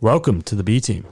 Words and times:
Welcome 0.00 0.42
to 0.42 0.54
the 0.54 0.62
B 0.62 0.80
team. 0.80 1.04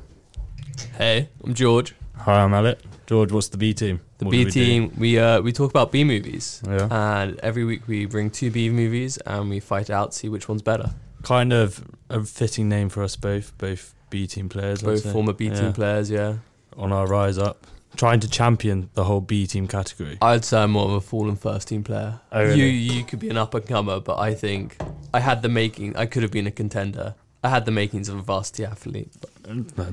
Hey, 0.97 1.29
I'm 1.45 1.55
George. 1.55 1.95
Hi, 2.17 2.41
I'm 2.43 2.55
Alec. 2.55 2.79
George, 3.07 3.33
what's 3.33 3.49
the 3.49 3.59
B 3.59 3.75
team? 3.75 4.01
The 4.19 4.25
What 4.27 4.33
do 4.33 4.39
B 4.39 4.45
we 4.45 4.51
do? 4.51 4.65
team. 4.65 4.93
We 4.99 5.19
uh 5.19 5.41
we 5.41 5.53
talk 5.53 5.71
about 5.71 5.93
B 5.93 6.05
movies, 6.05 6.63
Yeah. 6.67 6.89
and 6.91 7.39
every 7.41 7.65
week 7.65 7.87
we 7.87 8.07
bring 8.07 8.31
two 8.31 8.51
B 8.51 8.71
movies 8.71 9.19
and 9.19 9.49
we 9.51 9.61
fight 9.61 9.91
it 9.91 9.93
out, 9.93 10.15
see 10.15 10.29
which 10.29 10.49
one's 10.49 10.63
better. 10.63 10.91
Kind 11.23 11.53
of 11.53 11.85
a 12.09 12.23
fitting 12.25 12.69
name 12.69 12.89
for 12.89 13.03
us 13.03 13.17
both, 13.17 13.57
both 13.59 13.95
B 14.11 14.27
team 14.27 14.49
players. 14.49 14.83
I'd 14.83 14.87
Both 14.87 15.03
say. 15.03 15.13
former 15.13 15.33
B 15.33 15.49
team 15.51 15.65
Yeah. 15.67 15.73
players. 15.73 16.11
Yeah, 16.11 16.35
On 16.77 16.93
our 16.93 17.07
rise 17.07 17.39
up, 17.39 17.67
trying 17.97 18.21
to 18.21 18.29
champion 18.29 18.89
the 18.95 19.05
whole 19.05 19.21
B 19.21 19.47
team 19.47 19.67
category. 19.67 20.17
I'd 20.23 20.45
say 20.45 20.63
I'm 20.63 20.71
more 20.73 20.85
of 20.87 20.93
a 20.93 21.01
fallen 21.01 21.37
first 21.37 21.69
team 21.69 21.83
player. 21.83 22.21
Oh, 22.33 22.43
really? 22.45 22.61
You 22.71 22.95
you 22.95 23.05
could 23.05 23.19
be 23.19 23.29
an 23.31 23.37
up 23.37 23.55
and 23.55 23.67
comer, 23.67 24.01
but 24.01 24.19
I 24.19 24.35
think 24.35 24.77
I 25.13 25.21
had 25.21 25.43
the 25.43 25.49
making. 25.49 25.97
I 25.97 26.07
could 26.07 26.23
have 26.23 26.33
been 26.33 26.47
a 26.47 26.51
contender. 26.53 27.15
I 27.43 27.49
had 27.51 27.65
the 27.67 27.71
makings 27.71 28.09
of 28.09 28.17
a 28.17 28.23
varsity 28.23 28.65
athlete. 28.65 29.13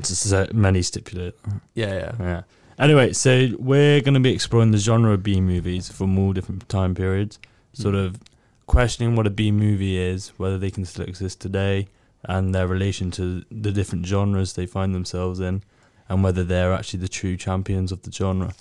Just 0.01 0.23
so 0.23 0.47
many 0.53 0.81
stipulate. 0.81 1.35
Yeah, 1.75 1.93
yeah. 1.93 2.11
Yeah. 2.19 2.41
Anyway, 2.77 3.13
so 3.13 3.49
we're 3.59 4.01
going 4.01 4.15
to 4.15 4.19
be 4.19 4.33
exploring 4.33 4.71
the 4.71 4.77
genre 4.77 5.11
of 5.13 5.23
B 5.23 5.39
movies 5.39 5.89
from 5.89 6.17
all 6.19 6.33
different 6.33 6.67
time 6.67 6.93
periods, 6.95 7.39
sort 7.73 7.95
Mm. 7.95 8.05
of 8.05 8.19
questioning 8.65 9.15
what 9.15 9.27
a 9.27 9.29
B 9.29 9.51
movie 9.51 9.97
is, 9.97 10.29
whether 10.37 10.57
they 10.57 10.71
can 10.71 10.85
still 10.85 11.05
exist 11.05 11.39
today, 11.39 11.87
and 12.23 12.53
their 12.53 12.67
relation 12.67 13.11
to 13.11 13.45
the 13.51 13.71
different 13.71 14.05
genres 14.07 14.53
they 14.53 14.65
find 14.65 14.93
themselves 14.95 15.39
in, 15.39 15.61
and 16.09 16.23
whether 16.23 16.43
they're 16.43 16.73
actually 16.73 16.99
the 16.99 17.07
true 17.07 17.37
champions 17.37 17.91
of 17.91 18.01
the 18.01 18.11
genre. 18.11 18.53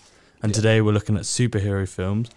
And 0.42 0.52
Yeah. 0.52 0.56
today 0.56 0.80
we're 0.82 0.92
looking 0.92 1.16
at 1.16 1.22
superhero 1.22 1.88
films. 1.88 2.28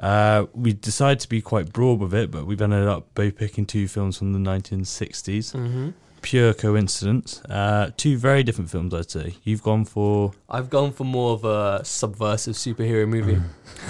Uh, 0.00 0.46
we 0.54 0.72
decided 0.72 1.20
to 1.20 1.28
be 1.28 1.40
quite 1.42 1.72
broad 1.72 2.00
with 2.00 2.14
it, 2.14 2.30
but 2.30 2.46
we've 2.46 2.60
ended 2.62 2.88
up 2.88 3.14
both 3.14 3.36
picking 3.36 3.66
two 3.66 3.86
films 3.86 4.16
from 4.18 4.32
the 4.32 4.38
1960s. 4.38 5.54
Mm-hmm. 5.54 5.90
Pure 6.22 6.54
coincidence. 6.54 7.40
Uh, 7.44 7.90
two 7.96 8.16
very 8.18 8.42
different 8.42 8.70
films, 8.70 8.92
I'd 8.92 9.10
say. 9.10 9.34
You've 9.42 9.62
gone 9.62 9.84
for 9.86 10.32
I've 10.50 10.68
gone 10.68 10.92
for 10.92 11.04
more 11.04 11.32
of 11.32 11.44
a 11.44 11.82
subversive 11.84 12.56
superhero 12.56 13.08
movie. 13.08 13.40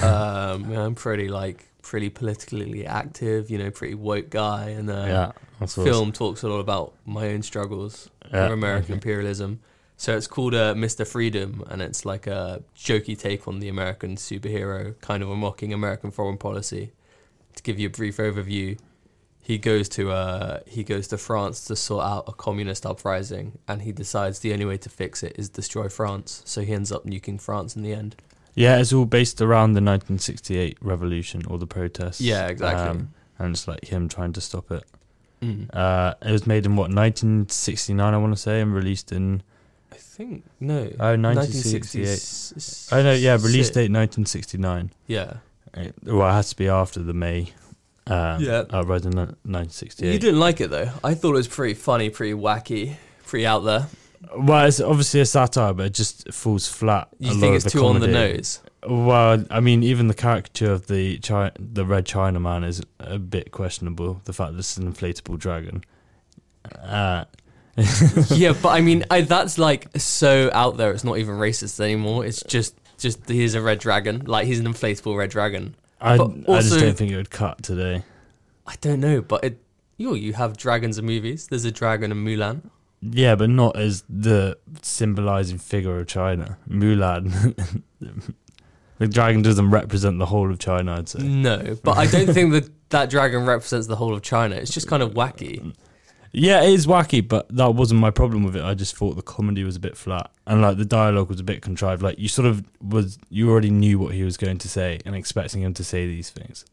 Mm. 0.01 0.03
um, 0.05 0.73
I'm 0.73 0.95
pretty 0.95 1.29
like 1.29 1.67
pretty 1.83 2.09
politically 2.09 2.87
active. 2.87 3.51
You 3.51 3.59
know, 3.59 3.71
pretty 3.73 3.95
woke 3.95 4.31
guy, 4.31 4.69
and 4.71 4.89
uh, 4.91 5.05
yeah, 5.09 5.33
that's 5.59 5.77
what- 5.77 5.87
film 5.89 6.13
talks 6.13 6.45
a 6.45 6.49
lot 6.49 6.59
about 6.61 6.95
my 7.05 7.29
own 7.31 7.43
struggles 7.43 8.09
Yeah, 8.33 8.45
with 8.45 8.53
American 8.53 8.85
okay. 8.85 8.95
imperialism. 8.95 9.59
So 10.01 10.17
it's 10.17 10.27
called 10.27 10.55
uh, 10.55 10.73
Mr. 10.73 11.07
Freedom, 11.07 11.63
and 11.69 11.83
it's 11.83 12.07
like 12.07 12.27
a 12.27 12.63
jokey 12.75 13.19
take 13.19 13.47
on 13.47 13.61
the 13.61 13.69
American 13.69 14.17
superhero, 14.17 14.99
kind 15.03 15.23
of 15.23 15.29
a 15.29 15.37
mocking 15.37 15.75
American 15.75 16.11
foreign 16.11 16.39
policy. 16.39 16.93
To 17.57 17.63
give 17.63 17.79
you 17.79 17.89
a 17.89 17.91
brief 17.91 18.17
overview, 18.17 18.79
he 19.43 19.59
goes 19.59 19.91
to 19.91 20.11
uh, 20.11 20.61
he 20.67 20.85
goes 20.85 21.07
to 21.09 21.19
France 21.19 21.67
to 21.67 21.77
sort 21.77 22.03
out 22.07 22.25
a 22.27 22.33
communist 22.33 22.87
uprising, 22.87 23.59
and 23.69 23.83
he 23.83 23.93
decides 23.93 24.39
the 24.39 24.55
only 24.55 24.65
way 24.65 24.79
to 24.79 24.89
fix 24.89 25.23
it 25.23 25.37
is 25.37 25.51
destroy 25.51 25.91
France. 25.91 26.41
So 26.47 26.63
he 26.63 26.73
ends 26.73 26.91
up 26.91 27.05
nuking 27.05 27.39
France 27.39 27.77
in 27.77 27.83
the 27.83 27.93
end. 27.93 28.17
Yeah, 28.55 28.79
it's 28.79 28.95
all 28.95 29.05
based 29.05 29.43
around 29.43 29.75
the 29.75 29.83
1968 29.83 30.79
revolution 30.81 31.43
or 31.45 31.59
the 31.59 31.67
protests. 31.67 32.23
Yeah, 32.23 32.47
exactly. 32.47 32.89
Um, 32.89 33.11
and 33.39 33.55
it's 33.55 33.69
like 33.69 33.85
him 33.85 34.09
trying 34.09 34.33
to 34.33 34.41
stop 34.41 34.71
it. 34.71 34.85
Mm. 35.43 35.69
Uh, 35.75 36.15
it 36.23 36.33
was 36.33 36.47
made 36.47 36.65
in 36.65 36.75
what 36.77 36.85
1969, 36.89 38.15
I 38.15 38.17
want 38.17 38.33
to 38.33 38.41
say, 38.41 38.63
and 38.63 38.75
released 38.75 39.13
in 39.13 39.43
I 39.93 39.97
think 39.97 40.45
no. 40.61 40.75
oh 41.01 41.17
1968. 41.17 42.09
1966. 42.11 42.93
Oh 42.93 43.03
no, 43.03 43.13
yeah, 43.13 43.33
release 43.35 43.69
date 43.71 43.91
1969. 43.91 44.91
Yeah. 45.07 45.35
It, 45.75 45.95
well, 46.05 46.29
it 46.29 46.33
has 46.33 46.51
to 46.51 46.57
be 46.57 46.69
after 46.69 47.01
the 47.03 47.13
May. 47.15 47.53
Um, 48.07 48.43
Yeah. 48.43 48.65
uprising 48.71 49.13
in 49.13 49.19
1968. 49.19 50.13
You 50.13 50.19
didn't 50.19 50.41
like 50.41 50.61
it 50.61 50.71
though. 50.71 50.91
I 51.05 51.15
thought 51.15 51.31
it 51.31 51.37
was 51.37 51.49
pretty 51.49 51.75
funny, 51.75 52.11
pretty 52.11 52.35
wacky, 52.35 52.97
pretty 53.27 53.47
out 53.47 53.61
there. 53.61 53.87
Well, 54.37 54.67
it's 54.67 54.81
obviously 54.81 55.21
a 55.21 55.27
satire, 55.27 55.73
but 55.73 55.87
it 55.87 55.95
just 55.95 56.33
falls 56.33 56.69
flat. 56.69 57.09
You 57.19 57.35
think 57.41 57.57
it's 57.57 57.71
too 57.73 57.87
on 57.87 58.01
the 58.01 58.07
nose? 58.09 58.61
Well, 58.87 59.45
I 59.51 59.61
mean, 59.61 59.83
even 59.83 60.09
the 60.09 60.15
caricature 60.15 60.73
of 60.73 60.87
the 60.87 61.19
Chi- 61.19 61.53
the 61.59 61.85
Red 61.85 62.07
China 62.07 62.39
Man 62.41 62.65
is 62.65 62.83
a 62.99 63.19
bit 63.19 63.51
questionable. 63.51 64.21
The 64.25 64.33
fact 64.33 64.53
that 64.53 64.59
it's 64.59 64.77
an 64.77 64.93
inflatable 64.93 65.39
dragon. 65.39 65.85
Uh, 66.83 67.25
yeah, 68.31 68.53
but 68.61 68.71
I 68.71 68.81
mean, 68.81 69.05
I, 69.11 69.23
that's 69.23 69.59
like 69.59 69.89
so 69.97 70.51
out 70.53 70.77
there. 70.77 70.93
It's 70.93 71.05
not 71.05 71.19
even 71.19 71.37
racist 71.37 71.81
anymore. 71.81 72.25
It's 72.25 72.43
just, 72.43 72.75
just 72.99 73.29
he's 73.29 73.55
a 73.55 73.63
red 73.63 73.79
dragon. 73.79 74.25
Like 74.27 74.47
he's 74.47 74.61
an 74.61 74.67
inflatable 74.67 75.17
red 75.17 75.31
dragon. 75.31 75.75
I, 76.01 76.17
But 76.17 76.49
I 76.49 76.61
just 76.61 76.79
don't 76.79 76.97
think 76.97 77.13
it 77.13 77.17
would 77.17 77.31
cut 77.31 77.63
today. 77.63 78.03
I 78.67 78.75
don't 78.81 79.01
know, 79.01 79.21
but 79.21 79.45
it. 79.45 79.59
You 79.97 80.15
you 80.15 80.33
have 80.33 80.57
dragons 80.57 80.99
in 80.99 81.05
movies. 81.05 81.49
There's 81.49 81.67
a 81.67 81.71
dragon 81.71 82.11
in 82.11 82.25
Mulan. 82.25 82.63
Yeah, 83.03 83.35
but 83.35 83.51
not 83.51 83.77
as 83.77 84.05
the 84.09 84.59
symbolizing 84.83 85.59
figure 85.59 85.99
of 86.01 86.07
China. 86.07 86.59
Mulan. 86.69 87.55
the 88.99 89.09
dragon 89.09 89.43
doesn't 89.43 89.71
represent 89.71 90.19
the 90.19 90.27
whole 90.27 90.51
of 90.51 90.59
China, 90.59 90.97
I'd 90.97 91.09
say. 91.09 91.23
No, 91.23 91.77
but 91.83 91.97
I 91.97 92.07
don't 92.07 92.33
think 92.33 92.53
that 92.53 92.71
that 92.91 93.11
dragon 93.11 93.47
represents 93.47 93.87
the 93.87 93.97
whole 93.97 94.15
of 94.15 94.23
China. 94.23 94.57
It's 94.57 94.71
just 94.71 94.89
kind 94.89 95.03
of 95.03 95.13
wacky. 95.13 95.75
Yeah, 96.33 96.63
it 96.63 96.73
is 96.73 96.87
wacky, 96.87 97.27
but 97.27 97.49
that 97.57 97.75
wasn't 97.75 98.01
my 98.01 98.11
problem 98.11 98.45
with 98.45 98.55
it. 98.55 98.63
I 98.63 98.75
just 98.75 98.97
thought 98.97 99.17
the 99.17 99.23
comedy 99.23 99.65
was 99.65 99.75
a 99.77 99.81
bit 99.81 99.97
flat, 99.97 100.31
and 100.47 100.63
like 100.63 100.77
the 100.77 100.85
dialogue 100.85 101.29
was 101.29 101.41
a 101.41 101.45
bit 101.45 101.61
contrived. 101.61 102.03
Like 102.03 102.19
you 102.19 102.29
sort 102.29 102.47
of 102.47 102.65
was, 102.81 103.19
you 103.31 103.51
already 103.51 103.71
knew 103.71 103.99
what 103.99 104.15
he 104.15 104.23
was 104.23 104.37
going 104.37 104.59
to 104.59 104.69
say, 104.69 105.01
and 105.05 105.17
expecting 105.17 105.63
him 105.63 105.75
to 105.75 105.83
say 105.85 106.07
these 106.07 106.31
things, 106.31 106.65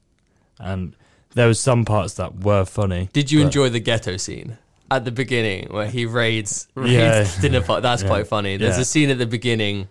and 0.60 0.96
there 1.34 1.48
was 1.48 1.60
some 1.60 1.86
parts 1.86 2.14
that 2.16 2.40
were 2.44 2.66
funny. 2.66 3.10
Did 3.14 3.32
you 3.32 3.40
but- 3.40 3.46
enjoy 3.46 3.70
the 3.70 3.80
ghetto 3.80 4.18
scene 4.18 4.58
at 4.92 5.06
the 5.06 5.12
beginning 5.12 5.68
where 5.72 5.88
he 5.90 6.06
raids, 6.06 6.68
raids 6.76 6.94
Yeah. 7.36 7.42
dinner 7.42 7.62
party? 7.62 7.82
That's 7.82 8.04
Yeah. 8.04 8.08
quite 8.10 8.28
funny. 8.28 8.58
There's 8.58 8.76
Yeah. 8.76 8.82
a 8.82 8.86
scene 8.86 9.10
at 9.10 9.18
the 9.18 9.26
beginning 9.26 9.88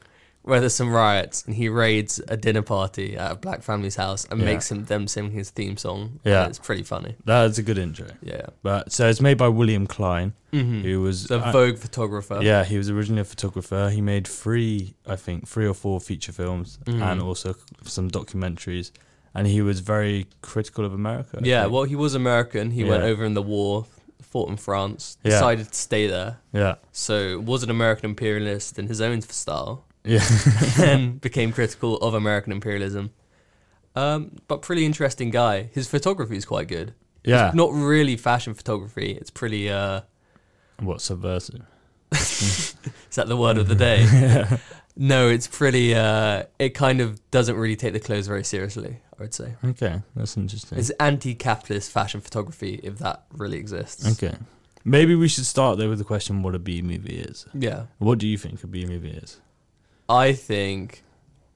where 0.47 0.61
there's 0.61 0.75
some 0.75 0.91
riots 0.93 1.45
and 1.45 1.55
he 1.57 1.69
raids 1.69 2.21
a 2.29 2.37
dinner 2.37 2.63
party 2.63 3.17
at 3.17 3.33
a 3.33 3.35
black 3.35 3.63
family's 3.63 3.97
house 3.97 4.25
and 4.31 4.39
Yeah. 4.41 4.47
makes 4.47 4.71
him 4.71 4.85
them 4.85 5.07
sing 5.09 5.33
his 5.33 5.51
theme 5.51 5.77
song. 5.77 6.21
Yeah. 6.25 6.47
it's 6.47 6.59
pretty 6.61 6.85
funny. 6.85 7.17
That 7.25 7.51
is 7.51 7.59
a 7.59 7.63
good 7.63 7.79
intro. 7.79 8.07
Yeah, 8.23 8.47
But 8.63 8.93
so 8.93 9.09
it's 9.09 9.21
made 9.21 9.39
by 9.39 9.49
William 9.49 9.87
Klein, 9.87 10.33
mm-hmm. 10.53 10.83
who 10.83 11.03
was 11.03 11.25
the 11.27 11.41
I- 11.41 11.51
Vogue 11.53 11.79
photographer. 11.79 12.39
Yeah, 12.43 12.63
he 12.65 12.79
was 12.79 12.89
originally 12.89 13.23
a 13.23 13.25
photographer. 13.25 13.91
He 13.91 14.01
made 14.01 14.27
three, 14.29 14.95
I 15.07 15.17
think, 15.17 15.49
three 15.49 15.67
or 15.67 15.75
four 15.75 16.01
feature 16.01 16.33
films 16.33 16.79
Mhm. 16.87 17.03
and 17.03 17.21
also 17.21 17.57
some 17.85 18.09
documentaries. 18.09 18.93
And 19.35 19.47
he 19.49 19.61
was 19.63 19.81
very 19.81 20.29
critical 20.43 20.85
of 20.85 20.95
America. 20.95 21.39
I 21.43 21.45
yeah. 21.45 21.63
think. 21.63 21.73
Well, 21.75 21.85
he 21.85 21.97
was 21.97 22.15
American. 22.15 22.71
He 22.71 22.85
went 22.85 23.03
over 23.03 23.25
in 23.25 23.35
the 23.35 23.43
war, 23.43 23.87
fought 24.23 24.49
in 24.49 24.57
France, 24.57 25.19
Yeah. 25.25 25.33
decided 25.33 25.73
to 25.73 25.75
stay 25.79 26.07
there. 26.07 26.39
yeah, 26.53 26.77
So 26.93 27.39
was 27.41 27.63
an 27.63 27.71
American 27.71 28.11
imperialist 28.11 28.79
in 28.79 28.87
his 28.87 29.01
own 29.01 29.21
style. 29.23 29.85
Yeah, 30.07 30.25
and 30.79 31.21
became 31.29 31.53
critical 31.53 31.97
of 31.99 32.15
American 32.15 32.53
imperialism. 32.53 33.11
Um, 33.95 34.37
but 34.49 34.63
pretty 34.63 34.85
interesting 34.87 35.31
guy. 35.31 35.65
His 35.73 35.89
photography 35.89 36.37
is 36.37 36.45
quite 36.45 36.69
good. 36.69 36.95
yeah. 37.25 37.47
It's 37.49 37.55
not 37.57 37.73
really 37.73 38.17
fashion 38.17 38.55
photography. 38.55 39.13
It's 39.13 39.31
pretty. 39.31 39.71
Uh, 39.71 40.03
What 40.81 41.01
subversive? 41.01 41.63
is 42.13 42.75
that 43.15 43.27
the 43.29 43.37
word 43.37 43.59
of 43.59 43.69
the 43.69 43.75
day? 43.75 44.59
no, 44.97 45.29
it's 45.29 45.49
pretty. 45.49 45.95
Uh, 45.95 46.45
it 46.59 46.71
kind 46.71 47.01
of 47.01 47.21
doesn't 47.31 47.57
really 47.57 47.77
take 47.77 47.93
the 47.95 48.01
clothes 48.01 48.27
very 48.27 48.45
seriously. 48.45 48.99
I 49.19 49.23
would 49.23 49.33
say 49.35 49.55
Okay, 49.65 50.03
that's 50.15 50.37
interesting. 50.37 50.79
it's 50.79 50.91
anti-capitalist 51.01 51.91
fashion 51.91 52.21
photography, 52.21 52.81
if 52.83 52.99
that 52.99 53.25
really 53.33 53.57
exists. 53.57 54.07
Okay, 54.13 54.37
maybe 54.85 55.15
we 55.15 55.27
should 55.27 55.47
start 55.47 55.79
there 55.79 55.89
with 55.89 55.97
the 55.99 56.05
question: 56.05 56.43
what 56.43 56.55
a 56.55 56.59
B 56.59 56.83
movie 56.83 57.17
is. 57.17 57.47
Yeah, 57.55 57.87
What 57.99 58.19
do 58.19 58.29
you 58.29 58.37
think 58.37 58.63
a 58.63 58.67
B 58.67 58.85
movie 58.85 59.11
is? 59.13 59.41
I 60.09 60.33
think 60.33 61.03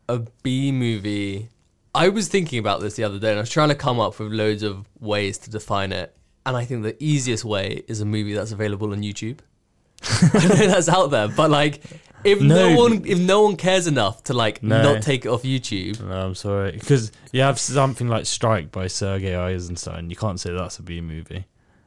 a 0.08 0.20
B 0.42 0.72
movie. 0.72 1.48
I 1.94 2.08
was 2.08 2.28
thinking 2.28 2.58
about 2.58 2.80
this 2.80 2.94
the 2.94 3.04
other 3.04 3.18
day, 3.18 3.30
and 3.30 3.38
I 3.38 3.42
was 3.42 3.50
trying 3.50 3.68
to 3.70 3.74
come 3.74 3.98
up 4.00 4.18
with 4.18 4.32
loads 4.32 4.62
of 4.62 4.86
ways 5.00 5.38
to 5.38 5.50
define 5.50 5.92
it. 5.92 6.14
And 6.46 6.56
I 6.56 6.64
think 6.64 6.82
the 6.82 6.96
easiest 7.02 7.44
way 7.44 7.82
is 7.88 8.00
a 8.00 8.04
movie 8.04 8.32
that's 8.32 8.52
available 8.52 8.92
on 8.92 9.02
YouTube. 9.02 9.40
I 10.02 10.46
know 10.48 10.66
that's 10.68 10.88
out 10.88 11.08
there, 11.10 11.28
but 11.28 11.50
like, 11.50 11.82
if 12.24 12.40
no, 12.40 12.70
No. 12.70 12.76
one, 12.76 13.04
if 13.04 13.18
no 13.18 13.42
one 13.42 13.56
cares 13.56 13.86
enough 13.86 14.22
to 14.24 14.34
like 14.34 14.62
No. 14.62 14.82
not 14.82 15.02
take 15.02 15.26
it 15.26 15.28
off 15.28 15.42
YouTube, 15.42 16.00
No, 16.02 16.26
I'm 16.28 16.34
sorry, 16.34 16.72
because 16.72 17.12
you 17.32 17.42
have 17.42 17.58
something 17.58 18.08
like 18.08 18.24
Strike 18.26 18.70
by 18.72 18.86
Sergei 18.86 19.36
Eisenstein. 19.36 20.08
You 20.10 20.16
can't 20.16 20.40
say 20.40 20.52
that's 20.52 20.78
a 20.78 20.82
B 20.82 21.00
movie. 21.00 21.44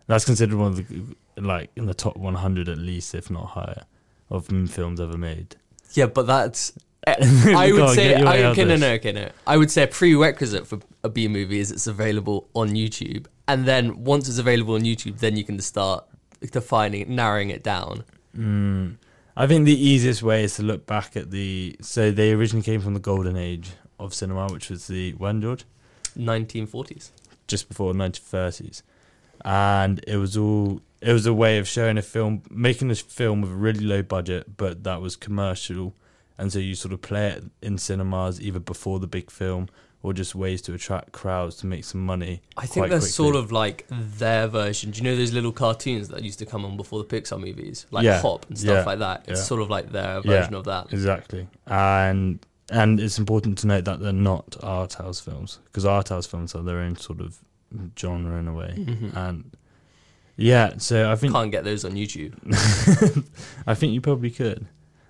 That's 0.07 0.25
considered 0.25 0.57
one 0.57 0.67
of 0.73 0.87
the 0.87 1.15
like 1.41 1.71
in 1.75 1.87
the 1.87 1.93
top 1.95 2.15
100 2.17 2.69
at 2.69 2.77
least, 2.77 3.15
if 3.15 3.31
not 3.31 3.45
higher, 3.47 3.83
of 4.29 4.47
films 4.69 4.99
ever 5.01 5.17
made. 5.17 5.55
Yeah, 5.93 6.07
but 6.07 6.27
that's. 6.27 6.73
I 7.07 7.69
would 7.73 7.81
on, 7.81 7.95
say 7.95 8.09
get 8.09 8.19
your 8.19 8.29
way 8.29 8.45
I, 8.45 8.49
okay, 8.51 8.63
no, 8.63 8.77
no, 8.77 8.91
okay, 8.93 9.11
no. 9.11 9.29
I 9.45 9.57
would 9.57 9.69
say 9.69 9.83
a 9.83 9.87
prerequisite 9.87 10.65
for 10.65 10.79
a 11.03 11.09
B 11.09 11.27
movie 11.27 11.59
is 11.59 11.69
it's 11.69 11.87
available 11.87 12.47
on 12.53 12.69
YouTube, 12.69 13.25
and 13.47 13.65
then 13.65 14.03
once 14.03 14.29
it's 14.29 14.37
available 14.37 14.75
on 14.75 14.81
YouTube, 14.81 15.19
then 15.19 15.35
you 15.35 15.43
can 15.43 15.59
start 15.59 16.05
defining, 16.51 17.01
it, 17.01 17.09
narrowing 17.09 17.49
it 17.49 17.61
down. 17.61 18.05
Mm. 18.37 18.95
I 19.35 19.47
think 19.47 19.65
the 19.65 19.73
easiest 19.73 20.23
way 20.23 20.43
is 20.43 20.55
to 20.55 20.63
look 20.63 20.85
back 20.85 21.17
at 21.17 21.31
the. 21.31 21.75
So 21.81 22.11
they 22.11 22.31
originally 22.31 22.63
came 22.63 22.79
from 22.79 22.93
the 22.93 22.99
golden 22.99 23.35
age 23.35 23.71
of 23.99 24.13
cinema, 24.13 24.47
which 24.47 24.69
was 24.69 24.87
the 24.87 25.11
when 25.13 25.41
George 25.41 25.65
1940s. 26.17 27.11
just 27.47 27.67
before 27.67 27.93
the 27.93 27.99
1930s. 27.99 28.81
And 29.43 30.03
it 30.07 30.17
was 30.17 30.37
all 30.37 30.81
it 31.01 31.11
was 31.11 31.25
a 31.25 31.33
way 31.33 31.57
of 31.57 31.67
showing 31.67 31.97
a 31.97 32.01
film, 32.01 32.43
making 32.49 32.89
a 32.89 32.95
film 32.95 33.41
with 33.41 33.51
a 33.51 33.55
really 33.55 33.83
low 33.83 34.01
budget, 34.01 34.55
but 34.55 34.83
that 34.85 35.01
was 35.01 35.15
commercial, 35.17 35.93
and 36.37 36.51
so 36.53 36.59
you 36.59 36.75
sort 36.75 36.93
of 36.93 37.01
play 37.01 37.27
it 37.27 37.43
in 37.61 37.77
cinemas 37.77 38.39
either 38.41 38.59
before 38.59 38.99
the 38.99 39.07
big 39.07 39.29
film 39.29 39.67
or 40.01 40.11
just 40.13 40.35
ways 40.35 40.61
to 40.61 40.73
attract 40.73 41.13
crowds 41.13 41.55
to 41.55 41.65
make 41.65 41.83
some 41.85 42.05
money. 42.05 42.41
I 42.57 42.65
think 42.65 42.87
that's 42.89 43.05
quickly. 43.05 43.09
sort 43.09 43.35
of 43.37 43.51
like 43.53 43.85
their 43.89 44.47
version. 44.47 44.91
Do 44.91 44.97
you 44.97 45.03
know 45.05 45.15
those 45.15 45.31
little 45.31 45.53
cartoons 45.53 46.09
that 46.09 46.23
used 46.23 46.39
to 46.39 46.45
come 46.45 46.65
on 46.65 46.75
before 46.75 47.01
the 47.01 47.05
Pixar 47.05 47.39
movies, 47.39 47.85
like 47.89 48.03
Yeah. 48.03 48.19
Hop 48.21 48.45
and 48.49 48.57
stuff 48.59 48.79
Yeah. 48.79 48.83
like 48.85 48.99
that? 48.99 49.25
It's 49.29 49.39
Yeah. 49.39 49.45
sort 49.45 49.61
of 49.61 49.69
like 49.69 49.91
their 49.93 50.21
version 50.21 50.55
of 50.55 50.65
that. 50.65 50.91
Exactly, 50.91 51.47
and 51.67 52.39
and 52.69 52.99
it's 52.99 53.19
important 53.19 53.57
to 53.59 53.67
note 53.67 53.83
that 53.85 53.99
they're 53.99 54.13
not 54.13 54.55
art 54.63 54.93
house 54.93 55.19
films 55.19 55.59
because 55.65 55.85
art 55.85 56.09
house 56.09 56.25
films 56.25 56.55
are 56.55 56.63
their 56.63 56.79
own 56.79 56.95
sort 56.97 57.19
of 57.19 57.39
genre 57.97 58.37
in 58.39 58.47
a 58.47 58.53
way, 58.53 58.73
Mhm. 58.77 59.15
and 59.15 59.51
yeah. 60.37 60.73
So 60.77 61.11
I 61.11 61.15
think 61.15 61.33
Can't 61.33 61.51
get 61.51 61.63
those 61.63 61.85
on 61.85 61.93
YouTube. 61.93 62.33
I 63.67 63.73
think 63.75 63.93
you 63.93 64.01
probably 64.01 64.31
could. 64.31 64.65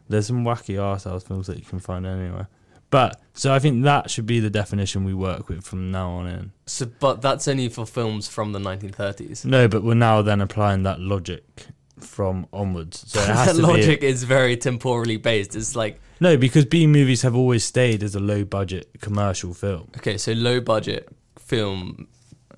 There's 0.10 0.28
some 0.28 0.44
wacky 0.44 0.82
art 0.82 1.04
house 1.04 1.24
films 1.24 1.48
that 1.48 1.58
you 1.58 1.66
can 1.66 1.80
find 1.80 2.06
anywhere. 2.06 2.48
But 2.90 3.20
so 3.34 3.52
I 3.52 3.58
think 3.60 3.84
that 3.86 4.12
should 4.12 4.28
be 4.28 4.40
the 4.40 4.52
definition 4.52 5.04
we 5.04 5.14
work 5.16 5.50
with 5.50 5.64
from 5.64 5.90
now 5.92 6.12
on 6.12 6.28
in. 6.28 6.52
So, 6.68 6.86
but 7.00 7.22
that's 7.22 7.48
only 7.48 7.68
for 7.70 7.86
films 7.88 8.28
from 8.28 8.52
the 8.52 8.60
1930s. 8.60 9.46
No, 9.46 9.68
but 9.68 9.84
we're 9.84 9.96
now 9.96 10.22
then 10.22 10.42
applying 10.42 10.84
that 10.84 11.00
logic 11.00 11.66
from 12.00 12.46
onwards. 12.54 13.04
So 13.08 13.20
that 13.26 13.56
logic 13.56 14.02
be 14.02 14.08
is 14.08 14.24
very 14.26 14.58
temporally 14.58 15.18
based. 15.18 15.56
It's 15.56 15.76
like 15.76 16.00
no, 16.20 16.38
because 16.38 16.66
B 16.66 16.86
movies 16.86 17.24
have 17.24 17.36
always 17.36 17.64
stayed 17.64 18.04
as 18.04 18.14
a 18.14 18.20
low 18.20 18.44
budget 18.46 18.90
commercial 19.02 19.54
film. 19.56 19.90
okay, 19.98 20.18
so 20.18 20.34
low 20.34 20.60
budget 20.62 21.10
film, 21.40 22.08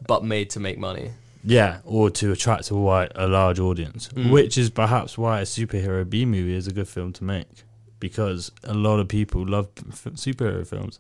but 0.08 0.24
made 0.24 0.50
to 0.52 0.60
make 0.60 0.78
money. 0.78 1.12
Yeah, 1.44 1.80
or 1.86 2.10
to 2.10 2.32
attract 2.32 2.72
a 2.72 2.76
wide, 2.76 3.12
a 3.16 3.28
large 3.28 3.60
audience, 3.60 4.10
Mm. 4.10 4.32
which 4.32 4.58
is 4.58 4.70
perhaps 4.72 5.18
why 5.18 5.42
a 5.42 5.44
superhero 5.44 6.10
B 6.10 6.26
movie 6.26 6.56
is 6.56 6.66
a 6.68 6.72
good 6.72 6.88
film 6.88 7.14
to 7.14 7.24
make, 7.24 7.64
because 8.00 8.52
a 8.64 8.74
lot 8.74 9.00
of 9.00 9.08
people 9.08 9.46
love 9.48 9.68
f- 9.90 10.06
superhero 10.16 10.66
films. 10.66 11.00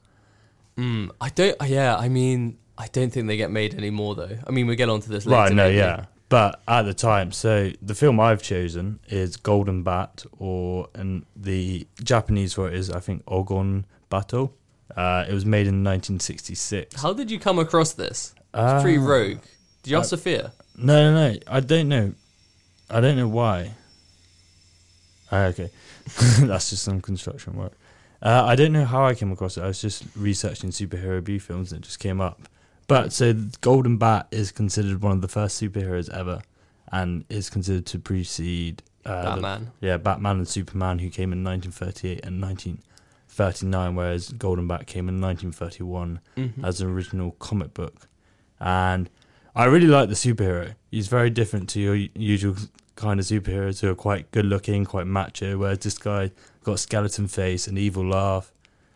Mm, 0.77 1.09
I 1.19 1.29
don't. 1.29 1.55
Yeah, 1.65 1.95
I 1.95 2.09
mean, 2.09 2.57
I 2.77 2.87
don't 2.87 3.11
think 3.11 3.27
they 3.27 3.37
get 3.37 3.49
made 3.49 3.73
anymore 3.73 4.13
though. 4.15 4.37
I 4.45 4.51
mean, 4.51 4.67
we 4.67 4.75
get 4.75 4.89
onto 4.89 5.09
this 5.09 5.25
later. 5.25 5.35
Right, 5.41 5.51
no, 5.53 5.63
maybe. 5.65 5.77
yeah. 5.77 6.05
But 6.27 6.61
at 6.67 6.83
the 6.83 6.93
time, 6.93 7.31
so 7.31 7.71
the 7.81 7.93
film 7.95 8.19
I've 8.19 8.41
chosen 8.41 8.99
is 9.09 9.37
Golden 9.37 9.83
Bat, 9.83 10.25
or 10.37 10.89
and 10.93 11.25
the 11.35 11.87
Japanese 12.03 12.53
for 12.53 12.67
it 12.67 12.73
is 12.73 12.89
I 12.91 12.99
think 12.99 13.23
Ogon 13.27 13.85
Bato. 14.11 14.51
Uh, 14.95 15.25
it 15.27 15.33
was 15.33 15.45
made 15.45 15.67
in 15.67 15.83
1966. 15.83 17.01
How 17.01 17.13
did 17.13 17.29
you 17.31 17.39
come 17.39 17.57
across 17.59 17.93
this? 17.93 18.33
It's 18.55 18.81
pretty 18.83 18.97
rogue. 18.97 19.39
Did 19.83 19.91
you 19.91 19.97
ask 19.97 20.05
uh, 20.13 20.17
Sophia? 20.17 20.53
No, 20.77 21.11
no, 21.11 21.29
no. 21.33 21.39
I 21.47 21.59
don't 21.59 21.87
know. 21.89 22.13
I 22.89 23.01
don't 23.01 23.17
know 23.17 23.27
why. 23.27 23.71
Ah, 25.31 25.45
okay, 25.45 25.69
that's 26.41 26.69
just 26.69 26.83
some 26.83 27.01
construction 27.01 27.53
work. 27.55 27.73
Uh, 28.21 28.43
I 28.45 28.55
don't 28.55 28.71
know 28.71 28.85
how 28.85 29.05
I 29.05 29.13
came 29.15 29.31
across 29.31 29.57
it. 29.57 29.63
I 29.63 29.67
was 29.67 29.81
just 29.81 30.03
researching 30.15 30.69
superhero 30.69 31.23
B 31.23 31.37
films 31.39 31.71
and 31.71 31.81
it 31.83 31.85
just 31.85 31.99
came 31.99 32.21
up. 32.21 32.47
But 32.87 33.11
so 33.11 33.33
Golden 33.61 33.97
Bat 33.97 34.27
is 34.31 34.51
considered 34.51 35.01
one 35.01 35.11
of 35.11 35.21
the 35.21 35.27
first 35.27 35.61
superheroes 35.61 36.09
ever, 36.13 36.41
and 36.91 37.25
is 37.29 37.49
considered 37.49 37.85
to 37.87 37.99
precede 37.99 38.83
uh, 39.05 39.21
the- 39.35 39.41
Batman. 39.41 39.71
yeah, 39.81 39.97
Batman 39.97 40.37
and 40.37 40.47
Superman, 40.47 40.99
who 40.99 41.09
came 41.09 41.33
in 41.33 41.43
1938 41.43 42.23
and 42.23 42.39
1939, 42.41 43.95
whereas 43.95 44.29
Golden 44.29 44.67
Bat 44.67 44.85
came 44.87 45.09
in 45.09 45.19
1931 45.19 46.19
Mhm. 46.37 46.63
as 46.63 46.81
an 46.81 46.89
original 46.89 47.31
comic 47.39 47.73
book. 47.73 48.07
And 48.59 49.09
I 49.55 49.65
really 49.65 49.87
like 49.87 50.09
the 50.09 50.15
superhero. 50.15 50.75
He's 50.91 51.07
very 51.07 51.29
different 51.29 51.69
to 51.69 51.79
your 51.79 51.95
usual 51.95 52.55
kind 52.95 53.19
of 53.19 53.25
superheroes 53.25 53.81
who 53.81 53.89
are 53.89 53.95
quite 53.95 54.31
good 54.31 54.45
looking, 54.45 54.85
quite 54.85 55.07
macho, 55.07 55.57
whereas 55.57 55.79
this 55.79 55.97
guy 55.97 56.31
got 56.63 56.73
a 56.73 56.77
skeleton 56.77 57.27
face, 57.27 57.67
an 57.67 57.77
evil 57.77 58.05
laugh. 58.07 58.51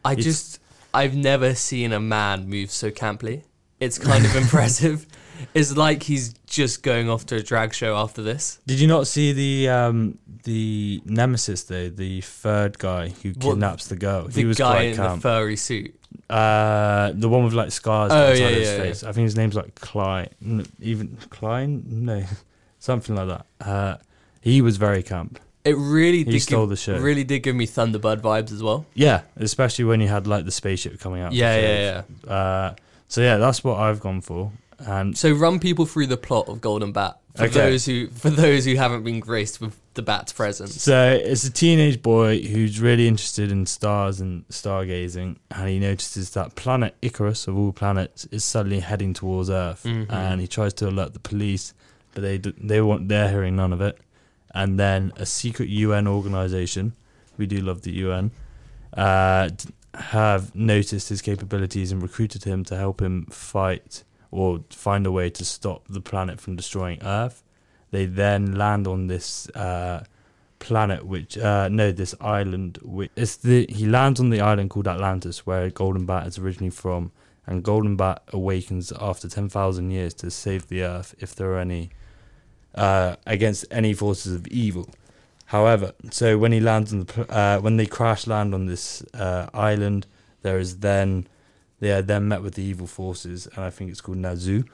I 0.06 0.14
It's- 0.14 0.26
just, 0.26 0.60
I've 0.94 1.16
never 1.16 1.54
seen 1.56 1.92
a 1.94 2.00
man 2.00 2.48
move 2.50 2.72
so 2.72 2.90
camply. 2.92 3.44
It's 3.80 3.98
kind 3.98 4.26
of 4.26 4.36
impressive. 4.44 5.06
It's 5.54 5.76
like 5.78 6.04
he's 6.04 6.34
just 6.48 6.84
going 6.84 7.10
off 7.10 7.26
to 7.28 7.36
a 7.38 7.42
drag 7.44 7.74
show 7.74 7.96
after 7.96 8.22
this. 8.22 8.60
Did 8.68 8.80
you 8.80 8.88
not 8.88 9.08
see 9.08 9.32
the 9.34 9.70
um, 9.70 10.18
the 10.44 11.02
nemesis 11.06 11.64
though? 11.64 11.90
The 11.90 12.22
third 12.22 12.78
guy 12.80 13.10
who 13.10 13.30
What, 13.30 13.42
kidnaps 13.54 13.88
the 13.88 13.96
girl. 13.96 14.28
The 14.28 14.42
he 14.42 14.46
was 14.46 14.58
guy 14.58 14.74
quite 14.74 14.86
in 14.86 14.98
the 14.98 15.18
furry 15.22 15.56
suit. 15.56 15.96
Uh, 16.30 17.12
the 17.14 17.28
one 17.30 17.44
with 17.44 17.54
like 17.54 17.72
scars 17.72 18.12
Oh, 18.12 18.16
outside 18.16 18.38
yeah, 18.40 18.50
his 18.50 18.68
yeah, 18.70 18.78
face. 18.78 19.04
I 19.04 19.12
think 19.12 19.26
his 19.26 19.36
name's 19.36 19.56
like 19.56 19.76
Klein. 19.76 20.30
n- 20.46 20.66
Even 20.80 21.18
Klein? 21.30 21.84
No, 21.88 22.24
something 22.80 23.16
like 23.16 23.28
that. 23.28 23.46
Uh, 23.66 23.98
he 24.42 24.62
was 24.62 24.78
very 24.78 25.04
camp. 25.04 25.40
It 25.66 25.76
really 25.76 26.20
He 26.20 26.24
did 26.26 26.42
stole 26.42 26.62
give, 26.64 26.70
the 26.70 26.76
show. 26.78 26.98
really 27.00 27.24
did 27.24 27.40
give 27.44 27.56
me 27.56 27.68
Thunderbird 27.68 28.22
vibes 28.22 28.52
as 28.52 28.64
well. 28.64 28.86
Yeah, 28.94 29.22
especially 29.38 29.86
when 29.86 30.02
you 30.02 30.08
had 30.08 30.26
like 30.28 30.46
the 30.46 30.52
spaceship 30.52 31.00
coming 31.00 31.22
out. 31.22 31.32
the 31.32 31.38
Yeah, 31.38 31.60
yeah, 31.60 32.04
yeah. 32.26 32.32
Uh, 32.34 32.76
so 33.08 33.22
yeah, 33.22 33.38
that's 33.38 33.64
what 33.64 33.78
I've 33.78 34.00
gone 34.00 34.22
for. 34.22 34.52
And 34.80 35.18
So 35.18 35.32
run 35.32 35.60
people 35.60 35.86
through 35.86 36.08
the 36.08 36.18
plot 36.18 36.48
of 36.48 36.62
Golden 36.62 36.92
Bat 36.92 37.18
for 37.36 37.44
Okay. 37.46 37.54
those 37.54 37.86
who 37.86 38.08
for 38.10 38.30
those 38.30 38.66
who 38.66 38.76
haven't 38.76 39.04
been 39.04 39.20
graced 39.20 39.60
with 39.62 39.76
the 39.94 40.02
bat's 40.02 40.32
presence. 40.32 40.82
so 40.82 41.20
it's 41.22 41.44
a 41.44 41.52
teenage 41.52 42.02
boy 42.02 42.42
who's 42.42 42.80
really 42.80 43.08
interested 43.08 43.52
in 43.52 43.66
stars 43.66 44.20
and 44.22 44.48
stargazing, 44.48 45.36
and 45.52 45.70
he 45.70 45.80
notices 45.80 46.30
that 46.32 46.56
planet 46.56 46.96
Icarus, 47.02 47.48
of 47.48 47.58
all 47.58 47.74
planets, 47.74 48.26
is 48.32 48.44
suddenly 48.46 48.80
heading 48.80 49.14
towards 49.14 49.50
Earth, 49.50 49.84
Mhm. 49.86 50.10
and 50.10 50.40
he 50.42 50.48
tries 50.48 50.74
to 50.76 50.88
alert 50.88 51.14
the 51.14 51.20
police, 51.20 51.74
but 52.14 52.22
they 52.24 52.38
they 52.38 52.80
want 52.82 53.10
they're 53.10 53.30
hearing 53.30 53.56
none 53.58 53.74
of 53.74 53.82
it. 53.82 53.98
And 54.56 54.80
then 54.80 55.12
a 55.18 55.26
secret 55.26 55.70
UN 55.70 56.08
organization, 56.08 56.94
we 57.38 57.46
do 57.46 57.60
love 57.62 57.82
the 57.82 57.92
UN, 57.92 58.32
uh, 58.96 59.50
have 59.96 60.56
noticed 60.56 61.10
his 61.10 61.22
capabilities 61.22 61.92
and 61.92 62.02
recruited 62.02 62.44
him 62.46 62.64
to 62.66 62.76
help 62.78 63.02
him 63.02 63.26
fight 63.32 64.04
or 64.32 64.64
find 64.70 65.06
a 65.06 65.12
way 65.12 65.30
to 65.30 65.46
stop 65.46 65.88
the 65.88 66.02
planet 66.02 66.40
from 66.40 66.56
destroying 66.56 67.02
Earth. 67.04 67.44
They 67.92 68.06
then 68.06 68.56
land 68.56 68.88
on 68.88 69.08
this 69.08 69.50
uh, 69.50 70.04
planet, 70.60 71.06
which 71.06 71.38
uh, 71.38 71.70
no, 71.70 71.92
this 71.92 72.14
island. 72.22 72.78
Which 72.84 73.12
it's 73.16 73.38
the 73.38 73.66
he 73.70 73.86
lands 73.86 74.20
on 74.20 74.30
the 74.30 74.42
island 74.42 74.70
called 74.70 74.88
Atlantis, 74.88 75.46
where 75.46 75.70
Golden 75.70 76.06
Bat 76.06 76.28
is 76.28 76.38
originally 76.38 76.70
from, 76.70 77.12
and 77.48 77.64
Golden 77.64 77.96
Bat 77.96 78.24
awakens 78.32 78.92
after 79.00 79.28
ten 79.28 79.50
thousand 79.50 79.92
years 79.92 80.14
to 80.16 80.30
save 80.30 80.68
the 80.68 80.84
Earth 80.84 81.16
if 81.20 81.34
there 81.34 81.54
are 81.54 81.60
any 81.60 81.90
uh, 82.76 83.16
against 83.26 83.66
any 83.72 83.94
forces 83.94 84.34
of 84.36 84.46
evil. 84.48 84.88
However, 85.46 85.94
so 86.12 86.38
when 86.38 86.52
he 86.52 86.60
lands 86.60 86.94
on 86.94 87.06
the 87.06 87.36
uh, 87.36 87.60
when 87.60 87.78
they 87.78 87.88
crash 87.88 88.28
land 88.28 88.54
on 88.54 88.68
this 88.68 89.04
uh, 89.16 89.48
island, 89.52 90.06
there 90.44 90.60
is 90.60 90.78
then 90.78 91.28
they 91.80 91.92
are 91.92 92.02
then 92.02 92.28
met 92.28 92.42
with 92.42 92.56
the 92.56 92.64
evil 92.64 92.88
forces, 92.88 93.48
and 93.56 93.64
I 93.66 93.70
think 93.70 93.92
it's 93.92 94.02
called 94.02 94.18
Nazo. 94.18 94.66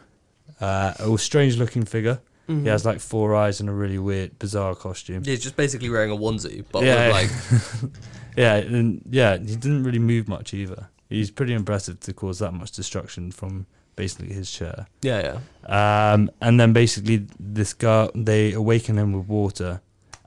Uh, 0.62 0.94
a 1.00 1.18
strange 1.18 1.58
looking 1.58 1.86
figure. 1.86 2.20
Mhm. 2.48 2.62
He 2.62 2.68
has 2.70 2.86
like 2.86 3.00
four 3.00 3.36
eyes 3.36 3.60
and 3.60 3.68
a 3.70 3.72
really 3.74 3.98
weird, 3.98 4.38
bizarre 4.38 4.76
costume. 4.76 5.24
Yeah, 5.26 5.32
he's 5.32 5.42
just 5.44 5.56
basically 5.56 5.90
wearing 5.90 6.12
a 6.12 6.16
onesie, 6.16 6.64
but 6.72 6.84
Yeah, 6.84 7.08
with 7.08 7.14
like 7.84 7.92
Yeah, 8.38 8.56
and 8.56 9.02
yeah, 9.10 9.38
he 9.38 9.56
didn't 9.56 9.84
really 9.84 10.00
move 10.00 10.28
much 10.28 10.54
either. 10.54 10.90
He's 11.10 11.32
pretty 11.32 11.54
impressive 11.54 12.00
to 12.02 12.14
cause 12.14 12.40
that 12.40 12.54
much 12.54 12.72
destruction 12.72 13.32
from 13.32 13.66
basically 13.96 14.34
his 14.34 14.52
chair. 14.52 14.86
yeah, 15.02 15.40
yeah. 15.68 16.12
Um, 16.14 16.30
and 16.42 16.60
then 16.60 16.74
basically 16.74 17.26
this 17.40 17.74
guy, 17.74 18.10
they 18.14 18.52
awaken 18.54 18.98
him 18.98 19.14
with 19.14 19.28
water, 19.28 19.82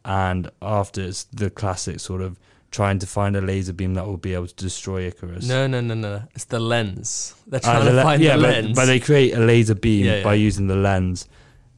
and 0.04 0.50
after 0.62 1.02
it's 1.02 1.24
the 1.24 1.50
classic 1.50 2.00
sort 2.00 2.22
of 2.22 2.38
trying 2.70 2.98
to 2.98 3.06
find 3.06 3.34
a 3.36 3.40
laser 3.40 3.72
beam 3.72 3.94
that 3.94 4.06
will 4.06 4.16
be 4.18 4.34
able 4.34 4.46
to 4.46 4.54
destroy 4.54 5.02
Icarus. 5.06 5.46
No, 5.48 5.66
no, 5.66 5.80
no, 5.80 5.94
no. 5.94 6.22
It's 6.34 6.44
the 6.44 6.60
lens. 6.60 7.34
They're 7.46 7.60
Ah, 7.64 7.72
trying 7.72 7.84
the 7.84 7.90
to 7.90 7.96
le- 7.96 8.02
find 8.02 8.22
yeah, 8.22 8.36
the 8.36 8.42
but, 8.42 8.50
lens. 8.50 8.76
but 8.76 8.84
they 8.86 9.00
create 9.00 9.34
a 9.34 9.40
laser 9.40 9.74
beam 9.74 10.04
Yeah, 10.06 10.22
by 10.22 10.34
using 10.34 10.66
the 10.66 10.76
lens 10.76 11.26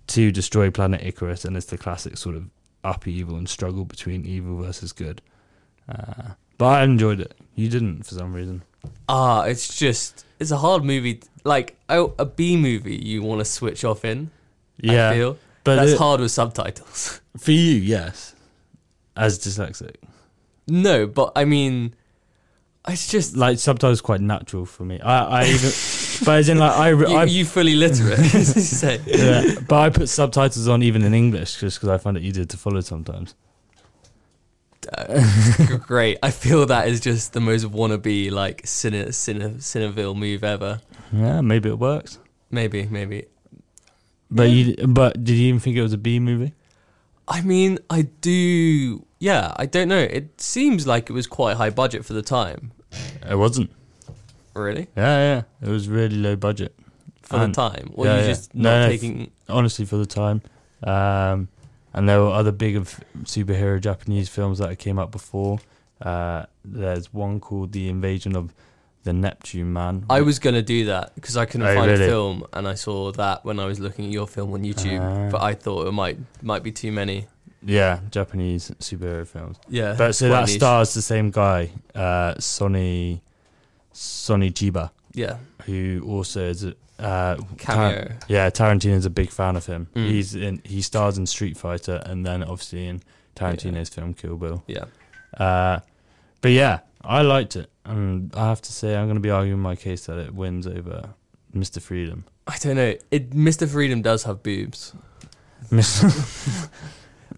to 0.08 0.32
destroy 0.32 0.70
planet 0.70 1.02
Icarus, 1.04 1.44
and 1.44 1.56
it's 1.56 1.66
the 1.66 1.78
classic 1.78 2.16
sort 2.18 2.34
of 2.36 2.50
upheaval 2.82 3.36
and 3.36 3.48
struggle 3.48 3.84
between 3.84 4.24
evil 4.26 4.56
versus 4.62 4.92
good. 4.92 5.22
Uh, 5.88 6.32
but 6.58 6.66
I 6.66 6.82
enjoyed 6.84 7.20
it. 7.20 7.34
You 7.54 7.68
didn't 7.68 8.02
for 8.04 8.14
some 8.14 8.32
reason. 8.32 8.62
ah, 9.08 9.42
it's 9.42 9.76
just 9.78 10.24
it's 10.38 10.50
a 10.50 10.56
hard 10.58 10.84
movie. 10.84 11.20
Like 11.44 11.76
oh, 11.88 12.14
a 12.18 12.24
B 12.26 12.56
movie, 12.56 12.96
you 12.96 13.22
want 13.22 13.38
to 13.40 13.44
switch 13.44 13.84
off 13.84 14.04
in. 14.04 14.30
Yeah, 14.80 15.10
I 15.10 15.14
feel 15.14 15.38
but 15.64 15.76
that's 15.76 15.92
it- 15.92 15.98
hard 15.98 16.20
with 16.20 16.30
subtitles. 16.32 17.20
for 17.38 17.52
you, 17.52 17.74
yes, 17.76 18.34
as 19.16 19.38
dyslexic, 19.38 19.96
no, 20.70 21.06
but 21.06 21.32
I 21.36 21.44
mean, 21.44 21.94
it's 22.88 23.08
just 23.08 23.36
like 23.36 23.58
subtitles 23.58 24.00
quite 24.00 24.20
natural 24.20 24.64
for 24.64 24.84
me. 24.84 25.00
I, 25.00 25.42
I 25.42 25.44
even, 25.44 25.70
but 26.24 26.38
as 26.38 26.48
in 26.48 26.58
like 26.58 26.72
I, 26.72 26.88
you, 26.90 27.06
I 27.06 27.24
you 27.24 27.44
fully 27.44 27.74
literate. 27.74 28.18
yeah, 29.06 29.60
but 29.68 29.78
I 29.78 29.90
put 29.90 30.08
subtitles 30.08 30.68
on 30.68 30.82
even 30.82 31.02
in 31.02 31.14
English 31.14 31.60
just 31.60 31.78
because 31.78 31.88
I 31.88 31.98
find 31.98 32.16
it 32.16 32.22
easier 32.22 32.44
to 32.44 32.56
follow 32.56 32.80
sometimes. 32.80 33.34
Uh, 34.96 35.76
great. 35.86 36.18
I 36.22 36.30
feel 36.30 36.64
that 36.66 36.88
is 36.88 37.00
just 37.00 37.34
the 37.34 37.40
most 37.40 37.66
wannabe 37.66 38.30
like 38.30 38.62
cine, 38.62 39.08
cine, 39.08 39.56
cinephile 39.56 40.16
move 40.16 40.42
ever. 40.42 40.80
Yeah, 41.12 41.42
maybe 41.42 41.68
it 41.68 41.78
works. 41.78 42.18
Maybe, 42.50 42.86
maybe. 42.86 43.26
But 44.30 44.44
you, 44.44 44.76
but 44.86 45.22
did 45.22 45.34
you 45.34 45.48
even 45.48 45.60
think 45.60 45.76
it 45.76 45.82
was 45.82 45.92
a 45.92 45.98
B 45.98 46.18
movie? 46.18 46.54
I 47.30 47.40
mean, 47.42 47.78
I 47.88 48.02
do. 48.02 49.06
Yeah, 49.20 49.52
I 49.56 49.66
don't 49.66 49.88
know. 49.88 49.98
It 50.00 50.40
seems 50.40 50.86
like 50.86 51.08
it 51.08 51.12
was 51.12 51.26
quite 51.26 51.56
high 51.56 51.70
budget 51.70 52.04
for 52.04 52.12
the 52.12 52.22
time. 52.22 52.72
It 53.28 53.36
wasn't. 53.36 53.70
Really, 54.54 54.88
Yeah, 54.96 55.18
yeah. 55.36 55.42
It 55.62 55.70
was 55.70 55.88
really 55.88 56.16
low 56.16 56.34
budget. 56.36 56.74
for 57.22 57.36
And- 57.36 57.54
the 57.54 57.56
time, 57.70 57.92
or 57.94 58.06
yeah, 58.06 58.14
you 58.16 58.20
yeah. 58.22 58.26
just 58.26 58.52
No, 58.54 58.70
not 58.70 58.78
no, 58.78 58.84
f- 58.86 58.90
taking? 58.90 59.30
honestly 59.48 59.84
for 59.84 59.96
the 59.96 60.06
time. 60.06 60.42
Um, 60.82 61.46
and 61.94 62.08
there 62.08 62.20
were 62.20 62.30
other 62.32 62.50
big 62.50 62.74
of 62.76 62.98
superhero 63.22 63.80
Japanese 63.80 64.28
films 64.28 64.58
that 64.58 64.76
came 64.80 64.98
out 64.98 65.12
before. 65.12 65.60
Uh, 66.02 66.46
there's 66.64 67.12
one 67.14 67.38
called 67.38 67.70
The 67.70 67.88
Invasion 67.88 68.34
of 68.34 68.52
the 69.04 69.12
Neptune 69.12 69.72
Man. 69.72 70.04
I 70.10 70.20
was 70.20 70.38
gonna 70.38 70.62
do 70.62 70.86
that 70.86 71.14
because 71.14 71.36
I 71.36 71.44
couldn't 71.46 71.66
Oh, 71.66 71.74
find 71.74 71.90
really? 71.90 72.04
a 72.04 72.08
film, 72.08 72.44
and 72.52 72.68
I 72.68 72.74
saw 72.74 73.12
that 73.12 73.44
when 73.44 73.58
I 73.58 73.64
was 73.66 73.80
looking 73.80 74.06
at 74.06 74.10
your 74.12 74.26
film 74.26 74.52
on 74.52 74.62
YouTube. 74.62 75.00
Ah. 75.00 75.30
but 75.30 75.40
I 75.42 75.54
thought 75.54 75.86
it 75.86 75.92
might 75.92 76.18
might 76.42 76.62
be 76.62 76.72
too 76.72 76.92
many. 76.92 77.26
yeah, 77.64 78.00
Japanese 78.10 78.70
superhero 78.78 79.26
films. 79.26 79.56
Yeah, 79.68 79.94
But 79.98 80.14
so 80.14 80.28
quite 80.28 80.40
that 80.40 80.46
niche. 80.48 80.56
stars 80.56 80.94
the 80.94 81.02
same 81.02 81.30
guy, 81.30 81.70
uh, 81.94 82.34
Sonny 82.38 83.20
Sonny 83.92 84.50
Chiba, 84.50 84.90
Yeah, 85.14 85.36
who 85.66 86.02
also 86.06 86.40
is 86.48 86.64
a 86.64 86.74
uh, 86.98 87.36
cameo. 87.58 88.04
Tar- 88.08 88.16
yeah, 88.28 88.50
Tarantino's 88.50 89.06
a 89.06 89.10
big 89.10 89.30
fan 89.30 89.56
of 89.56 89.66
him. 89.66 89.88
Mm. 89.94 90.06
He's 90.08 90.34
in 90.34 90.60
he 90.64 90.82
stars 90.82 91.18
in 91.18 91.26
Street 91.26 91.56
Fighter 91.56 92.02
and 92.06 92.24
then 92.26 92.42
obviously 92.42 92.86
in 92.86 93.02
Tarantino's 93.34 93.88
film 93.88 94.14
Kill 94.14 94.36
Bill. 94.36 94.62
yeah, 94.66 94.84
Uh, 95.36 95.80
but 96.42 96.50
yeah, 96.52 96.80
I 97.02 97.22
liked 97.22 97.56
it, 97.56 97.70
and 97.90 98.34
I 98.34 98.48
have 98.48 98.62
to 98.62 98.72
say 98.72 98.96
I'm 98.96 99.06
going 99.06 99.16
to 99.16 99.20
be 99.20 99.30
arguing 99.30 99.60
my 99.60 99.76
case 99.76 100.06
that 100.06 100.18
it 100.18 100.34
wins 100.34 100.66
over 100.66 101.10
Mr. 101.54 101.80
Freedom. 101.80 102.24
I 102.46 102.56
don't 102.58 102.76
know. 102.76 102.94
It 103.10 103.30
Mr. 103.30 103.68
Freedom 103.68 104.02
does 104.02 104.24
have 104.24 104.42
boobs. 104.42 104.92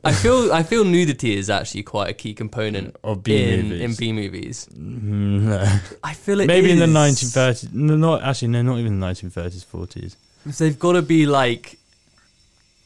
I 0.05 0.13
feel 0.13 0.53
I 0.53 0.63
feel 0.63 0.85
nudity 0.85 1.37
is 1.37 1.49
actually 1.51 1.83
quite 1.85 2.09
a 2.11 2.13
key 2.13 2.35
component 2.35 2.97
of 3.05 3.23
B 3.23 3.41
in 3.43 3.69
movies. 3.69 3.81
in 3.81 3.95
B 3.95 4.13
movies. 4.13 4.69
Mm, 4.73 5.43
no. 5.43 5.79
I 6.03 6.15
feel 6.15 6.41
it 6.41 6.47
Maybe 6.47 6.73
in 6.73 6.79
the 6.79 6.85
is. 6.85 6.91
1930s. 7.35 7.73
No, 7.73 7.97
not 7.97 8.23
actually. 8.23 8.49
No, 8.49 8.63
not 8.63 8.79
even 8.79 8.99
the 9.01 9.07
1930s, 9.07 9.65
40s. 9.65 10.17
They've 10.59 10.79
got 10.79 10.93
to 10.93 11.03
be 11.03 11.27
like. 11.27 11.79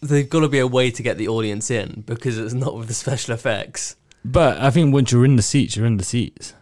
They've 0.02 0.28
got 0.28 0.40
to 0.40 0.48
be 0.48 0.58
a 0.58 0.66
way 0.66 0.90
to 0.90 1.02
get 1.02 1.16
the 1.16 1.28
audience 1.28 1.70
in 1.70 2.04
because 2.06 2.36
it's 2.38 2.52
not 2.54 2.76
with 2.76 2.88
the 2.88 2.94
special 2.94 3.32
effects. 3.34 3.96
But 4.24 4.58
I 4.58 4.70
think 4.70 4.92
once 4.92 5.10
you're 5.10 5.24
in 5.24 5.36
the 5.36 5.42
seats, 5.42 5.74
you're 5.76 5.86
in 5.86 5.96
the 5.96 6.04
seats. 6.04 6.52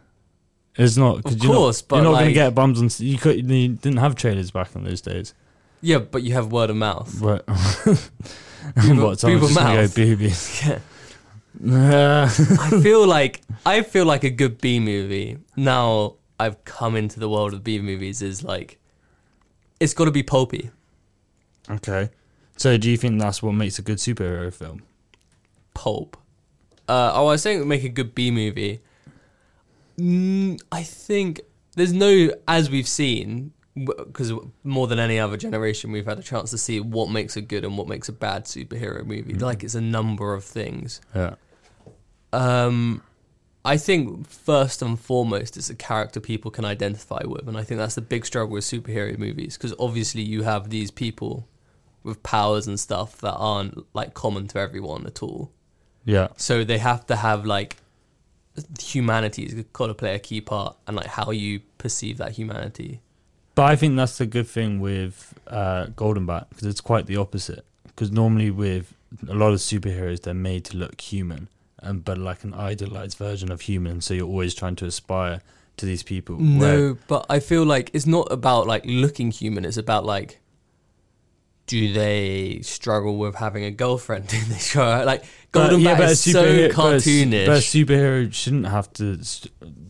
It's 0.76 0.96
not. 0.96 1.24
Of 1.24 1.38
you're 1.42 1.52
not- 1.52 1.58
course, 1.58 1.82
but 1.82 1.96
you're 1.96 2.04
not 2.04 2.12
going 2.14 2.26
to 2.26 2.32
get 2.32 2.54
bums 2.54 2.80
on. 2.80 2.86
s- 2.86 3.00
You 3.00 3.16
could. 3.18 3.36
You 3.48 3.68
didn't 3.68 3.98
have 3.98 4.14
trailers 4.16 4.50
back 4.50 4.74
in 4.74 4.84
those 4.84 5.00
days. 5.00 5.34
Yeah, 5.80 5.98
but 5.98 6.22
you 6.22 6.32
have 6.32 6.50
word 6.50 6.70
of 6.70 6.76
mouth. 6.76 7.20
What? 7.20 7.46
Boob- 7.46 8.98
what? 8.98 9.18
Just 9.18 9.22
gonna 9.22 9.38
go 9.40 9.48
mouth. 9.50 9.94
boobies. 9.94 10.62
Yeah. 11.62 12.24
I 12.60 12.80
feel 12.82 13.06
like 13.06 13.40
I 13.64 13.82
feel 13.82 14.04
like 14.06 14.24
a 14.24 14.30
good 14.30 14.60
B 14.60 14.80
movie. 14.80 15.38
Now 15.54 16.14
I've 16.40 16.64
come 16.64 16.96
into 16.96 17.20
the 17.20 17.28
world 17.28 17.54
of 17.54 17.62
B 17.62 17.78
movies 17.78 18.20
is 18.22 18.42
like 18.42 18.78
it's 19.78 19.94
got 19.94 20.06
to 20.06 20.10
be 20.10 20.24
pulpy. 20.24 20.70
okay. 21.70 22.10
So 22.56 22.76
do 22.76 22.90
you 22.90 22.96
think 22.96 23.20
that's 23.20 23.40
what 23.40 23.52
makes 23.52 23.78
a 23.78 23.82
good 23.82 23.98
superhero 23.98 24.52
film? 24.52 24.82
Pulp. 25.74 26.16
Uh, 26.88 27.12
oh, 27.14 27.28
I 27.28 27.32
was 27.32 27.42
saying 27.42 27.66
make 27.68 27.84
a 27.84 27.88
good 27.88 28.14
B 28.16 28.32
movie. 28.32 28.80
Mm, 29.98 30.60
I 30.72 30.82
think 30.82 31.40
there's 31.76 31.92
no, 31.92 32.30
as 32.48 32.70
we've 32.70 32.88
seen, 32.88 33.52
because 33.76 34.32
more 34.62 34.86
than 34.86 34.98
any 34.98 35.18
other 35.18 35.36
generation, 35.36 35.90
we've 35.90 36.06
had 36.06 36.18
a 36.18 36.22
chance 36.22 36.50
to 36.50 36.58
see 36.58 36.80
what 36.80 37.10
makes 37.10 37.36
a 37.36 37.40
good 37.40 37.64
and 37.64 37.76
what 37.76 37.88
makes 37.88 38.08
a 38.08 38.12
bad 38.12 38.44
superhero 38.44 39.04
movie. 39.04 39.34
Like 39.34 39.64
it's 39.64 39.74
a 39.74 39.80
number 39.80 40.34
of 40.34 40.44
things. 40.44 41.00
Yeah. 41.14 41.34
Um, 42.32 43.02
I 43.64 43.76
think 43.76 44.28
first 44.28 44.82
and 44.82 44.98
foremost, 44.98 45.56
it's 45.56 45.70
a 45.70 45.74
character 45.74 46.20
people 46.20 46.50
can 46.50 46.64
identify 46.64 47.22
with, 47.24 47.48
and 47.48 47.56
I 47.56 47.64
think 47.64 47.78
that's 47.78 47.94
the 47.94 48.02
big 48.02 48.26
struggle 48.26 48.52
with 48.52 48.64
superhero 48.64 49.16
movies 49.18 49.56
because 49.56 49.74
obviously 49.78 50.22
you 50.22 50.42
have 50.42 50.70
these 50.70 50.90
people 50.90 51.48
with 52.02 52.22
powers 52.22 52.66
and 52.66 52.78
stuff 52.78 53.18
that 53.22 53.34
aren't 53.34 53.86
like 53.94 54.12
common 54.14 54.46
to 54.48 54.58
everyone 54.58 55.06
at 55.06 55.22
all. 55.22 55.50
Yeah. 56.04 56.28
So 56.36 56.62
they 56.62 56.78
have 56.78 57.06
to 57.06 57.16
have 57.16 57.46
like 57.46 57.76
humanity's 58.80 59.54
got 59.72 59.88
to 59.88 59.94
play 59.94 60.14
a 60.14 60.18
key 60.18 60.40
part, 60.40 60.76
and 60.86 60.96
like 60.96 61.06
how 61.06 61.30
you 61.30 61.60
perceive 61.78 62.18
that 62.18 62.32
humanity. 62.32 63.00
But 63.54 63.64
I 63.64 63.76
think 63.76 63.96
that's 63.96 64.18
the 64.18 64.26
good 64.26 64.48
thing 64.48 64.80
with 64.80 65.34
uh, 65.46 65.86
Golden 65.94 66.26
Bat 66.26 66.48
because 66.50 66.66
it's 66.66 66.80
quite 66.80 67.06
the 67.06 67.16
opposite. 67.16 67.64
Because 67.86 68.10
normally 68.10 68.50
with 68.50 68.92
a 69.28 69.34
lot 69.34 69.52
of 69.52 69.60
superheroes, 69.60 70.22
they're 70.22 70.34
made 70.34 70.64
to 70.66 70.76
look 70.76 71.00
human, 71.00 71.48
and 71.78 72.04
but 72.04 72.18
like 72.18 72.42
an 72.44 72.54
idealized 72.54 73.16
version 73.16 73.52
of 73.52 73.62
human. 73.62 74.00
So 74.00 74.14
you're 74.14 74.26
always 74.26 74.54
trying 74.54 74.76
to 74.76 74.86
aspire 74.86 75.40
to 75.76 75.86
these 75.86 76.02
people. 76.02 76.38
No, 76.38 76.98
but 77.08 77.26
I 77.28 77.40
feel 77.40 77.64
like 77.64 77.90
it's 77.92 78.06
not 78.06 78.30
about 78.30 78.66
like 78.66 78.84
looking 78.86 79.30
human. 79.30 79.64
It's 79.64 79.76
about 79.76 80.04
like, 80.04 80.40
do 81.66 81.92
they 81.92 82.60
struggle 82.62 83.16
with 83.16 83.36
having 83.36 83.64
a 83.64 83.70
girlfriend? 83.70 84.24
in 84.32 84.48
they 84.48 84.58
show? 84.58 85.02
like 85.04 85.24
Golden 85.52 85.82
Bat 85.82 86.00
is 86.10 86.20
so 86.20 86.44
superhero- 86.44 86.74
but 86.76 86.92
a 86.92 86.94
s- 86.96 87.06
cartoonish? 87.06 87.46
But 87.46 87.56
a 87.56 87.60
superhero 87.60 88.32
shouldn't 88.32 88.66
have 88.66 88.92
to. 88.94 89.20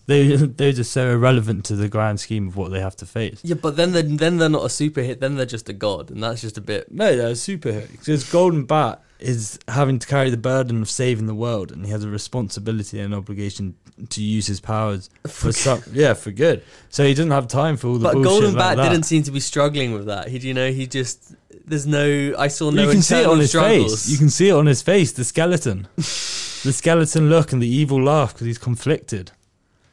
They 0.06 0.36
they're 0.36 0.72
just 0.72 0.92
so 0.92 1.10
irrelevant 1.12 1.64
to 1.66 1.76
the 1.76 1.88
grand 1.88 2.20
scheme 2.20 2.48
of 2.48 2.56
what 2.56 2.70
they 2.70 2.80
have 2.80 2.96
to 2.96 3.06
face. 3.06 3.40
yeah, 3.42 3.54
but 3.54 3.76
then 3.76 3.92
they're, 3.92 4.02
then 4.02 4.36
they're 4.36 4.48
not 4.48 4.62
a 4.62 4.68
superhero. 4.68 5.18
Then 5.18 5.36
they're 5.36 5.46
just 5.46 5.68
a 5.68 5.72
god, 5.72 6.10
and 6.10 6.22
that's 6.22 6.40
just 6.42 6.58
a 6.58 6.60
bit. 6.60 6.92
No, 6.92 7.16
they're 7.16 7.28
a 7.28 7.32
superhero. 7.32 7.90
Because 7.90 8.30
Golden 8.30 8.64
Bat 8.64 9.02
is 9.20 9.58
having 9.68 9.98
to 9.98 10.06
carry 10.06 10.28
the 10.28 10.36
burden 10.36 10.82
of 10.82 10.90
saving 10.90 11.26
the 11.26 11.34
world, 11.34 11.72
and 11.72 11.86
he 11.86 11.90
has 11.92 12.04
a 12.04 12.08
responsibility 12.10 13.00
and 13.00 13.14
obligation 13.14 13.74
to 14.10 14.22
use 14.22 14.46
his 14.46 14.60
powers 14.60 15.08
for 15.26 15.52
some, 15.52 15.80
yeah, 15.92 16.12
for 16.12 16.30
good. 16.30 16.62
So 16.90 17.04
he 17.04 17.14
doesn't 17.14 17.30
have 17.30 17.48
time 17.48 17.76
for 17.78 17.86
all 17.88 17.94
the 17.98 18.12
But 18.12 18.22
Golden 18.22 18.54
Bat 18.54 18.76
didn't 18.76 19.04
seem 19.04 19.22
to 19.22 19.30
be 19.30 19.40
struggling 19.40 19.92
with 19.94 20.06
that. 20.06 20.28
He, 20.28 20.38
you 20.38 20.52
know, 20.52 20.70
he 20.70 20.86
just 20.86 21.34
there's 21.64 21.87
no. 21.87 22.35
I 22.38 22.49
saw 22.49 22.71
no. 22.71 22.83
you 22.85 22.90
can 22.90 23.02
see 23.02 23.21
it 23.21 23.26
on 23.26 23.38
his 23.38 23.50
struggles. 23.50 24.04
face. 24.04 24.11
You 24.12 24.18
can 24.18 24.30
see 24.30 24.49
it 24.49 24.52
on 24.52 24.66
his 24.66 24.83
face. 24.83 25.12
The 25.12 25.25
skeleton, 25.25 25.88
the 25.97 26.73
skeleton 26.73 27.28
look, 27.28 27.52
and 27.52 27.62
the 27.62 27.68
evil 27.68 28.02
laugh 28.02 28.33
because 28.33 28.47
he's 28.47 28.59
conflicted. 28.59 29.33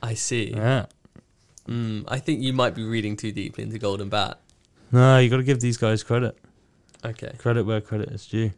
I 0.04 0.16
see. 0.16 0.54
Yeah. 0.56 0.88
Mm, 1.68 2.06
I 2.08 2.20
think 2.20 2.42
you 2.42 2.54
might 2.54 2.76
be 2.76 2.84
reading 2.84 3.16
too 3.16 3.32
deeply 3.32 3.64
into 3.64 3.78
Golden 3.80 4.10
Bat. 4.10 4.40
No, 4.92 5.20
you 5.20 5.30
got 5.30 5.38
to 5.38 5.44
give 5.44 5.62
these 5.62 5.78
guys 5.78 6.04
credit. 6.04 6.38
Okay, 7.04 7.32
Credit 7.38 7.64
where 7.66 7.82
credit 7.82 8.10
is 8.10 8.28
due. 8.28 8.52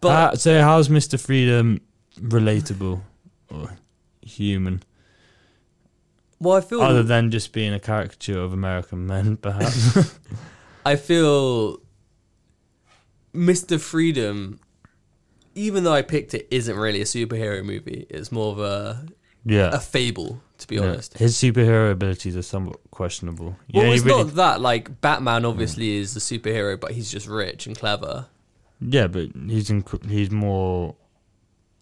but 0.00 0.08
Uh, 0.34 0.36
so 0.36 0.60
how's 0.60 0.88
Mister 0.88 1.18
Freedom 1.18 1.80
relatable 2.20 3.00
or 3.50 3.76
human, 4.22 4.82
well, 6.38 6.56
I 6.56 6.60
feel 6.60 6.80
other 6.80 7.02
than 7.02 7.30
just 7.30 7.52
being 7.52 7.72
a 7.74 7.80
caricature 7.80 8.38
of 8.40 8.52
American 8.52 9.06
men, 9.06 9.36
perhaps? 9.36 10.14
I 10.86 10.96
feel 10.96 11.80
Mr. 13.34 13.80
Freedom, 13.80 14.58
even 15.54 15.84
though 15.84 15.92
I 15.92 16.02
picked 16.02 16.34
it, 16.34 16.46
isn't 16.50 16.76
really 16.76 17.00
a 17.00 17.04
superhero 17.04 17.64
movie. 17.64 18.06
It's 18.10 18.32
more 18.32 18.52
of 18.52 18.58
a 18.60 19.06
yeah. 19.44 19.70
a 19.72 19.78
fable, 19.78 20.42
to 20.58 20.66
be 20.68 20.76
Yeah. 20.76 20.82
honest. 20.82 21.16
His 21.18 21.36
superhero 21.36 21.90
abilities 21.90 22.36
are 22.36 22.42
somewhat 22.42 22.78
questionable. 22.90 23.56
Well, 23.72 23.86
yeah, 23.86 23.92
it's 23.92 24.04
really- 24.04 24.24
not 24.24 24.34
that. 24.34 24.60
Like 24.60 25.00
Batman, 25.00 25.44
obviously, 25.44 25.88
mm. 25.88 26.00
is 26.00 26.14
the 26.14 26.20
superhero, 26.20 26.78
but 26.78 26.92
he's 26.92 27.10
just 27.10 27.26
rich 27.26 27.66
and 27.66 27.76
clever. 27.78 28.26
yeah, 28.80 29.06
but 29.06 29.28
he's 29.46 29.68
inc- 29.70 30.08
he's 30.08 30.30
more 30.30 30.96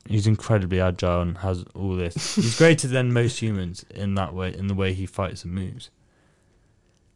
he's 0.09 0.27
incredibly 0.27 0.81
agile 0.81 1.21
and 1.21 1.39
has 1.39 1.65
all 1.75 1.95
this. 1.95 2.35
he's 2.37 2.57
greater 2.57 2.89
than 2.89 3.13
most 3.13 3.41
humans 3.41 3.85
in 3.95 4.15
that 4.15 4.35
way, 4.35 4.55
in 4.55 4.67
the 4.67 4.75
way 4.75 4.95
he 4.95 5.07
fights 5.07 5.45
and 5.45 5.53
moves. 5.55 5.91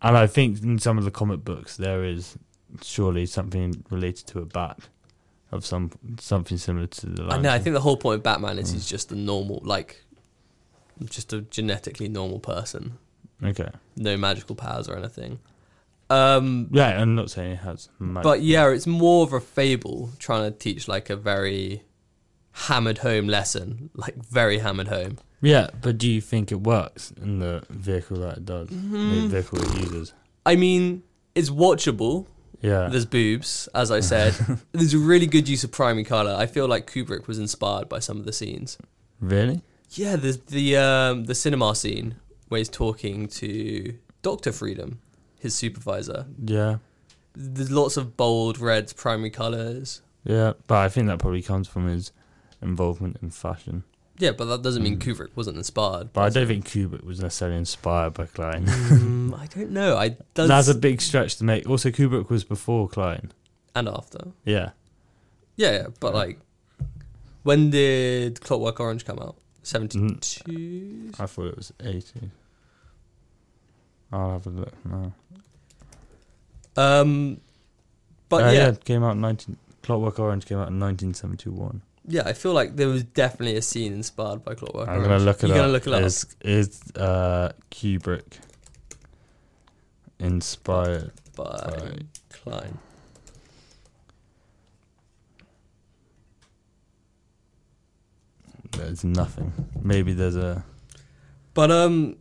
And 0.02 0.16
I 0.16 0.26
think 0.26 0.62
in 0.62 0.78
some 0.78 0.98
of 0.98 1.04
the 1.04 1.10
comic 1.10 1.44
books 1.44 1.76
there 1.76 2.04
is 2.04 2.36
surely 2.82 3.26
something 3.26 3.84
related 3.90 4.26
to 4.28 4.40
a 4.40 4.44
bat 4.46 4.78
of 5.50 5.66
some 5.66 5.90
something 6.18 6.56
similar 6.58 6.86
to 6.86 7.06
the. 7.06 7.24
I 7.24 7.38
know. 7.38 7.50
I 7.50 7.58
think 7.58 7.74
the 7.74 7.80
whole 7.80 7.96
point 7.96 8.16
of 8.16 8.22
Batman 8.22 8.56
Mm. 8.56 8.60
is 8.60 8.72
he's 8.72 8.86
just 8.88 9.12
a 9.12 9.16
normal, 9.16 9.60
like, 9.64 10.04
just 11.04 11.32
a 11.32 11.42
genetically 11.42 12.08
normal 12.08 12.38
person, 12.40 12.98
Okay. 13.42 13.68
no 13.96 14.16
magical 14.16 14.54
powers 14.56 14.88
or 14.88 14.96
anything. 14.96 15.40
Um, 16.10 16.68
Yeah, 16.70 17.00
I'm 17.00 17.14
not 17.14 17.30
saying 17.30 17.52
it 17.52 17.58
has. 17.60 17.88
Magic. 17.98 18.22
But 18.24 18.42
yeah, 18.42 18.68
it's 18.70 18.86
more 18.86 19.24
of 19.24 19.32
a 19.32 19.40
fable 19.40 20.10
trying 20.18 20.50
to 20.50 20.56
teach 20.56 20.86
like 20.88 21.08
a 21.10 21.16
very 21.16 21.82
hammered 22.52 22.98
home 22.98 23.26
lesson, 23.26 23.90
like 23.94 24.16
very 24.22 24.58
hammered 24.58 24.88
home. 24.88 25.18
yeah, 25.40 25.70
but 25.80 25.98
do 25.98 26.08
you 26.08 26.20
think 26.20 26.52
it 26.52 26.60
works 26.62 27.12
in 27.20 27.38
the 27.40 27.62
vehicle 27.70 28.18
that 28.18 28.38
it 28.38 28.44
does? 28.46 28.68
Mm-hmm. 28.68 29.22
The 29.22 29.28
vehicle 29.28 29.62
it 29.62 29.80
uses. 29.80 30.12
I 30.46 30.56
mean, 30.56 31.02
it's 31.34 31.50
watchable. 31.50 32.26
Yeah. 32.62 32.88
There's 32.88 33.04
boobs, 33.04 33.68
as 33.74 33.90
I 33.90 34.00
said. 34.00 34.34
There's 34.72 34.94
a 34.94 34.98
really 34.98 35.26
good 35.26 35.48
use 35.48 35.64
of 35.64 35.72
primary 35.72 36.04
color. 36.04 36.34
I 36.34 36.46
feel 36.46 36.66
like 36.68 36.90
Kubrick 36.90 37.26
was 37.26 37.38
inspired 37.38 37.88
by 37.88 37.98
some 37.98 38.18
of 38.18 38.24
the 38.24 38.32
scenes. 38.32 38.78
Really? 39.20 39.62
Yeah, 39.90 40.16
there's 40.16 40.38
the 40.38 40.76
um, 40.78 41.24
the 41.24 41.34
cinema 41.34 41.74
scene 41.74 42.14
where 42.48 42.58
he's 42.58 42.68
talking 42.70 43.28
to 43.28 43.94
Doctor 44.22 44.50
Freedom, 44.50 45.00
his 45.38 45.54
supervisor. 45.54 46.26
Yeah. 46.42 46.78
There's 47.34 47.70
lots 47.70 47.96
of 47.96 48.16
bold 48.16 48.58
reds, 48.58 48.92
primary 48.92 49.30
colors. 49.30 50.00
Yeah, 50.24 50.54
but 50.66 50.78
I 50.78 50.88
think 50.88 51.08
that 51.08 51.18
probably 51.18 51.42
comes 51.42 51.68
from 51.68 51.88
his 51.88 52.12
involvement 52.62 53.18
in 53.20 53.30
fashion. 53.30 53.84
Yeah, 54.18 54.32
but 54.32 54.44
that 54.44 54.62
doesn't 54.62 54.82
mean 54.82 54.98
Mm. 54.98 55.02
Kubrick 55.02 55.30
wasn't 55.34 55.56
inspired. 55.56 56.12
But 56.12 56.20
I 56.22 56.28
don't 56.28 56.46
think 56.46 56.66
Kubrick 56.68 57.02
was 57.02 57.20
necessarily 57.20 57.56
inspired 57.56 58.12
by 58.14 58.26
Klein. 58.26 58.66
Mm, 58.66 59.38
I 59.38 59.46
don't 59.46 59.70
know. 59.70 59.96
I 59.96 60.10
does 60.34 60.48
That's 60.48 60.68
a 60.68 60.74
big 60.74 61.00
stretch 61.00 61.36
to 61.36 61.44
make. 61.44 61.68
Also, 61.68 61.90
Kubrick 61.90 62.28
was 62.28 62.44
before 62.44 62.88
Klein. 62.88 63.32
and 63.74 63.88
after. 63.88 64.28
Yeah. 64.44 64.70
Yeah, 65.56 65.72
yeah, 65.72 65.86
but 66.00 66.14
like, 66.14 66.38
when 67.42 67.70
did 67.70 68.40
Clockwork 68.42 68.80
Orange 68.80 69.04
come 69.04 69.18
out? 69.18 69.36
Seventy-two. 69.62 71.12
I 71.18 71.26
thought 71.26 71.46
it 71.46 71.56
was 71.56 71.72
80. 71.82 72.30
I'll 74.12 74.32
have 74.32 74.46
a 74.46 74.50
look 74.50 74.74
now. 74.84 75.12
Um, 76.76 77.40
but 78.28 78.44
Uh, 78.44 78.50
yeah, 78.50 78.68
it 78.68 78.84
came 78.84 79.02
out 79.04 79.16
19. 79.16 79.56
Clockwork 79.82 80.18
Orange 80.18 80.44
came 80.46 80.58
out 80.58 80.68
in 80.68 80.78
1971. 80.80 81.82
Yeah, 82.06 82.22
I 82.26 82.32
feel 82.32 82.52
like 82.52 82.76
there 82.76 82.88
was 82.88 83.04
definitely 83.04 83.56
a 83.56 83.62
scene 83.62 83.92
inspired 83.92 84.44
by 84.44 84.54
Clockwork 84.54 84.88
I'm 84.88 85.02
gonna 85.02 85.18
look 85.18 85.42
it 85.42 85.48
You're 85.48 85.56
up. 85.56 85.62
gonna 85.62 85.72
look 85.72 85.86
it 85.86 85.92
up. 85.92 86.02
Is 86.02 86.26
is 86.40 86.80
uh, 86.96 87.52
Kubrick 87.70 88.38
inspired 90.18 91.12
by 91.36 91.42
by 91.44 91.98
Klein. 92.30 92.78
There's 98.72 99.04
nothing. 99.04 99.52
Maybe 99.82 100.12
there's 100.14 100.36
a. 100.36 100.64
But 101.54 101.70
um, 101.70 102.16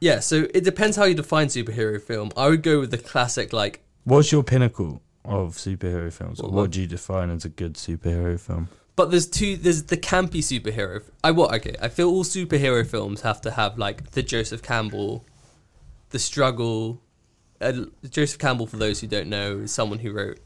yeah. 0.00 0.20
So 0.20 0.46
it 0.54 0.64
depends 0.64 0.96
how 0.96 1.04
you 1.04 1.14
define 1.14 1.48
superhero 1.48 2.00
film. 2.00 2.30
I 2.36 2.48
would 2.48 2.62
go 2.62 2.80
with 2.80 2.90
the 2.90 2.98
classic, 2.98 3.52
like 3.52 3.82
What's 4.04 4.30
your 4.32 4.42
pinnacle 4.44 5.02
of 5.24 5.54
superhero 5.56 6.12
films? 6.12 6.40
What- 6.40 6.52
what, 6.52 6.60
what? 6.62 6.70
do 6.70 6.80
you 6.80 6.86
define 6.86 7.30
as 7.30 7.44
a 7.44 7.48
good 7.48 7.74
superhero 7.74 8.38
film? 8.38 8.68
But 8.98 9.12
there's 9.12 9.28
two. 9.28 9.56
There's 9.56 9.84
the 9.84 9.96
campy 9.96 10.40
superhero. 10.40 11.04
I 11.22 11.30
what? 11.30 11.54
Okay, 11.54 11.76
I 11.80 11.86
feel 11.86 12.10
all 12.10 12.24
superhero 12.24 12.84
films 12.84 13.20
have 13.20 13.40
to 13.42 13.52
have 13.52 13.78
like 13.78 14.10
the 14.10 14.24
Joseph 14.24 14.60
Campbell, 14.60 15.24
the 16.10 16.18
struggle. 16.18 17.00
Uh, 17.60 17.84
Joseph 18.10 18.40
Campbell, 18.40 18.66
for 18.66 18.76
those 18.76 19.00
who 19.00 19.06
don't 19.06 19.28
know, 19.28 19.58
is 19.58 19.70
someone 19.72 20.00
who 20.00 20.10
wrote 20.10 20.40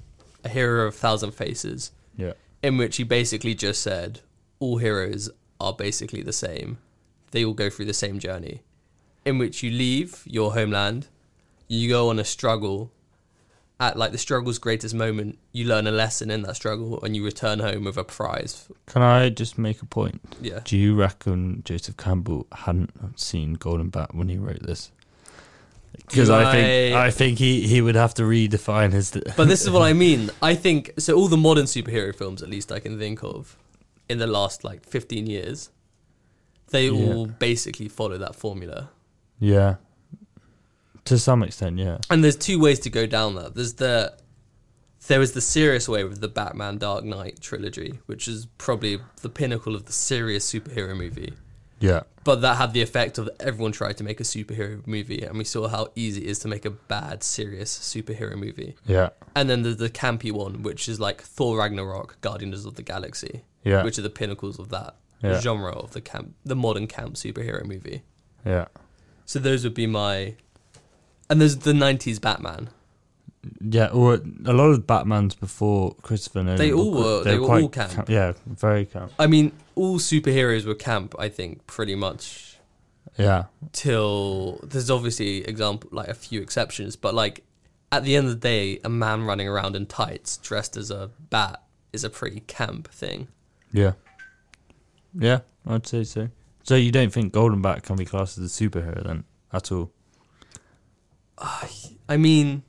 A 0.44 0.50
Hero 0.50 0.86
of 0.86 0.92
a 0.94 0.96
Thousand 0.98 1.30
Faces, 1.32 1.92
Yeah. 2.14 2.34
in 2.62 2.76
which 2.76 2.98
he 2.98 3.04
basically 3.04 3.54
just 3.54 3.80
said 3.80 4.20
all 4.58 4.76
heroes 4.76 5.30
are 5.58 5.72
basically 5.72 6.20
the 6.22 6.32
same. 6.34 6.76
They 7.30 7.46
all 7.46 7.54
go 7.54 7.70
through 7.70 7.86
the 7.86 7.94
same 7.94 8.18
journey, 8.18 8.60
in 9.24 9.38
which 9.38 9.62
you 9.62 9.70
leave 9.70 10.22
your 10.26 10.52
homeland, 10.52 11.06
you 11.68 11.88
go 11.88 12.10
on 12.10 12.18
a 12.18 12.24
struggle. 12.24 12.90
At 13.82 13.96
like 13.98 14.12
the 14.12 14.18
struggle's 14.18 14.58
greatest 14.58 14.94
moment, 14.94 15.38
you 15.52 15.64
learn 15.66 15.86
a 15.88 15.90
lesson 15.90 16.30
in 16.30 16.42
that 16.42 16.54
struggle, 16.56 17.02
and 17.02 17.16
you 17.16 17.24
return 17.24 17.58
home 17.58 17.82
with 17.84 17.96
a 17.96 18.04
prize. 18.04 18.68
Can 18.86 19.02
I 19.02 19.28
just 19.28 19.58
make 19.58 19.82
a 19.82 19.86
point? 19.86 20.20
Yeah, 20.40 20.60
Do 20.64 20.76
you 20.78 20.94
reckon 20.94 21.62
Joseph 21.64 21.96
Campbell 21.96 22.46
hadn't 22.52 22.92
seen 23.18 23.54
Golden 23.54 23.88
Bat 23.88 24.14
when 24.14 24.28
he 24.28 24.38
wrote 24.38 24.62
this? 24.62 24.92
Because 26.08 26.30
I 26.30 26.52
think 26.52 26.94
I- 26.96 27.06
I 27.06 27.10
think 27.10 27.38
he, 27.38 27.66
he 27.66 27.80
would 27.82 27.96
have 27.96 28.14
to 28.14 28.22
redefine 28.22 28.92
his. 28.92 29.10
but 29.36 29.48
this 29.48 29.62
is 29.62 29.70
what 29.70 29.82
I 29.82 29.92
mean. 30.06 30.30
I 30.40 30.54
think 30.54 30.92
so. 30.98 31.14
All 31.14 31.28
the 31.28 31.36
modern 31.36 31.66
superhero 31.66 32.14
films, 32.14 32.40
at 32.42 32.48
least 32.48 32.70
I 32.72 32.78
can 32.80 32.98
think 32.98 33.22
of, 33.24 33.56
in 34.08 34.18
the 34.18 34.26
last 34.28 34.62
like 34.64 34.86
fifteen 34.86 35.26
years, 35.26 35.70
they 36.70 36.88
Yeah. 36.88 37.14
all 37.14 37.26
basically 37.26 37.88
follow 37.88 38.16
that 38.18 38.34
formula. 38.36 38.90
yeah. 39.40 39.76
To 41.06 41.18
some 41.18 41.42
extent, 41.42 41.78
yeah. 41.78 41.98
And 42.10 42.22
there's 42.22 42.36
two 42.36 42.60
ways 42.60 42.78
to 42.80 42.90
go 42.90 43.06
down 43.06 43.34
that. 43.34 43.54
There's 43.54 43.74
the 43.74 44.14
there 45.08 45.18
was 45.18 45.32
the 45.32 45.40
serious 45.40 45.88
way 45.88 46.04
with 46.04 46.20
the 46.20 46.28
Batman 46.28 46.78
Dark 46.78 47.04
Knight 47.04 47.40
trilogy, 47.40 47.98
which 48.06 48.28
is 48.28 48.46
probably 48.58 49.00
the 49.20 49.28
pinnacle 49.28 49.74
of 49.74 49.86
the 49.86 49.92
serious 49.92 50.50
superhero 50.50 50.96
movie. 50.96 51.32
Yeah. 51.80 52.02
But 52.22 52.42
that 52.42 52.56
had 52.58 52.72
the 52.72 52.82
effect 52.82 53.18
of 53.18 53.28
everyone 53.40 53.72
tried 53.72 53.96
to 53.96 54.04
make 54.04 54.20
a 54.20 54.22
superhero 54.22 54.86
movie, 54.86 55.22
and 55.22 55.36
we 55.36 55.42
saw 55.42 55.66
how 55.66 55.88
easy 55.96 56.22
it 56.24 56.28
is 56.30 56.38
to 56.40 56.48
make 56.48 56.64
a 56.64 56.70
bad, 56.70 57.24
serious 57.24 57.76
superhero 57.76 58.36
movie. 58.36 58.76
Yeah. 58.86 59.08
And 59.34 59.50
then 59.50 59.62
there's 59.64 59.78
the 59.78 59.90
campy 59.90 60.30
one, 60.30 60.62
which 60.62 60.88
is 60.88 61.00
like 61.00 61.20
Thor 61.20 61.58
Ragnarok, 61.58 62.20
Guardians 62.20 62.64
of 62.64 62.76
the 62.76 62.82
Galaxy, 62.84 63.42
Yeah. 63.64 63.82
which 63.82 63.98
are 63.98 64.02
the 64.02 64.10
pinnacles 64.10 64.60
of 64.60 64.68
that 64.68 64.94
Yeah. 65.20 65.40
genre 65.40 65.72
of 65.72 65.90
the 65.94 66.00
camp, 66.00 66.36
the 66.44 66.54
modern 66.54 66.86
camp 66.86 67.14
superhero 67.16 67.64
movie. 67.64 68.02
Yeah. 68.46 68.66
So 69.26 69.40
those 69.40 69.64
would 69.64 69.74
be 69.74 69.88
my. 69.88 70.36
And 71.32 71.40
there's 71.40 71.56
the 71.56 71.72
'90s 71.72 72.20
Batman. 72.20 72.68
Yeah, 73.60 73.86
or 73.86 74.20
a 74.44 74.52
lot 74.52 74.66
of 74.70 74.86
Batmans 74.86 75.38
before 75.40 75.94
Christopher 76.02 76.42
Nolan. 76.42 76.58
They 76.58 76.72
all 76.72 76.92
were- 76.92 77.24
they 77.24 77.38
were 77.38 77.60
all 77.62 77.68
camp. 77.70 78.08
Yeah, 78.08 78.34
very 78.46 78.84
camp. 78.84 79.12
I 79.18 79.26
mean, 79.26 79.52
all 79.74 79.98
superheroes 79.98 80.66
were 80.66 80.74
camp. 80.76 81.14
I 81.18 81.28
think 81.28 81.66
pretty 81.66 81.94
much 81.94 82.58
Yeah, 83.18 83.44
till 83.72 84.60
there's 84.62 84.90
obviously 84.90 85.38
example 85.44 85.88
like 85.92 86.08
a 86.08 86.14
few 86.14 86.40
exceptions, 86.42 86.96
but 86.96 87.14
like 87.14 87.42
at 87.90 88.04
the 88.04 88.14
end 88.14 88.26
of 88.28 88.32
the 88.34 88.48
day, 88.48 88.78
a 88.84 88.88
man 88.88 89.22
running 89.22 89.48
around 89.48 89.74
in 89.74 89.86
tights 89.86 90.36
dressed 90.36 90.76
as 90.76 90.90
a 90.90 91.10
bat 91.30 91.62
is 91.94 92.04
a 92.04 92.10
pretty 92.10 92.40
camp 92.40 92.88
thing. 92.92 93.28
yeah, 93.72 93.92
yeah. 95.18 95.40
I'd 95.66 95.86
say 95.86 96.04
so. 96.04 96.28
So 96.64 96.74
you 96.76 96.92
don't 96.92 97.12
think 97.12 97.32
Golden 97.32 97.60
Bat 97.62 97.82
can 97.84 97.96
be 97.96 98.04
classed 98.04 98.38
as 98.38 98.44
a 98.44 98.64
superhero 98.64 99.02
then 99.04 99.24
at 99.52 99.72
all? 99.72 99.90
I 102.08 102.16
mean, 102.16 102.62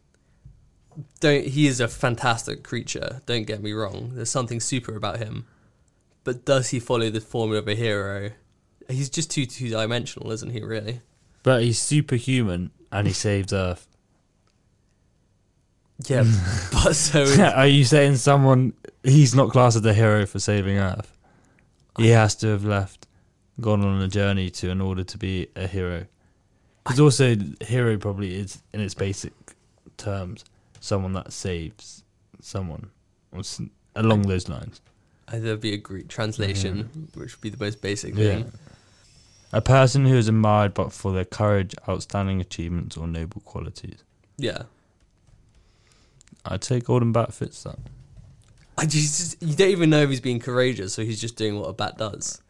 don't 1.19 1.45
he 1.45 1.67
is 1.67 1.79
a 1.79 1.87
fantastic 1.87 2.63
creature. 2.63 3.21
Don't 3.25 3.45
get 3.45 3.61
me 3.61 3.73
wrong. 3.73 4.11
There's 4.13 4.29
something 4.29 4.59
super 4.59 4.95
about 4.95 5.17
him, 5.17 5.45
but 6.23 6.45
does 6.45 6.69
he 6.69 6.79
follow 6.79 7.09
the 7.09 7.21
formula 7.21 7.59
of 7.59 7.67
a 7.67 7.75
hero? 7.75 8.31
He's 8.89 9.09
just 9.09 9.31
too 9.31 9.45
two 9.45 9.69
dimensional, 9.69 10.31
isn't 10.31 10.51
he? 10.51 10.61
Really? 10.61 11.01
But 11.43 11.63
he's 11.63 11.79
superhuman 11.79 12.71
and 12.91 13.07
he 13.07 13.13
saves 13.13 13.53
Earth. 13.53 13.87
Yeah, 16.07 16.23
but 16.71 16.93
so 16.95 17.25
Are 17.55 17.67
you 17.67 17.85
saying 17.85 18.17
someone 18.17 18.73
he's 19.03 19.35
not 19.35 19.51
classed 19.51 19.77
as 19.77 19.85
a 19.85 19.93
hero 19.93 20.25
for 20.25 20.39
saving 20.39 20.77
Earth? 20.77 21.17
He 21.97 22.09
has 22.09 22.35
to 22.37 22.47
have 22.47 22.65
left, 22.65 23.07
gone 23.61 23.83
on 23.83 24.01
a 24.01 24.07
journey 24.07 24.49
to 24.49 24.69
in 24.69 24.81
order 24.81 25.03
to 25.03 25.17
be 25.17 25.47
a 25.55 25.67
hero. 25.67 26.07
Because 26.83 26.99
also, 26.99 27.35
hero 27.61 27.97
probably 27.97 28.35
is 28.35 28.61
in 28.73 28.81
its 28.81 28.93
basic 28.93 29.31
terms 29.97 30.43
someone 30.81 31.13
that 31.13 31.31
saves 31.31 32.03
someone, 32.41 32.89
or 33.31 33.39
s- 33.39 33.61
along 33.95 34.23
those 34.23 34.49
lines. 34.49 34.81
That'd 35.31 35.61
be 35.61 35.73
a 35.73 35.77
Greek 35.77 36.09
translation, 36.09 37.07
which 37.13 37.35
would 37.35 37.41
be 37.41 37.49
the 37.49 37.63
most 37.63 37.81
basic 37.81 38.13
Yeah. 38.15 38.23
thing. 38.35 38.51
A 39.53 39.61
person 39.61 40.05
who 40.05 40.15
is 40.15 40.27
admired 40.27 40.73
but 40.73 40.91
for 40.91 41.13
their 41.13 41.25
courage, 41.25 41.73
outstanding 41.87 42.41
achievements, 42.41 42.97
or 42.97 43.07
noble 43.07 43.39
qualities. 43.41 43.99
Yeah. 44.37 44.63
I'd 46.45 46.63
say 46.63 46.81
Golden 46.81 47.11
Bat 47.13 47.33
fits 47.33 47.63
that. 47.63 47.79
I 48.77 48.85
just, 48.85 49.41
you 49.41 49.55
don't 49.55 49.69
even 49.69 49.89
know 49.89 50.01
if 50.01 50.09
he's 50.09 50.19
being 50.19 50.39
courageous, 50.39 50.93
so 50.93 51.03
he's 51.05 51.21
just 51.21 51.35
doing 51.37 51.57
what 51.57 51.67
a 51.69 51.73
bat 51.73 51.97
does. 51.97 52.41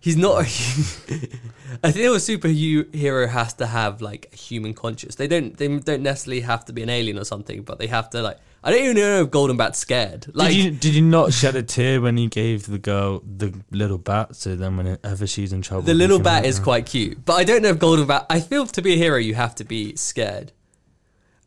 He's 0.00 0.16
not. 0.16 0.42
A, 0.42 0.44
I 1.82 1.90
think 1.90 2.06
a 2.06 2.18
superhero 2.18 2.94
hero 2.94 3.26
has 3.26 3.54
to 3.54 3.66
have 3.66 4.00
like 4.00 4.28
a 4.32 4.36
human 4.36 4.72
conscience. 4.72 5.16
They 5.16 5.26
don't. 5.26 5.56
They 5.56 5.66
don't 5.66 6.02
necessarily 6.02 6.42
have 6.42 6.64
to 6.66 6.72
be 6.72 6.82
an 6.82 6.90
alien 6.90 7.18
or 7.18 7.24
something, 7.24 7.62
but 7.62 7.78
they 7.78 7.88
have 7.88 8.08
to 8.10 8.22
like. 8.22 8.38
I 8.62 8.70
don't 8.70 8.82
even 8.82 8.96
know 8.96 9.22
if 9.22 9.30
Golden 9.30 9.56
Bat's 9.56 9.78
scared. 9.78 10.26
Like, 10.34 10.50
did 10.50 10.56
you 10.56 10.70
did 10.70 10.94
you 10.94 11.02
not 11.02 11.32
shed 11.32 11.56
a 11.56 11.64
tear 11.64 12.00
when 12.00 12.16
he 12.16 12.28
gave 12.28 12.66
the 12.66 12.78
girl 12.78 13.22
the 13.24 13.52
little 13.72 13.98
bat? 13.98 14.36
So 14.36 14.54
then, 14.54 14.76
whenever 14.76 15.26
she's 15.26 15.52
in 15.52 15.62
trouble, 15.62 15.82
the 15.82 15.94
little 15.94 16.20
bat 16.20 16.44
is 16.44 16.58
her? 16.58 16.64
quite 16.64 16.86
cute, 16.86 17.24
but 17.24 17.34
I 17.34 17.44
don't 17.44 17.62
know 17.62 17.70
if 17.70 17.80
Golden 17.80 18.06
Bat. 18.06 18.26
I 18.30 18.38
feel 18.38 18.66
to 18.66 18.82
be 18.82 18.94
a 18.94 18.96
hero, 18.96 19.16
you 19.16 19.34
have 19.34 19.56
to 19.56 19.64
be 19.64 19.96
scared, 19.96 20.52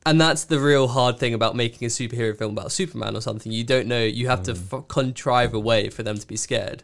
and 0.06 0.20
that's 0.20 0.44
the 0.44 0.60
real 0.60 0.90
hard 0.90 1.20
thing 1.20 1.34
about 1.34 1.56
making 1.56 1.86
a 1.86 1.90
superhero 1.90 2.38
film 2.38 2.58
about 2.58 2.74
Superman 2.74 3.16
or 3.16 3.22
something. 3.22 3.52
You 3.52 3.64
don't 3.64 3.88
know. 3.88 4.04
You 4.04 4.28
have 4.28 4.44
to 4.44 4.54
mm. 4.54 4.80
f- 4.80 4.88
contrive 4.90 5.54
a 5.54 5.60
way 5.60 5.90
for 5.90 6.04
them 6.04 6.18
to 6.18 6.28
be 6.28 6.36
scared. 6.36 6.84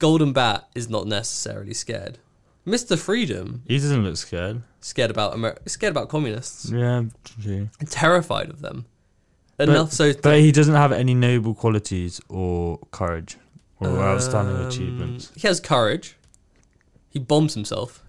Golden 0.00 0.32
Bat 0.32 0.68
is 0.74 0.90
not 0.90 1.06
necessarily 1.06 1.72
scared. 1.74 2.18
Mister 2.64 2.96
Freedom 2.96 3.62
He 3.68 3.78
doesn't 3.78 4.02
look 4.04 4.16
scared. 4.16 4.62
scared 4.80 5.10
about 5.10 5.34
Amer- 5.34 5.58
scared 5.66 5.92
about 5.92 6.08
communists, 6.08 6.68
Yeah, 6.70 7.04
true. 7.24 7.68
terrified 7.88 8.50
of 8.50 8.60
them. 8.60 8.86
Enough 9.58 9.92
so. 9.92 10.12
But 10.14 10.40
he 10.40 10.50
doesn't 10.52 10.74
have 10.74 10.90
any 10.90 11.14
noble 11.14 11.54
qualities 11.54 12.20
or 12.28 12.78
courage 12.90 13.36
or 13.78 13.88
outstanding 14.00 14.56
Um, 14.56 14.66
achievements. 14.66 15.30
He 15.36 15.46
has 15.46 15.60
courage. 15.60 16.16
He 17.10 17.18
bombs 17.18 17.54
himself, 17.54 18.02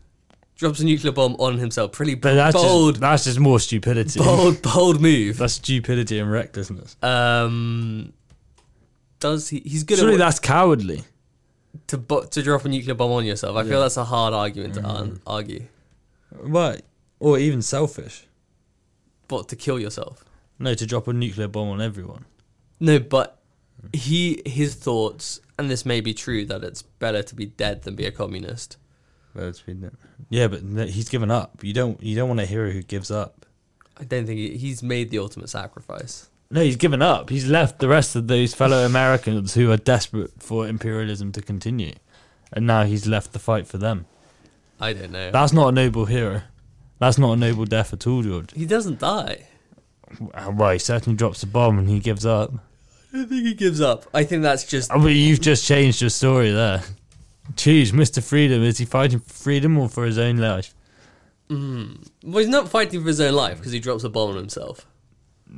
drops 0.55 0.79
a 0.79 0.85
nuclear 0.85 1.11
bomb 1.11 1.35
on 1.39 1.57
himself. 1.57 1.91
Pretty 1.91 2.15
But 2.15 2.35
that's 2.35 2.55
bold, 2.55 2.93
just 2.95 3.01
that's 3.01 3.23
just 3.25 3.39
more 3.39 3.59
stupidity. 3.59 4.19
bold, 4.19 4.61
bold 4.73 5.01
move. 5.01 5.37
That's 5.37 5.53
stupidity 5.53 6.19
and 6.19 6.31
recklessness. 6.31 6.95
Um, 7.03 8.13
does 9.19 9.49
he? 9.49 9.59
He's 9.65 9.83
good 9.83 9.97
Surely 9.97 10.13
at 10.13 10.19
what, 10.19 10.25
that's 10.25 10.39
cowardly. 10.39 11.03
To 11.87 11.97
bo- 11.97 12.25
to 12.25 12.41
drop 12.43 12.65
a 12.65 12.69
nuclear 12.69 12.95
bomb 12.95 13.11
on 13.11 13.25
yourself. 13.25 13.55
I 13.55 13.61
Yeah. 13.63 13.69
feel 13.69 13.81
that's 13.81 13.97
a 13.97 14.05
hard 14.05 14.33
argument 14.33 14.73
to 14.75 14.81
Mm. 14.81 14.85
un- 14.99 15.21
argue. 15.25 15.67
What? 16.39 16.83
Or 17.19 17.37
even 17.37 17.61
selfish. 17.61 18.25
But 19.27 19.47
to 19.49 19.55
kill 19.55 19.79
yourself, 19.79 20.25
No, 20.59 20.73
to 20.75 20.85
drop 20.85 21.07
a 21.07 21.13
nuclear 21.13 21.47
bomb 21.47 21.69
on 21.69 21.81
everyone. 21.81 22.25
No, 22.79 22.99
but 22.99 23.39
he 23.93 24.41
his 24.45 24.75
thoughts, 24.75 25.39
and 25.57 25.69
this 25.71 25.85
may 25.85 26.01
be 26.01 26.13
true, 26.13 26.45
that 26.45 26.63
it's 26.63 26.81
better 26.83 27.23
to 27.23 27.35
be 27.35 27.45
dead 27.47 27.81
than 27.83 27.95
be 27.95 28.05
a 28.05 28.11
communist. 28.11 28.77
Well, 29.33 29.47
it's 29.47 29.61
been- 29.61 29.89
Yeah, 30.29 30.47
but 30.47 30.61
he's 30.89 31.09
given 31.09 31.31
up. 31.31 31.63
You 31.63 31.73
don't. 31.73 32.01
You 32.03 32.15
don't 32.15 32.27
want 32.27 32.41
a 32.41 32.45
hero 32.45 32.71
who 32.71 32.81
gives 32.83 33.09
up. 33.09 33.45
I 33.97 34.03
don't 34.03 34.25
think 34.25 34.37
he, 34.39 34.57
he's 34.57 34.81
made 34.83 35.09
the 35.11 35.19
ultimate 35.19 35.49
sacrifice. 35.49 36.27
No, 36.51 36.61
he's 36.61 36.75
given 36.75 37.01
up. 37.01 37.29
He's 37.29 37.47
left 37.47 37.79
the 37.79 37.87
rest 37.87 38.15
of 38.15 38.27
those 38.27 38.53
fellow 38.53 38.85
Americans 38.85 39.53
who 39.53 39.71
are 39.71 39.77
desperate 39.77 40.31
for 40.39 40.67
imperialism 40.67 41.31
to 41.33 41.41
continue, 41.41 41.93
and 42.51 42.67
now 42.67 42.83
he's 42.83 43.07
left 43.07 43.31
the 43.33 43.39
fight 43.39 43.67
for 43.67 43.77
them. 43.77 44.05
I 44.79 44.93
don't 44.93 45.11
know. 45.11 45.31
That's 45.31 45.53
not 45.53 45.69
a 45.69 45.71
noble 45.71 46.05
hero. 46.05 46.41
That's 46.99 47.17
not 47.17 47.33
a 47.33 47.35
noble 47.37 47.65
death 47.65 47.93
at 47.93 48.05
all, 48.05 48.21
George. 48.21 48.51
he 48.53 48.65
doesn't 48.65 48.99
die. 48.99 49.47
Uh, 50.33 50.51
Well, 50.53 50.71
he 50.71 50.79
certainly 50.79 51.15
drops 51.17 51.41
the 51.41 51.47
bomb 51.47 51.79
and 51.79 51.87
he 51.89 51.99
gives 51.99 52.25
up. 52.25 52.53
I 53.13 53.17
don't 53.17 53.29
think 53.29 53.45
he 53.45 53.53
gives 53.53 53.79
up. 53.81 54.05
I 54.13 54.23
think 54.23 54.43
that's 54.43 54.65
just 54.65 54.91
I 54.91 54.97
mean, 54.97 55.15
you've 55.15 55.41
just 55.41 55.65
changed 55.65 56.01
your 56.01 56.09
story 56.09 56.51
there. 56.51 56.83
Jeez, 57.53 57.91
Mr. 57.91 58.21
Freedom, 58.23 58.61
is 58.63 58.77
he 58.77 58.85
fighting 58.85 59.19
for 59.19 59.33
freedom 59.33 59.77
or 59.77 59.89
for 59.89 60.05
his 60.05 60.17
own 60.17 60.37
life? 60.37 60.73
Mm. 61.49 62.07
Well, 62.23 62.39
he's 62.39 62.47
not 62.47 62.69
fighting 62.69 63.01
for 63.01 63.07
his 63.07 63.19
own 63.21 63.33
life 63.33 63.57
because 63.57 63.71
he 63.71 63.79
drops 63.79 64.03
a 64.03 64.09
bomb 64.09 64.31
on 64.31 64.35
himself. 64.37 64.85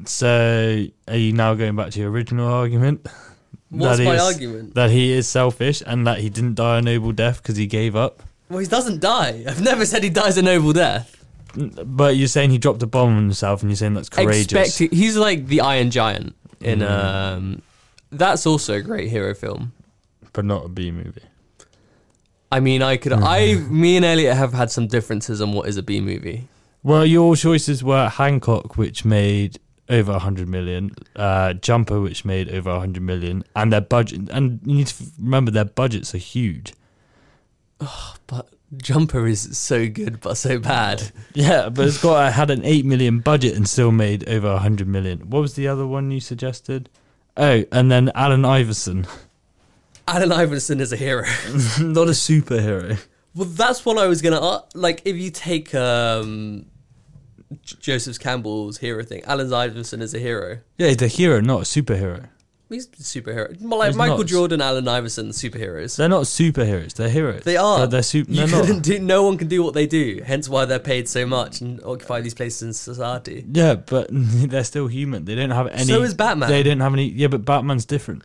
So, 0.06 0.86
are 1.08 1.16
you 1.18 1.34
now 1.34 1.54
going 1.54 1.76
back 1.76 1.92
to 1.92 2.00
your 2.00 2.10
original 2.12 2.48
argument? 2.48 3.08
What's 3.70 3.98
That 3.98 4.04
my 4.06 4.16
is- 4.16 4.22
argument? 4.22 4.76
That 4.76 4.90
he 4.92 5.12
is 5.12 5.28
selfish 5.28 5.82
and 5.86 6.06
that 6.08 6.20
he 6.20 6.30
didn't 6.30 6.56
die 6.56 6.80
a 6.80 6.82
noble 6.82 7.12
death 7.12 7.42
because 7.42 7.58
he 7.58 7.68
gave 7.68 7.96
up? 7.96 8.22
Well, 8.50 8.60
he 8.60 8.68
doesn't 8.68 9.00
die. 9.02 9.44
I've 9.48 9.62
never 9.62 9.86
said 9.86 10.04
he 10.04 10.10
dies 10.10 10.38
a 10.38 10.42
noble 10.42 10.74
death. 10.74 11.24
But 11.56 12.18
you're 12.18 12.28
saying 12.28 12.50
he 12.50 12.58
dropped 12.58 12.82
a 12.84 12.88
bomb 12.88 13.10
on 13.16 13.24
himself 13.24 13.62
and 13.62 13.70
you're 13.72 13.78
saying 13.78 13.94
that's 13.94 14.10
courageous. 14.10 14.52
Expect 14.80 14.94
he's 14.94 15.16
like 15.16 15.48
the 15.48 15.62
Iron 15.62 15.92
Giant 15.92 16.36
in 16.60 16.80
Mm. 16.80 16.90
um. 16.90 17.62
That's 18.12 18.46
also 18.46 18.76
a 18.76 18.82
great 18.82 19.10
hero 19.10 19.34
film. 19.34 19.72
but 20.34 20.46
not 20.46 20.66
a 20.66 20.68
B 20.70 20.90
movie. 20.92 21.22
I 22.52 22.60
mean, 22.60 22.82
I 22.84 22.98
could. 22.98 23.14
I, 23.14 23.54
me 23.70 23.96
and 23.98 24.06
Elliot 24.06 24.36
have 24.36 24.54
had 24.54 24.70
some 24.72 24.88
differences 24.88 25.42
on 25.42 25.54
what 25.54 25.68
is 25.68 25.78
a 25.78 25.84
B 25.84 26.02
movie. 26.02 26.48
Well, 26.84 27.06
your 27.06 27.36
choices 27.36 27.84
were 27.84 28.10
Hancock, 28.10 28.76
which 28.78 29.06
made 29.06 29.60
over 29.90 30.14
100 30.14 30.48
million, 30.48 30.92
uh, 31.16 31.54
Jumper, 31.54 32.00
which 32.00 32.24
made 32.26 32.50
over 32.50 32.72
100 32.72 33.02
million, 33.04 33.44
and 33.56 33.72
their 33.72 33.82
budget. 33.82 34.30
And 34.32 34.60
you 34.66 34.76
need 34.76 34.88
to 34.88 35.04
f- 35.04 35.12
remember 35.20 35.52
their 35.52 35.66
budgets 35.66 36.14
are 36.16 36.20
huge. 36.20 36.74
But 38.28 38.48
Jumper 38.78 39.28
is 39.28 39.58
so 39.58 39.88
good, 39.90 40.22
but 40.22 40.36
so 40.36 40.58
bad. 40.60 41.12
Yeah, 41.34 41.70
but 41.70 41.88
it's 41.88 42.02
got 42.02 42.18
I 42.18 42.30
had 42.30 42.50
an 42.52 42.64
8 42.64 42.86
million 42.86 43.20
budget 43.20 43.56
and 43.56 43.68
still 43.68 43.92
made 43.92 44.28
over 44.30 44.50
100 44.54 44.88
million. 44.88 45.30
What 45.30 45.42
was 45.42 45.56
the 45.56 45.68
other 45.68 45.86
one 45.88 46.12
you 46.12 46.20
suggested? 46.20 46.90
Oh, 47.36 47.66
and 47.72 47.92
then 47.92 48.12
Allen 48.14 48.46
Iverson, 48.46 49.08
Allen 50.08 50.32
Iverson 50.32 50.80
is 50.80 50.94
a 50.94 50.96
hero. 50.96 51.24
not 51.80 52.08
a 52.08 52.12
superhero. 52.12 53.00
Well, 53.36 53.48
that's 53.48 53.84
what 53.84 53.98
I 53.98 54.06
was 54.08 54.22
gonna 54.22 54.40
uh, 54.40 54.62
like. 54.76 55.02
If 55.06 55.16
you 55.18 55.32
take 55.32 55.74
um, 55.74 56.68
Joseph 57.62 58.20
Campbell's 58.20 58.78
hero 58.80 59.04
thing, 59.04 59.24
Allen 59.26 59.54
Iverson 59.54 60.02
is 60.02 60.14
a 60.14 60.20
hero. 60.20 60.60
Yeah, 60.78 60.88
he's 60.90 61.02
a 61.02 61.08
hero, 61.08 61.40
not 61.42 61.62
a 61.62 61.64
superhero. 61.64 62.30
He's 62.70 62.86
a 62.88 62.90
superhero. 62.90 63.56
Like 63.62 63.90
He's 63.90 63.96
Michael 63.98 64.18
not. 64.20 64.26
Jordan, 64.28 64.60
Allen 64.62 64.88
Iverson, 64.88 65.30
superheroes. 65.30 65.96
They're 65.96 66.10
not 66.10 66.24
superheroes. 66.24 66.94
They're 66.96 67.10
heroes. 67.10 67.44
They 67.44 67.56
are. 67.56 67.80
They're, 67.80 67.88
they're 67.88 68.02
super. 68.04 68.32
You 68.32 68.48
They're 68.48 68.74
not. 68.74 68.82
do. 68.82 68.98
No 69.00 69.24
one 69.24 69.38
can 69.38 69.48
do 69.48 69.62
what 69.62 69.76
they 69.76 69.86
do. 69.86 70.24
Hence 70.26 70.50
why 70.50 70.66
they're 70.66 70.80
paid 70.80 71.08
so 71.08 71.28
much 71.28 71.62
and 71.62 71.84
occupy 71.84 72.22
these 72.22 72.34
places 72.34 72.64
in 72.64 72.74
society. 72.74 73.46
Yeah, 73.52 73.76
but 73.76 74.08
they're 74.12 74.64
still 74.64 74.88
human. 74.88 75.26
They 75.26 75.36
don't 75.36 75.52
have 75.52 75.68
any. 75.68 75.84
So 75.84 76.02
is 76.02 76.16
Batman. 76.16 76.50
They 76.50 76.64
don't 76.64 76.80
have 76.80 76.94
any. 76.94 77.10
Yeah, 77.10 77.28
but 77.28 77.46
Batman's 77.46 77.86
different. 77.86 78.24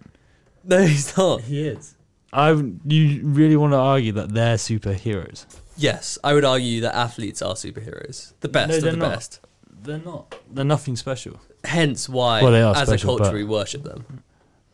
No, 0.64 0.80
he's 0.82 1.14
not. 1.16 1.42
He 1.42 1.66
is. 1.68 1.94
I. 2.32 2.50
You 2.86 3.20
really 3.24 3.56
want 3.56 3.72
to 3.74 3.78
argue 3.78 4.12
that 4.12 4.32
they're 4.32 4.56
superheroes? 4.56 5.44
Yes, 5.78 6.18
I 6.24 6.34
would 6.34 6.44
argue 6.44 6.80
that 6.82 6.94
athletes 6.94 7.40
are 7.40 7.54
superheroes. 7.54 8.32
The 8.40 8.48
best 8.48 8.68
No, 8.70 8.76
of 8.76 8.82
the 8.82 8.92
not. 8.96 9.10
best. 9.12 9.40
They're 9.82 9.98
not. 10.00 10.34
They're 10.52 10.64
nothing 10.64 10.96
special. 10.96 11.40
Hence 11.64 12.08
why, 12.08 12.42
Well, 12.42 12.52
they 12.52 12.62
are 12.62 12.74
as 12.76 12.88
special, 12.88 13.14
a 13.14 13.18
culture, 13.18 13.34
we 13.36 13.44
worship 13.44 13.84
them. 13.84 14.22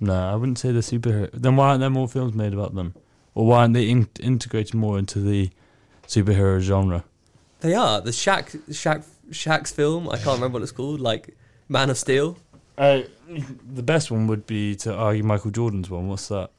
No, 0.00 0.14
I 0.14 0.34
wouldn't 0.34 0.58
say 0.58 0.72
they're 0.72 0.80
superheroes. 0.82 1.30
Then 1.32 1.56
why 1.56 1.68
aren't 1.68 1.80
there 1.80 1.90
more 1.90 2.08
films 2.08 2.34
made 2.34 2.52
about 2.54 2.74
them? 2.74 2.94
Or 3.34 3.46
why 3.46 3.60
aren't 3.60 3.74
they 3.74 3.88
in- 3.88 4.08
integrated 4.20 4.74
more 4.74 4.98
into 4.98 5.20
the 5.20 5.50
superhero 6.06 6.58
genre? 6.60 7.04
They 7.60 7.74
are 7.74 8.00
the 8.00 8.10
Shaq, 8.10 8.58
Shaq, 8.70 9.04
Shaq's 9.30 9.72
film. 9.72 10.08
I 10.08 10.16
can't 10.16 10.36
remember 10.36 10.54
what 10.56 10.62
it's 10.62 10.72
called. 10.72 11.00
Like 11.00 11.36
Man 11.68 11.90
of 11.90 11.98
Steel. 11.98 12.36
Uh, 12.76 13.02
the 13.72 13.82
best 13.82 14.10
one 14.10 14.26
would 14.26 14.46
be 14.46 14.74
to 14.76 14.92
argue 14.94 15.22
Michael 15.22 15.50
Jordan's 15.50 15.88
one. 15.90 16.08
What's 16.08 16.28
that? 16.28 16.50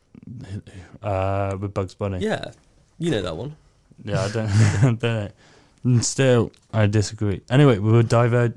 Uh, 1.02 1.58
with 1.60 1.74
Bugs 1.74 1.94
Bunny. 1.94 2.20
Yeah, 2.20 2.52
you 2.98 3.12
know 3.12 3.22
that 3.22 3.36
one. 3.38 3.56
Yeah, 4.04 4.22
I 4.24 4.30
don't, 4.32 5.00
don't 5.02 5.04
know. 5.04 6.02
Still, 6.02 6.52
I 6.74 6.88
disagree. 6.88 7.42
Anyway, 7.50 7.78
we 7.80 7.92
were 7.92 8.04
diver- 8.04 8.54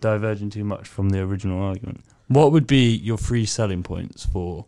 diverging 0.00 0.50
too 0.50 0.64
much 0.64 0.88
from 0.88 1.10
the 1.10 1.20
original 1.20 1.62
argument. 1.62 2.02
What 2.28 2.52
would 2.52 2.66
be 2.66 2.94
your 2.94 3.18
three 3.18 3.44
selling 3.46 3.82
points 3.82 4.24
for 4.24 4.64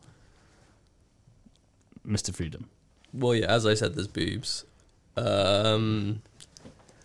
Mr. 2.07 2.35
Freedom? 2.35 2.69
Well, 3.13 3.35
yeah, 3.35 3.47
as 3.47 3.67
I 3.67 3.75
said, 3.75 3.95
there's 3.95 4.09
boobs. 4.09 4.65
Um, 5.17 6.21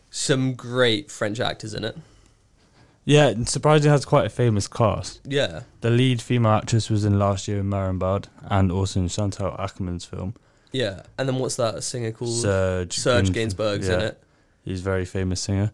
some 0.10 0.54
great 0.54 1.10
French 1.10 1.40
actors 1.40 1.74
in 1.74 1.86
it. 1.86 1.98
Yeah, 3.06 3.28
and 3.30 3.48
surprisingly, 3.50 3.90
it 3.90 3.94
has 3.94 4.06
quite 4.06 4.26
a 4.26 4.30
famous 4.30 4.68
cast. 4.68 5.22
Yeah, 5.26 5.62
The 5.80 5.90
lead 5.90 6.22
female 6.22 6.52
actress 6.52 6.90
was 6.90 7.04
in 7.04 7.18
last 7.18 7.48
year 7.48 7.60
in 7.60 7.70
Marienbad 7.70 8.26
and 8.44 8.72
also 8.72 9.00
in 9.00 9.08
Chantal 9.08 9.52
Akerman's 9.58 10.06
film. 10.06 10.36
Yeah. 10.72 11.04
And 11.18 11.28
then 11.28 11.38
what's 11.38 11.56
that 11.58 11.84
singer 11.84 12.12
called? 12.12 12.36
Serge, 12.42 12.94
Serge 12.94 13.30
Gainsbourg. 13.32 13.80
Gainsbourg's 13.80 13.90
in 13.90 14.00
yeah, 14.00 14.06
it. 14.08 14.24
He's 14.64 14.80
a 14.82 14.84
very 14.84 15.06
famous 15.06 15.42
singer. 15.42 15.72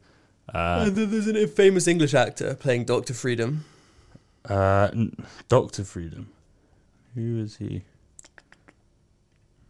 Uh, 0.54 0.86
and 0.88 0.96
then 0.96 1.12
there's 1.12 1.28
a 1.28 1.48
famous 1.48 1.88
English 1.88 2.14
actor 2.14 2.56
playing 2.56 2.86
Doctor 2.86 3.14
Freedom. 3.14 3.66
uh, 4.50 4.90
n- 4.94 5.14
Dr. 5.50 5.84
Freedom. 5.84 6.30
Who 7.16 7.40
is 7.40 7.58
he? 7.58 7.84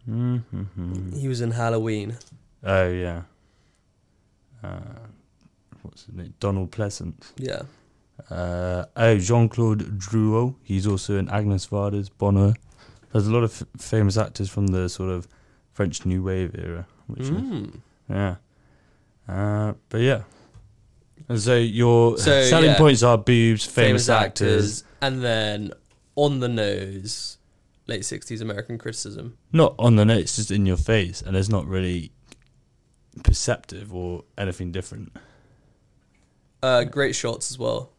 Mm-hmm. 0.08 1.16
He 1.16 1.28
was 1.28 1.40
in 1.40 1.50
Halloween. 1.50 2.16
Oh 2.64 2.88
yeah. 2.90 3.22
Uh, 4.62 4.80
what's 5.82 6.04
his 6.06 6.14
name? 6.14 6.34
Donald 6.40 6.70
Pleasence. 6.70 7.32
Yeah. 7.36 7.62
Uh, 8.30 8.84
oh, 8.96 9.18
Jean 9.18 9.48
Claude 9.48 9.98
Drouot. 9.98 10.54
He's 10.62 10.86
also 10.86 11.18
in 11.18 11.28
Agnes 11.28 11.66
Varda's 11.66 12.08
Bonheur. 12.08 12.54
There's 13.12 13.26
a 13.26 13.32
lot 13.32 13.42
of 13.44 13.62
f- 13.62 13.80
famous 13.80 14.16
actors 14.16 14.48
from 14.50 14.68
the 14.68 14.88
sort 14.88 15.10
of 15.10 15.26
French 15.72 16.04
New 16.04 16.22
Wave 16.22 16.54
era. 16.58 16.86
Which 17.06 17.20
is, 17.22 17.30
Mm. 17.30 17.80
yeah. 18.10 18.36
Uh, 19.26 19.74
but 19.88 19.98
yeah. 20.02 20.22
And 21.28 21.40
so 21.40 21.56
your 21.56 22.18
So, 22.18 22.44
selling 22.44 22.70
yeah. 22.70 22.78
points 22.78 23.02
are 23.02 23.16
boobs, 23.18 23.64
famous, 23.64 24.08
actors. 24.08 24.84
and 25.00 25.22
then 25.22 25.72
on 26.16 26.40
the 26.40 26.48
nose, 26.48 27.38
late 27.86 28.02
'60s 28.02 28.40
American 28.40 28.76
criticism. 28.78 29.36
Not 29.52 29.74
on 29.78 29.96
the 29.96 30.04
notes, 30.04 30.36
just 30.36 30.50
in 30.50 30.66
your 30.66 30.76
face, 30.76 31.22
and 31.22 31.36
it's 31.36 31.48
not 31.48 31.66
really 31.66 32.12
perceptive 33.24 33.94
or 33.94 34.24
anything 34.36 34.70
different. 34.72 35.16
Uh, 36.62 36.84
great 36.84 37.14
shots 37.14 37.50
as 37.50 37.58
well. 37.58 37.90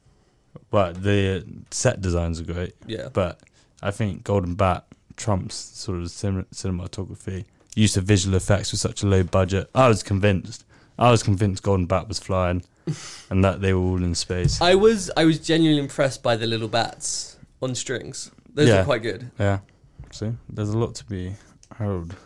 But 0.72 1.02
the 1.04 1.46
set 1.72 2.02
designs 2.02 2.40
are 2.42 2.44
great. 2.44 2.74
Yeah. 2.88 3.10
But 3.12 3.42
I 3.82 3.92
think 3.92 4.24
Golden 4.24 4.56
Bat 4.56 4.86
trumps 5.20 5.56
sort 5.56 6.00
of 6.00 6.10
cin- 6.10 6.46
cinematography. 6.54 7.46
Use 7.76 7.96
of 7.98 8.04
visual 8.06 8.36
effects 8.36 8.72
with 8.72 8.82
such 8.82 9.04
a 9.04 9.08
low 9.08 9.22
budget. 9.24 9.70
I 9.76 9.88
was 9.88 10.02
convinced. 10.02 10.66
I 10.98 11.12
was 11.12 11.22
convinced 11.24 11.62
Golden 11.64 11.86
Bat 11.86 12.08
was 12.08 12.20
flying, 12.20 12.64
and 13.30 13.44
that 13.46 13.62
they 13.62 13.74
were 13.74 13.80
all 13.82 14.04
in 14.04 14.16
space. 14.16 14.60
I 14.62 14.76
was 14.76 15.12
I 15.16 15.26
was 15.26 15.40
genuinely 15.40 15.82
impressed 15.82 16.24
by 16.24 16.36
the 16.36 16.48
little 16.48 16.68
bats 16.68 17.38
on 17.62 17.76
strings. 17.76 18.32
Those 18.54 18.68
Yeah. 18.70 18.82
are 18.82 18.86
quite 18.86 19.04
good. 19.04 19.30
yeah. 19.40 19.60
See, 20.12 20.32
there's 20.50 20.70
a 20.70 20.78
lot 20.78 20.96
to 20.96 21.06
be 21.06 21.36
heralded 21.78 22.18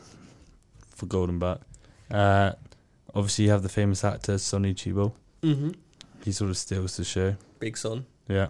for 0.95 1.05
Golden 1.05 1.37
Bat. 1.39 1.61
Uh, 2.09 2.53
obviously, 3.13 3.45
you 3.45 3.51
have 3.51 3.61
the 3.63 3.69
famous 3.69 4.03
actor 4.05 4.37
Sonny 4.37 4.73
Chiba. 4.73 5.11
Mm-hmm. 5.41 5.71
He 6.23 6.31
sort 6.31 6.49
of 6.49 6.57
steals 6.57 6.95
the 6.95 7.03
show. 7.03 7.35
Big 7.59 7.75
son. 7.77 8.05
Yeah. 8.29 8.47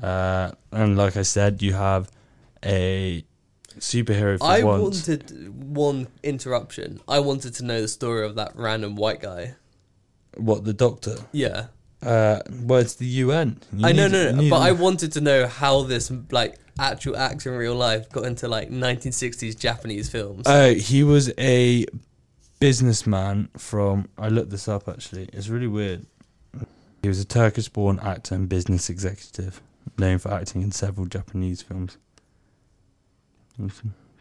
Uh, 0.00 0.52
and 0.70 0.96
like 0.96 1.16
I 1.16 1.22
said, 1.22 1.60
you 1.60 1.72
have 1.74 2.08
a 2.64 3.24
superhero 3.78 4.38
for 4.38 4.44
I 4.44 4.62
once. 4.62 4.82
wanted 5.08 5.74
one 5.74 6.08
interruption. 6.22 7.00
I 7.08 7.20
wanted 7.20 7.54
to 7.54 7.64
know 7.64 7.80
the 7.80 7.88
story 7.88 8.26
of 8.26 8.34
that 8.36 8.52
random 8.56 8.96
white 8.96 9.20
guy. 9.20 9.54
what 10.36 10.64
the 10.64 10.72
Doctor? 10.72 11.16
Yeah. 11.32 11.66
Uh, 12.02 12.40
well, 12.62 12.80
it's 12.80 12.94
the 12.94 13.06
UN. 13.06 13.58
You 13.74 13.86
I 13.86 13.92
know, 13.92 14.06
need- 14.06 14.12
no, 14.12 14.30
no, 14.32 14.40
need- 14.40 14.50
but 14.50 14.60
I 14.62 14.72
wanted 14.72 15.12
to 15.12 15.20
know 15.20 15.46
how 15.46 15.82
this 15.82 16.10
like 16.30 16.56
actual 16.78 17.16
actor 17.16 17.52
in 17.52 17.58
real 17.58 17.74
life 17.74 18.08
got 18.10 18.24
into 18.24 18.48
like 18.48 18.70
1960s 18.70 19.58
Japanese 19.58 20.08
films. 20.08 20.44
Oh, 20.46 20.72
he 20.72 21.02
was 21.02 21.30
a 21.38 21.84
businessman 22.58 23.48
from. 23.56 24.08
I 24.18 24.28
looked 24.28 24.50
this 24.50 24.68
up 24.68 24.88
actually. 24.88 25.28
It's 25.32 25.48
really 25.48 25.66
weird. 25.66 26.06
He 27.02 27.08
was 27.08 27.18
a 27.20 27.24
Turkish-born 27.24 27.98
actor 28.02 28.34
and 28.34 28.46
business 28.48 28.90
executive, 28.90 29.62
known 29.98 30.18
for 30.18 30.30
acting 30.32 30.60
in 30.60 30.70
several 30.70 31.06
Japanese 31.06 31.62
films. 31.62 31.96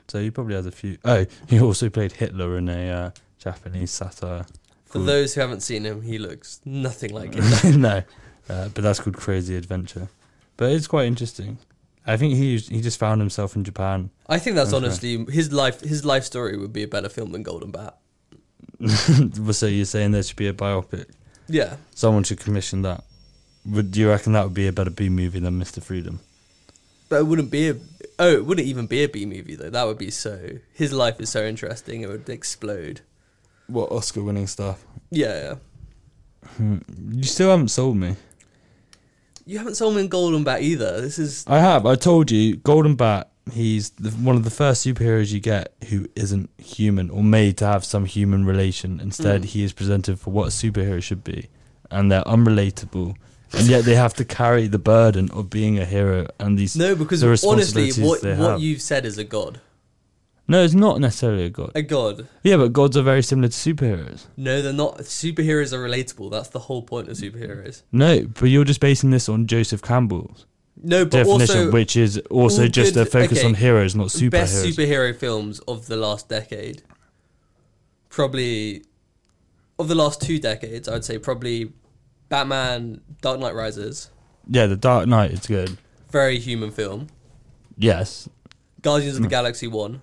So 0.07 0.19
he 0.19 0.31
probably 0.31 0.55
has 0.55 0.65
a 0.65 0.71
few. 0.71 0.97
Oh, 1.05 1.25
he 1.47 1.59
also 1.61 1.89
played 1.89 2.13
Hitler 2.13 2.57
in 2.57 2.67
a 2.69 2.91
uh, 2.91 3.11
Japanese 3.37 3.91
satire. 3.91 4.45
For 4.85 4.97
those 4.99 5.35
who 5.35 5.41
haven't 5.41 5.61
seen 5.61 5.83
him, 5.85 6.01
he 6.01 6.17
looks 6.17 6.61
nothing 6.65 7.13
like 7.13 7.33
him. 7.63 7.81
no, 7.81 8.01
uh, 8.49 8.69
but 8.69 8.83
that's 8.83 8.99
called 8.99 9.15
Crazy 9.17 9.55
Adventure. 9.55 10.07
But 10.57 10.71
it's 10.71 10.87
quite 10.87 11.05
interesting. 11.05 11.59
I 12.07 12.17
think 12.17 12.33
he 12.33 12.57
he 12.57 12.81
just 12.81 12.97
found 12.97 13.21
himself 13.21 13.55
in 13.55 13.63
Japan. 13.63 14.09
I 14.27 14.39
think 14.39 14.55
that's 14.55 14.71
That's 14.71 14.81
right. 14.81 14.87
honestly 14.87 15.25
his 15.31 15.53
life. 15.53 15.81
His 15.81 16.03
life 16.03 16.23
story 16.23 16.57
would 16.57 16.73
be 16.73 16.81
a 16.81 16.87
better 16.87 17.07
film 17.09 17.31
than 17.33 17.43
Golden 17.43 17.69
Bat. 17.69 17.97
so 19.51 19.67
you're 19.67 19.85
saying 19.85 20.11
there 20.11 20.23
should 20.23 20.37
be 20.37 20.47
a 20.47 20.53
biopic? 20.53 21.05
Yeah, 21.47 21.75
Someone 21.93 22.23
should 22.23 22.39
commission 22.39 22.81
that. 22.83 23.03
Would 23.65 23.91
do 23.91 23.99
you 23.99 24.09
reckon 24.09 24.33
that 24.33 24.43
would 24.45 24.53
be 24.53 24.67
a 24.67 24.73
better 24.73 24.89
B 24.89 25.09
movie 25.09 25.39
than 25.39 25.59
Mr. 25.59 25.83
Freedom? 25.83 26.19
but 27.09 27.17
it 27.17 27.27
wouldn't 27.27 27.51
be 27.51 27.69
a. 27.69 27.75
Oh, 28.19 28.31
it 28.33 28.45
wouldn't 28.45 28.67
even 28.67 28.85
be 28.85 29.03
a 29.03 29.07
B 29.09 29.25
movie 29.25 29.55
though. 29.55 29.69
That 29.69 29.87
would 29.87 29.97
be 29.97 30.11
so. 30.11 30.49
His 30.73 30.91
life 30.93 31.19
is 31.21 31.29
so 31.29 31.43
interesting. 31.45 32.01
It 32.01 32.09
would 32.09 32.29
explode. 32.29 33.01
What 33.67 33.91
Oscar-winning 33.91 34.47
stuff? 34.47 34.83
Yeah, 35.09 35.27
yeah. 35.41 35.55
Hmm. 36.57 36.77
You 37.11 37.23
still 37.23 37.49
haven't 37.51 37.69
sold 37.69 37.97
me. 37.97 38.15
You 39.45 39.57
haven't 39.57 39.75
sold 39.75 39.95
me 39.95 40.01
in 40.01 40.07
Golden 40.09 40.43
Bat 40.43 40.61
either. 40.61 41.01
This 41.01 41.17
is 41.17 41.43
I 41.47 41.59
have. 41.59 41.85
I 41.85 41.95
told 41.95 42.29
you, 42.31 42.57
Golden 42.57 42.95
Bat. 42.95 43.31
He's 43.53 43.89
the, 43.91 44.11
one 44.11 44.35
of 44.35 44.43
the 44.43 44.51
first 44.51 44.85
superheroes 44.85 45.31
you 45.31 45.39
get 45.39 45.73
who 45.89 46.07
isn't 46.15 46.51
human 46.59 47.09
or 47.09 47.23
made 47.23 47.57
to 47.57 47.65
have 47.65 47.83
some 47.83 48.05
human 48.05 48.45
relation. 48.45 48.99
Instead, 48.99 49.41
Mm. 49.41 49.45
he 49.45 49.63
is 49.63 49.73
presented 49.73 50.19
for 50.19 50.29
what 50.29 50.47
a 50.47 50.51
superhero 50.51 51.01
should 51.01 51.23
be, 51.23 51.47
and 51.89 52.11
they're 52.11 52.21
unrelatable, 52.23 53.15
and 53.53 53.67
yet 53.67 53.85
they 53.85 53.95
have 53.95 54.13
to 54.15 54.25
carry 54.25 54.67
the 54.67 54.79
burden 54.79 55.29
of 55.31 55.49
being 55.49 55.79
a 55.79 55.85
hero 55.85 56.27
and 56.39 56.57
these. 56.57 56.75
no 56.75 56.95
because 56.95 57.21
the 57.21 57.47
honestly, 57.47 57.91
what 58.03 58.23
what 58.23 58.59
you've 58.59 58.81
said 58.81 59.05
is 59.05 59.17
a 59.17 59.23
god. 59.23 59.61
No, 60.49 60.63
it's 60.63 60.73
not 60.73 60.99
necessarily 60.99 61.45
a 61.45 61.49
god. 61.51 61.71
A 61.75 61.83
god. 61.83 62.27
Yeah, 62.41 62.57
but 62.57 62.73
gods 62.73 62.97
are 62.97 63.03
very 63.03 63.21
similar 63.21 63.49
to 63.49 63.53
superheroes. 63.53 64.25
No, 64.35 64.63
they're 64.63 64.73
not. 64.73 64.97
Superheroes 64.97 65.73
are 65.73 65.87
relatable. 65.87 66.31
That's 66.31 66.49
the 66.49 66.57
whole 66.57 66.81
point 66.81 67.07
of 67.07 67.17
superheroes. 67.17 67.83
No, 67.91 68.23
but 68.25 68.45
you're 68.45 68.63
just 68.63 68.79
basing 68.79 69.11
this 69.11 69.29
on 69.29 69.45
Joseph 69.45 69.83
Campbell's 69.83 70.47
No, 70.81 71.05
but 71.05 71.11
definition, 71.11 71.57
also 71.57 71.71
which 71.71 71.95
is 71.95 72.17
also 72.31 72.67
just 72.67 72.95
a 72.95 73.05
focus 73.05 73.39
okay, 73.39 73.47
on 73.47 73.53
heroes, 73.53 73.95
not 73.95 74.07
superheroes. 74.07 74.31
best 74.31 74.65
superhero 74.65 75.15
films 75.15 75.59
of 75.59 75.85
the 75.85 75.97
last 75.97 76.29
decade. 76.29 76.81
Probably 78.09 78.83
of 79.77 79.87
the 79.87 79.95
last 79.95 80.19
two 80.19 80.39
decades, 80.39 80.87
I 80.87 80.93
would 80.93 81.05
say 81.05 81.19
probably 81.19 81.73
Batman, 82.29 83.01
Dark 83.21 83.39
Knight 83.39 83.55
Rises, 83.55 84.09
yeah, 84.47 84.65
The 84.67 84.77
Dark 84.77 85.07
Knight 85.07 85.31
is 85.31 85.45
good. 85.47 85.77
very 86.11 86.39
human 86.39 86.71
film. 86.71 87.07
Yes. 87.77 88.27
Guardians 88.81 89.15
of 89.17 89.21
the 89.23 89.27
Hmm. 89.27 89.31
Galaxy 89.31 89.67
One, 89.67 90.01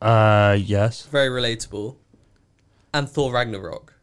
Uh, 0.00 0.56
yes. 0.60 1.02
very 1.06 1.28
relatable, 1.28 1.96
and 2.94 3.08
Thor 3.08 3.32
Ragnarok. 3.32 3.94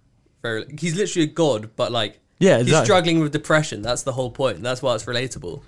Very, 0.42 0.66
he's 0.80 0.96
literally 0.96 1.28
a 1.30 1.32
god, 1.32 1.72
but 1.76 1.92
like 1.92 2.20
Yeah, 2.40 2.58
he's 2.58 2.68
exactly. 2.68 2.86
struggling 2.86 3.20
with 3.22 3.32
depression. 3.32 3.82
That's 3.82 4.04
the 4.04 4.12
whole 4.14 4.30
point. 4.32 4.62
That's 4.62 4.82
why 4.82 4.94
it's 4.96 5.06
relatable. 5.06 5.62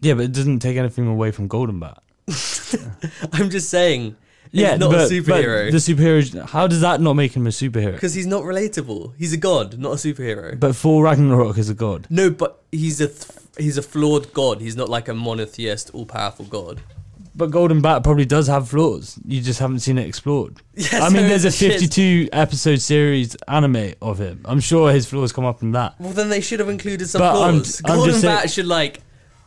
Yeah, 0.00 0.14
but 0.14 0.24
it 0.26 0.32
doesn't 0.32 0.60
take 0.60 0.76
anything 0.76 1.06
away 1.08 1.32
from 1.32 1.48
Golden 1.48 1.80
Bat. 1.80 2.02
I'm 3.32 3.50
just 3.50 3.68
saying. 3.68 4.16
Yeah, 4.52 4.70
he's 4.72 4.80
not 4.80 4.90
but, 4.92 5.00
a 5.00 5.14
superhero 5.14 5.66
But 5.66 5.72
the 5.72 5.94
superhero. 5.94 6.48
How 6.48 6.66
does 6.66 6.80
that 6.80 7.00
not 7.00 7.14
make 7.14 7.34
him 7.34 7.46
a 7.46 7.50
superhero? 7.50 7.92
because 7.92 8.14
he's 8.14 8.26
not 8.26 8.42
relatable. 8.44 9.12
He's 9.18 9.32
a 9.32 9.36
god, 9.36 9.78
not 9.78 9.92
a 9.92 9.96
superhero. 9.96 10.58
But 10.58 10.74
Thor 10.76 11.04
Ragnarok 11.04 11.58
is 11.58 11.68
a 11.68 11.74
god. 11.74 12.06
No, 12.10 12.30
but 12.30 12.62
he's 12.72 13.00
a 13.00 13.08
th- 13.08 13.26
he's 13.58 13.76
a 13.78 13.82
flawed 13.82 14.32
god. 14.32 14.60
He's 14.60 14.76
not 14.76 14.88
like 14.88 15.08
a 15.08 15.14
monotheist, 15.14 15.90
all 15.94 16.06
powerful 16.06 16.44
god. 16.46 16.80
But 17.34 17.52
Golden 17.52 17.80
Bat 17.80 18.02
probably 18.02 18.24
does 18.24 18.48
have 18.48 18.68
flaws. 18.68 19.16
You 19.24 19.40
just 19.40 19.60
haven't 19.60 19.78
seen 19.80 19.96
it 19.98 20.08
explored. 20.08 20.60
Yeah, 20.74 21.04
I 21.04 21.08
mean, 21.10 21.22
so 21.22 21.28
there's 21.28 21.44
a 21.44 21.50
shit. 21.60 21.72
52 21.74 22.30
episode 22.32 22.80
series 22.80 23.36
anime 23.46 23.92
of 24.02 24.18
him. 24.18 24.40
I'm 24.44 24.58
sure 24.58 24.90
his 24.92 25.06
flaws 25.06 25.32
come 25.32 25.44
up 25.44 25.62
in 25.62 25.70
that. 25.72 25.94
Well, 26.00 26.12
then 26.12 26.30
they 26.30 26.40
should 26.40 26.58
have 26.58 26.68
included 26.68 27.08
some 27.08 27.20
But 27.20 27.36
I'm- 27.40 27.54
flaws. 27.60 27.80
I'm 27.84 27.94
Golden 27.94 28.10
just 28.10 28.20
saying- 28.22 28.36
Bat 28.36 28.50
should 28.50 28.66
like 28.66 29.02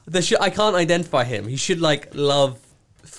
the 0.06 0.22
should 0.22 0.40
I 0.40 0.50
can't 0.50 0.76
identify 0.76 1.24
him. 1.26 1.48
He 1.48 1.58
should 1.58 1.82
like 1.82 2.10
love 2.14 2.60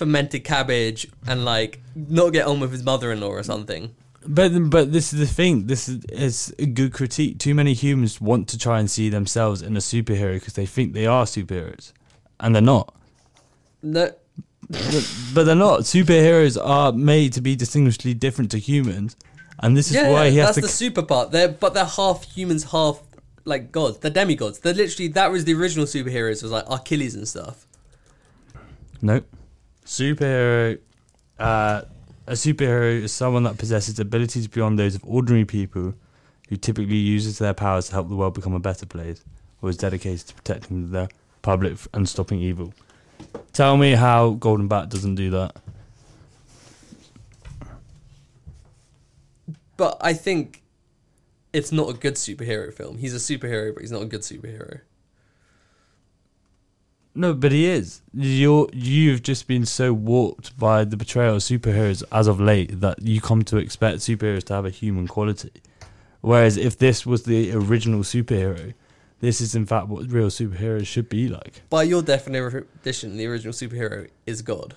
fermented 0.02 0.42
cabbage 0.42 1.06
and 1.28 1.44
like 1.44 1.80
not 1.94 2.32
get 2.32 2.46
on 2.46 2.58
with 2.58 2.72
his 2.72 2.82
mother-in-law 2.82 3.28
or 3.28 3.42
something. 3.44 3.94
But 4.26 4.70
but 4.70 4.92
this 4.92 5.12
is 5.12 5.20
the 5.20 5.26
thing. 5.26 5.66
This 5.66 5.88
is, 5.88 6.04
is 6.06 6.54
a 6.58 6.66
good 6.66 6.92
critique. 6.92 7.38
Too 7.38 7.54
many 7.54 7.72
humans 7.72 8.20
want 8.20 8.48
to 8.48 8.58
try 8.58 8.80
and 8.80 8.90
see 8.90 9.08
themselves 9.08 9.62
in 9.62 9.76
a 9.76 9.80
superhero 9.80 10.34
because 10.34 10.54
they 10.54 10.66
think 10.66 10.92
they 10.92 11.06
are 11.06 11.24
superheroes, 11.24 11.92
and 12.40 12.54
they're 12.54 12.62
not. 12.62 12.94
No, 13.82 14.12
but, 14.70 15.14
but 15.34 15.44
they're 15.44 15.54
not. 15.54 15.80
Superheroes 15.80 16.60
are 16.62 16.92
made 16.92 17.32
to 17.34 17.40
be 17.40 17.56
distinguishably 17.56 18.14
different 18.14 18.50
to 18.52 18.58
humans, 18.58 19.16
and 19.60 19.76
this 19.76 19.88
is 19.88 19.96
yeah, 19.96 20.10
why 20.10 20.30
he 20.30 20.36
has 20.38 20.54
that's 20.54 20.56
to. 20.56 20.62
the 20.62 20.68
super 20.68 21.02
part. 21.02 21.30
They're 21.32 21.48
but 21.48 21.74
they're 21.74 21.84
half 21.84 22.24
humans, 22.24 22.70
half 22.70 23.02
like 23.44 23.72
gods. 23.72 23.98
They're 23.98 24.10
demigods. 24.10 24.60
They're 24.60 24.74
literally 24.74 25.08
that 25.08 25.32
was 25.32 25.44
the 25.44 25.54
original 25.54 25.86
superheroes 25.86 26.42
was 26.42 26.52
like 26.52 26.64
Achilles 26.68 27.16
and 27.16 27.26
stuff. 27.26 27.66
Nope. 29.00 29.26
Superhero. 29.92 30.78
Uh, 31.38 31.82
a 32.26 32.32
superhero 32.32 33.02
is 33.02 33.12
someone 33.12 33.42
that 33.42 33.58
possesses 33.58 33.98
abilities 33.98 34.48
beyond 34.48 34.78
those 34.78 34.94
of 34.94 35.04
ordinary 35.04 35.44
people, 35.44 35.92
who 36.48 36.56
typically 36.56 36.96
uses 36.96 37.36
their 37.36 37.52
powers 37.52 37.88
to 37.88 37.92
help 37.92 38.08
the 38.08 38.16
world 38.16 38.32
become 38.32 38.54
a 38.54 38.58
better 38.58 38.86
place, 38.86 39.22
or 39.60 39.68
is 39.68 39.76
dedicated 39.76 40.26
to 40.28 40.34
protecting 40.34 40.92
the 40.92 41.10
public 41.42 41.76
and 41.92 42.08
stopping 42.08 42.40
evil. 42.40 42.72
Tell 43.52 43.76
me 43.76 43.92
how 43.92 44.30
Golden 44.30 44.66
Bat 44.66 44.88
doesn't 44.88 45.16
do 45.16 45.28
that. 45.28 45.56
But 49.76 49.98
I 50.00 50.14
think 50.14 50.62
it's 51.52 51.70
not 51.70 51.90
a 51.90 51.92
good 51.92 52.14
superhero 52.14 52.72
film. 52.72 52.96
He's 52.96 53.14
a 53.14 53.18
superhero, 53.18 53.74
but 53.74 53.82
he's 53.82 53.92
not 53.92 54.00
a 54.00 54.06
good 54.06 54.22
superhero. 54.22 54.80
No, 57.14 57.34
but 57.34 57.52
he 57.52 57.66
is. 57.66 58.00
You're 58.14 58.68
you've 58.72 59.22
just 59.22 59.46
been 59.46 59.66
so 59.66 59.92
warped 59.92 60.58
by 60.58 60.84
the 60.84 60.96
portrayal 60.96 61.36
of 61.36 61.42
superheroes 61.42 62.02
as 62.10 62.26
of 62.26 62.40
late 62.40 62.80
that 62.80 63.02
you 63.02 63.20
come 63.20 63.42
to 63.44 63.58
expect 63.58 63.98
superheroes 63.98 64.44
to 64.44 64.54
have 64.54 64.64
a 64.64 64.70
human 64.70 65.06
quality. 65.06 65.52
Whereas 66.22 66.56
if 66.56 66.78
this 66.78 67.04
was 67.04 67.24
the 67.24 67.52
original 67.52 68.00
superhero, 68.00 68.72
this 69.20 69.40
is 69.40 69.54
in 69.54 69.66
fact 69.66 69.88
what 69.88 70.10
real 70.10 70.28
superheroes 70.28 70.86
should 70.86 71.08
be 71.08 71.28
like. 71.28 71.62
By 71.68 71.82
your 71.82 72.02
definition, 72.02 73.16
the 73.16 73.26
original 73.26 73.52
superhero 73.52 74.08
is 74.26 74.40
God. 74.40 74.74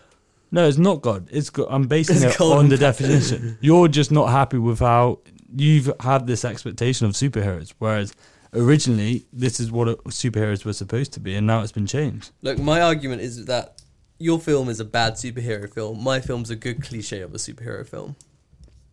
No, 0.52 0.68
it's 0.68 0.78
not 0.78 1.02
God. 1.02 1.28
It's 1.32 1.50
God. 1.50 1.68
I'm 1.70 1.88
basing 1.88 2.18
It's 2.18 2.36
it 2.36 2.38
Golden 2.38 2.60
on 2.60 2.70
the 2.70 2.78
definition. 2.78 3.58
You're 3.62 3.88
just 3.88 4.12
not 4.12 4.28
happy 4.28 4.58
with 4.58 4.80
how 4.80 5.20
you've 5.56 5.92
had 6.00 6.28
this 6.28 6.44
expectation 6.46 7.08
of 7.08 7.14
superheroes, 7.14 7.74
whereas 7.80 8.14
originally 8.56 9.26
this 9.34 9.60
is 9.60 9.72
what 9.72 9.88
a- 9.88 9.96
superheroes 10.08 10.66
were 10.66 10.74
supposed 10.74 11.14
to 11.14 11.20
be, 11.20 11.36
and 11.36 11.46
now 11.46 11.62
it's 11.62 11.72
been 11.72 11.88
changed. 11.88 12.32
Look, 12.42 12.58
my 12.60 12.82
argument 12.82 13.22
is 13.22 13.46
that 13.46 13.82
your 14.20 14.40
film 14.40 14.70
is 14.70 14.80
a 14.80 14.86
bad 14.86 15.14
superhero 15.14 15.72
film. 15.72 16.02
My 16.04 16.20
film's 16.22 16.50
a 16.50 16.56
good 16.56 16.82
cliche 16.84 17.22
of 17.22 17.34
a 17.34 17.38
superhero 17.38 17.86
film. 17.88 18.16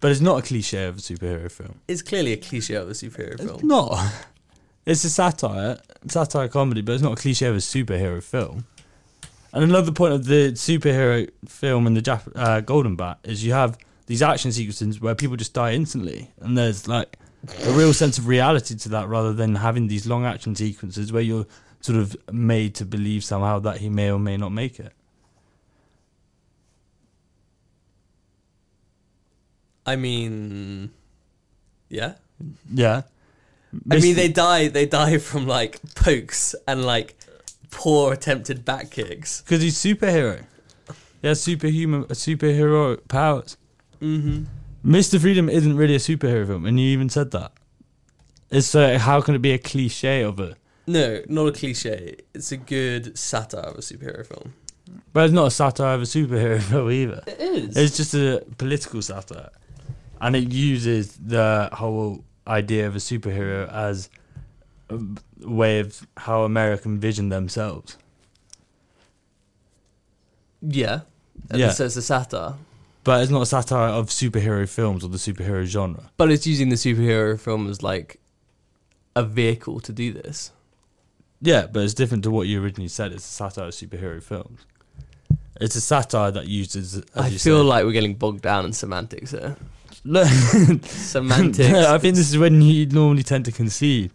But 0.01 0.11
it's 0.11 0.21
not 0.21 0.39
a 0.41 0.43
cliche 0.43 0.85
of 0.87 0.99
a 0.99 1.01
superhero 1.01 1.51
film. 1.51 1.77
It's 1.87 2.03
clearly 2.03 2.33
a 2.33 2.37
cliche 2.37 2.75
of 2.75 2.89
a 2.89 2.93
superhero 2.93 3.35
It's 3.35 3.45
film. 3.45 3.61
not. 3.63 4.13
It's 4.85 5.05
a 5.05 5.11
satire, 5.11 5.79
satire 6.09 6.49
comedy, 6.49 6.81
but 6.83 6.95
it's 6.95 7.03
not 7.05 7.13
a 7.13 7.23
cliche 7.23 7.47
of 7.47 7.55
a 7.55 7.59
superhero 7.59 8.21
film. 8.21 8.65
And 9.53 9.63
another 9.63 9.93
point 9.93 10.13
of 10.13 10.25
the 10.25 10.53
superhero 10.55 11.31
film 11.47 11.87
and 11.87 11.97
the 11.97 12.03
Jap- 12.03 12.33
uh, 12.35 12.61
Golden 12.63 12.97
Bat 12.97 13.21
is 13.23 13.45
you 13.45 13.53
have 13.53 13.79
these 14.07 14.23
action 14.23 14.51
sequences 14.51 15.01
where 15.01 15.15
people 15.15 15.37
just 15.37 15.55
die 15.55 15.73
instantly, 15.75 16.33
and 16.41 16.59
there's 16.59 16.89
like 16.89 17.17
a 17.65 17.73
real 17.73 17.93
sense 17.93 18.19
of 18.19 18.27
reality 18.27 18.77
to 18.77 18.89
that, 18.91 19.09
rather 19.09 19.33
than 19.33 19.57
having 19.57 19.89
these 19.89 20.07
long 20.07 20.25
action 20.25 20.55
sequences 20.55 21.13
where 21.13 21.23
you're 21.23 21.47
sort 21.81 21.99
of 21.99 22.17
made 22.33 22.75
to 22.77 22.85
believe 22.85 23.25
somehow 23.25 23.59
that 23.59 23.79
he 23.79 23.89
may 23.89 24.11
or 24.11 24.19
may 24.19 24.37
not 24.37 24.51
make 24.53 24.79
it. 24.79 24.93
I 29.85 29.97
mean, 29.97 30.91
yeah. 31.89 32.15
Yeah. 32.73 33.03
I 33.91 33.99
mean, 33.99 34.15
they 34.15 34.29
die. 34.29 34.69
They 34.69 34.87
die 34.87 35.19
from 35.19 35.47
like 35.47 35.81
pokes 35.95 36.55
and 36.69 36.85
like 36.85 37.17
poor 37.71 38.13
attempted 38.13 38.65
back 38.65 38.91
kicks. 38.91 39.41
because 39.43 39.63
he's 39.63 39.77
superhero. 39.77 40.45
He 41.21 41.29
has 41.29 41.41
superhuman, 41.41 42.05
superhero 42.05 42.99
powers. 43.09 43.57
Mm-hmm. 44.01 44.45
Mr. 44.85 45.21
Freedom 45.21 45.49
isn't 45.49 45.77
really 45.77 45.95
a 45.95 45.99
superhero 45.99 46.47
film, 46.47 46.67
and 46.67 46.79
you 46.81 46.87
even 46.87 47.09
said 47.09 47.31
that. 47.31 47.53
It's 48.51 48.67
so 48.67 48.99
how 48.99 49.21
can 49.21 49.35
it 49.35 49.39
be 49.43 49.53
a 49.53 49.59
cliche 49.59 50.23
of 50.23 50.39
it? 50.41 50.57
No, 50.87 51.23
not 51.29 51.47
a 51.47 51.53
cliche. 51.53 52.17
It's 52.35 52.51
a 52.53 52.57
good 52.57 53.17
satire 53.17 53.61
of 53.63 53.77
a 53.77 53.81
superhero 53.81 54.27
film. 54.27 54.55
But 55.13 55.25
it's 55.27 55.33
not 55.33 55.47
a 55.47 55.51
satire 55.51 55.95
of 55.95 56.03
a 56.03 56.05
superhero 56.05 56.61
film 56.71 56.91
either. 56.91 57.23
It 57.27 57.41
is. 57.41 57.77
It's 57.77 57.97
just 57.97 58.15
a 58.15 58.45
political 58.59 59.01
satire. 59.01 59.51
and 60.21 60.35
it 60.37 60.53
uses 60.53 61.17
the 61.17 61.69
whole 61.73 62.25
idea 62.47 62.87
of 62.89 62.95
a 62.97 62.99
superhero 62.99 63.73
as 63.73 64.11
a 64.91 64.99
way 65.49 65.79
of 65.81 66.07
how 66.17 66.43
America 66.43 66.89
envision 66.89 67.29
themselves. 67.29 67.97
Yeah. 70.61 71.01
And 71.51 71.61
Yeah. 71.61 71.71
So 71.71 71.85
it's 71.87 71.97
a 71.97 72.03
satire. 72.03 72.55
But 73.05 73.23
it's 73.23 73.33
not 73.33 73.43
a 73.43 73.47
satire 73.47 73.89
of 73.89 74.09
superhero 74.09 74.69
films 74.69 75.03
or 75.05 75.09
the 75.09 75.19
superhero 75.19 75.65
genre. 75.65 76.11
But 76.17 76.31
it's 76.31 76.47
using 76.47 76.69
the 76.69 76.77
superhero 76.77 77.39
film 77.39 77.69
as 77.69 77.83
like 77.83 78.21
a 79.17 79.25
vehicle 79.25 79.81
to 79.81 79.93
do 79.93 80.13
this. 80.13 80.53
Yeah, 81.41 81.67
but 81.67 81.83
it's 81.83 81.95
different 81.95 82.23
to 82.25 82.31
what 82.31 82.47
you 82.47 82.63
originally 82.63 82.89
said. 82.89 83.13
It's 83.13 83.25
a 83.27 83.33
satire 83.33 83.65
of 83.67 83.71
superhero 83.75 84.23
films. 84.23 84.61
It's 85.61 85.75
a 85.75 85.81
satire 85.81 86.31
that 86.31 86.47
uses. 86.47 87.03
I 87.17 87.31
feel 87.31 87.39
said- 87.39 87.67
like 87.67 87.85
we're 87.85 87.93
getting 87.93 88.15
bogged 88.15 88.43
down 88.43 88.65
in 88.67 88.73
semantics 88.73 89.33
here. 89.33 89.57
Look, 90.05 90.27
Semantics. 90.85 91.69
I 91.87 91.99
think 91.99 92.17
this 92.17 92.31
is 92.31 92.39
when 92.39 92.63
you 92.63 92.87
normally 92.87 93.23
tend 93.25 93.45
to 93.47 93.53
concede. 93.53 94.11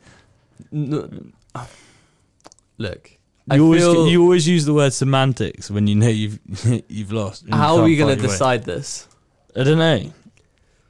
No, 0.71 1.09
look, 2.77 3.16
I 3.49 3.55
You 3.55 3.63
always 3.63 3.81
feel- 3.83 4.07
you 4.09 4.21
always 4.21 4.47
use 4.47 4.65
the 4.65 4.73
word 4.73 4.91
semantics 4.93 5.71
when 5.71 5.87
you 5.87 5.95
know 5.95 6.09
you've 6.09 6.39
you've 6.89 7.11
lost. 7.11 7.43
and 7.43 7.51
you 7.51 7.57
how 7.57 7.73
are 7.73 7.77
can't 7.77 7.85
we 7.85 7.95
going 7.97 8.09
fight 8.09 8.15
to 8.17 8.21
your 8.23 8.29
way. 8.29 8.33
decide 8.33 8.63
this? 8.65 9.07
I 9.55 9.63
don't 9.63 9.77
know. 9.77 10.11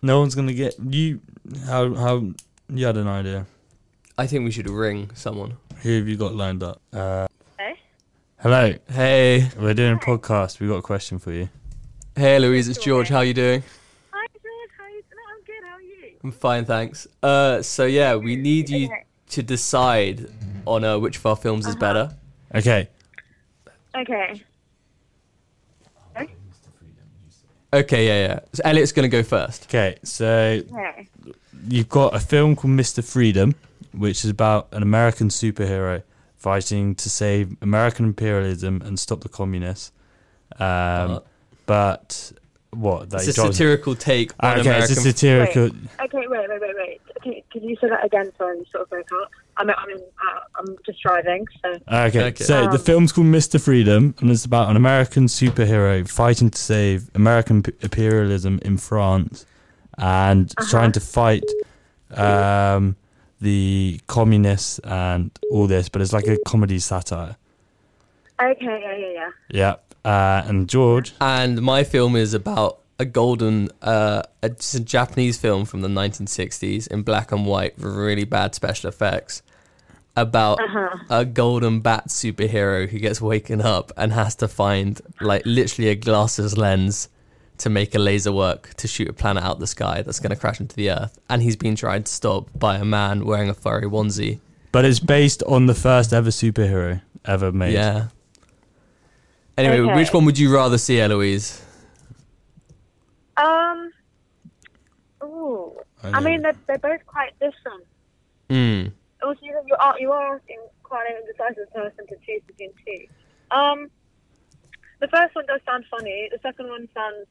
No 0.02 0.20
one's 0.20 0.36
gonna 0.36 0.54
get 0.54 0.76
you. 0.80 1.22
How 1.65 1.93
how 1.93 2.24
you 2.70 2.86
had 2.86 2.98
an 2.98 3.08
idea? 3.08 3.46
I 4.17 4.26
think 4.28 4.43
we 4.46 4.52
should 4.52 4.70
ring 4.70 5.12
someone. 5.13 5.58
Who 5.84 5.98
have 5.98 6.08
you 6.08 6.17
got 6.17 6.34
lined 6.34 6.63
up? 6.63 6.82
Uh, 6.91 7.28
Hey? 7.60 7.76
hello, 8.39 8.74
Hey, 8.89 9.50
we're 9.60 9.76
doing 9.76 9.93
a 9.93 9.98
podcast. 10.00 10.60
We've 10.60 10.70
got 10.70 10.78
a 10.78 10.82
question 10.82 11.20
for 11.20 11.32
you. 11.32 11.50
hey, 12.15 12.36
Eloise, 12.38 12.67
it's 12.67 12.84
George. 12.84 13.10
How 13.10 13.22
you 13.22 13.36
doing? 13.36 13.62
Hi, 14.12 14.26
George. 14.34 14.72
How 14.78 14.84
are 14.86 14.89
you? 14.89 15.04
No, 15.12 15.22
I'm 15.32 15.43
good. 15.46 15.63
How 15.70 15.76
are 15.76 15.82
you? 15.82 16.17
I'm 16.24 16.32
fine, 16.32 16.65
thanks. 16.65 17.08
Uh, 17.22 17.62
so 17.62 17.86
yeah, 17.86 18.15
we 18.15 18.36
need 18.36 18.70
you 18.70 18.88
Okay. 18.88 19.04
to 19.30 19.43
decide 19.43 20.28
on 20.65 20.84
uh, 20.84 20.98
which 20.98 21.17
of 21.17 21.26
our 21.28 21.36
films 21.36 21.65
is 21.67 21.76
Uh-huh. 21.76 21.80
better. 21.80 22.15
Okay, 22.55 22.88
Okay. 23.95 24.43
Okay, 27.73 28.07
yeah, 28.07 28.27
yeah. 28.27 28.39
So 28.53 28.62
Elliot's 28.63 28.91
going 28.93 29.10
to 29.10 29.15
go 29.17 29.23
first. 29.23 29.65
okay. 29.65 29.97
So 30.03 30.62
Okay. 30.71 31.07
you've 31.67 31.89
got 31.89 32.15
a 32.15 32.19
film 32.19 32.55
called 32.55 32.73
Mr. 32.73 33.03
Freedom, 33.03 33.55
which 33.91 34.23
is 34.23 34.29
about 34.29 34.69
an 34.71 34.83
American 34.83 35.27
superhero 35.27 36.01
fighting 36.38 36.95
to 36.95 37.10
save 37.10 37.57
American 37.62 38.05
imperialism 38.05 38.81
and 38.86 38.97
stop 38.97 39.19
the 39.21 39.29
communists. 39.29 39.91
Um, 40.60 40.65
Uh, 41.12 41.19
but 41.65 42.31
what? 42.71 43.10
That 43.10 43.17
it's 43.19 43.27
a 43.29 43.33
drops- 43.33 43.57
satirical 43.57 43.95
take 43.95 44.31
on 44.39 44.60
Okay, 44.60 44.62
American. 44.62 44.91
it's 44.91 44.97
a 44.97 45.01
satirical. 45.01 45.63
Okay. 45.65 46.27
Wait. 46.27 46.29
Wait. 46.29 46.49
Wait. 46.49 46.62
Wait. 46.77 47.01
Okay. 47.17 47.43
Could 47.51 47.63
you 47.63 47.75
say 47.81 47.89
that 47.89 48.05
again? 48.05 48.31
Sorry, 48.38 48.60
you 48.60 48.65
sort 48.71 48.83
of 48.83 48.89
broke 48.89 49.12
up. 49.21 49.29
I'm. 49.58 49.70
I'm. 49.70 49.76
Uh, 49.76 50.39
I'm 50.60 50.76
just 50.86 51.02
driving. 51.02 51.46
So. 51.63 51.70
Okay, 51.91 52.24
Okay. 52.26 52.43
so 52.43 52.63
the 52.63 52.72
Um, 52.72 52.78
film's 52.78 53.12
called 53.12 53.28
Mr. 53.28 53.60
Freedom, 53.62 54.13
and 54.20 54.30
it's 54.32 54.46
about 54.46 54.70
an 54.70 54.76
American 54.76 55.26
superhero 55.26 56.08
fighting 56.10 56.50
to 56.50 56.58
save 56.58 57.10
American 57.15 57.63
imperialism 57.82 58.60
in 58.63 58.78
France, 58.78 59.46
and 59.98 60.52
Uh-huh. 60.58 60.70
trying 60.70 60.91
to 60.93 61.00
fight 61.00 61.43
um, 62.15 62.96
the 63.41 64.00
communists 64.08 64.80
and 64.80 65.32
all 65.52 65.67
this. 65.67 65.89
But 65.89 66.02
it's 66.02 66.13
like 66.13 66.28
a 66.28 66.38
comedy 66.48 66.80
satire. 66.80 67.36
Okay. 68.41 68.65
Yeah. 68.65 68.96
Yeah. 68.96 69.08
Yeah. 69.13 69.30
Yeah, 69.50 69.76
uh, 70.12 70.48
and 70.48 70.70
George. 70.70 71.13
and 71.20 71.62
my 71.62 71.84
film 71.84 72.15
is 72.15 72.34
about 72.34 72.80
a 72.99 73.05
golden, 73.05 73.69
uh, 73.81 74.23
a, 74.41 74.47
it's 74.47 74.73
a 74.73 74.79
Japanese 74.79 75.38
film 75.38 75.65
from 75.65 75.81
the 75.81 75.88
1960s 75.88 76.88
in 76.88 77.03
black 77.03 77.31
and 77.31 77.45
white 77.45 77.75
with 77.77 77.86
really 77.86 78.23
bad 78.23 78.55
special 78.55 78.89
effects 78.89 79.41
about 80.15 80.60
Uh-huh. 80.60 80.97
a 81.12 81.23
golden 81.25 81.79
bat 81.81 82.07
superhero 82.07 82.89
who 82.89 82.97
gets 82.97 83.21
waken 83.21 83.62
up 83.62 83.91
and 83.97 84.13
has 84.13 84.33
to 84.36 84.47
find 84.47 84.99
like 85.21 85.43
literally 85.45 85.89
a 85.89 85.95
glasses 85.95 86.57
lens 86.57 87.07
to 87.60 87.69
make 87.69 87.93
a 87.93 87.99
laser 87.99 88.31
work 88.31 88.73
to 88.75 88.88
shoot 88.88 89.07
a 89.10 89.13
planet 89.13 89.43
out 89.43 89.60
the 89.60 89.67
sky 89.67 90.01
that's 90.01 90.19
going 90.19 90.31
to 90.31 90.36
crash 90.36 90.60
into 90.60 90.75
the 90.75 90.89
earth 90.89 91.19
and 91.29 91.43
he's 91.43 91.55
been 91.55 91.75
tried 91.75 92.05
to 92.07 92.12
stop 92.12 92.47
by 92.57 92.77
a 92.77 92.86
man 92.86 93.25
wearing 93.25 93.49
a 93.49 93.53
furry 93.53 93.83
onesie 93.88 94.39
But 94.71 94.86
it's 94.86 94.99
based 94.99 95.43
on 95.43 95.67
the 95.67 95.75
first 95.75 96.13
ever 96.13 96.29
superhero 96.31 97.01
ever 97.25 97.51
made. 97.51 97.73
yeah 97.73 98.07
anyway 99.57 99.79
Okay. 99.81 99.95
which 99.95 100.12
one 100.13 100.25
would 100.25 100.38
you 100.39 100.53
rather 100.53 100.77
see 100.79 100.99
eloise 100.99 101.62
Um. 103.38 103.91
Ooh. 105.23 105.76
I 106.04 106.12
I, 106.12 106.19
mean, 106.19 106.41
they're, 106.41 106.56
they're 106.67 106.78
both 106.78 107.06
quite 107.06 107.34
different. 107.39 107.86
mm. 108.50 108.91
Also, 109.23 109.39
you, 109.41 109.60
you 109.67 109.76
are 109.80 110.00
you 110.00 110.12
are 110.12 110.36
asking 110.36 110.60
quite 110.84 111.08
an 111.10 111.17
indecisive 111.21 111.73
person 111.73 112.08
to 112.08 112.15
choose 112.26 112.41
between 112.47 112.71
two. 112.86 113.56
Um. 113.56 113.89
The 115.00 115.08
first 115.10 115.36
one 115.36 115.45
does 115.45 115.62
sound 115.65 115.86
funny. 115.91 116.28
The 116.32 116.39
second 116.41 116.69
one 116.69 116.89
sounds 116.93 117.28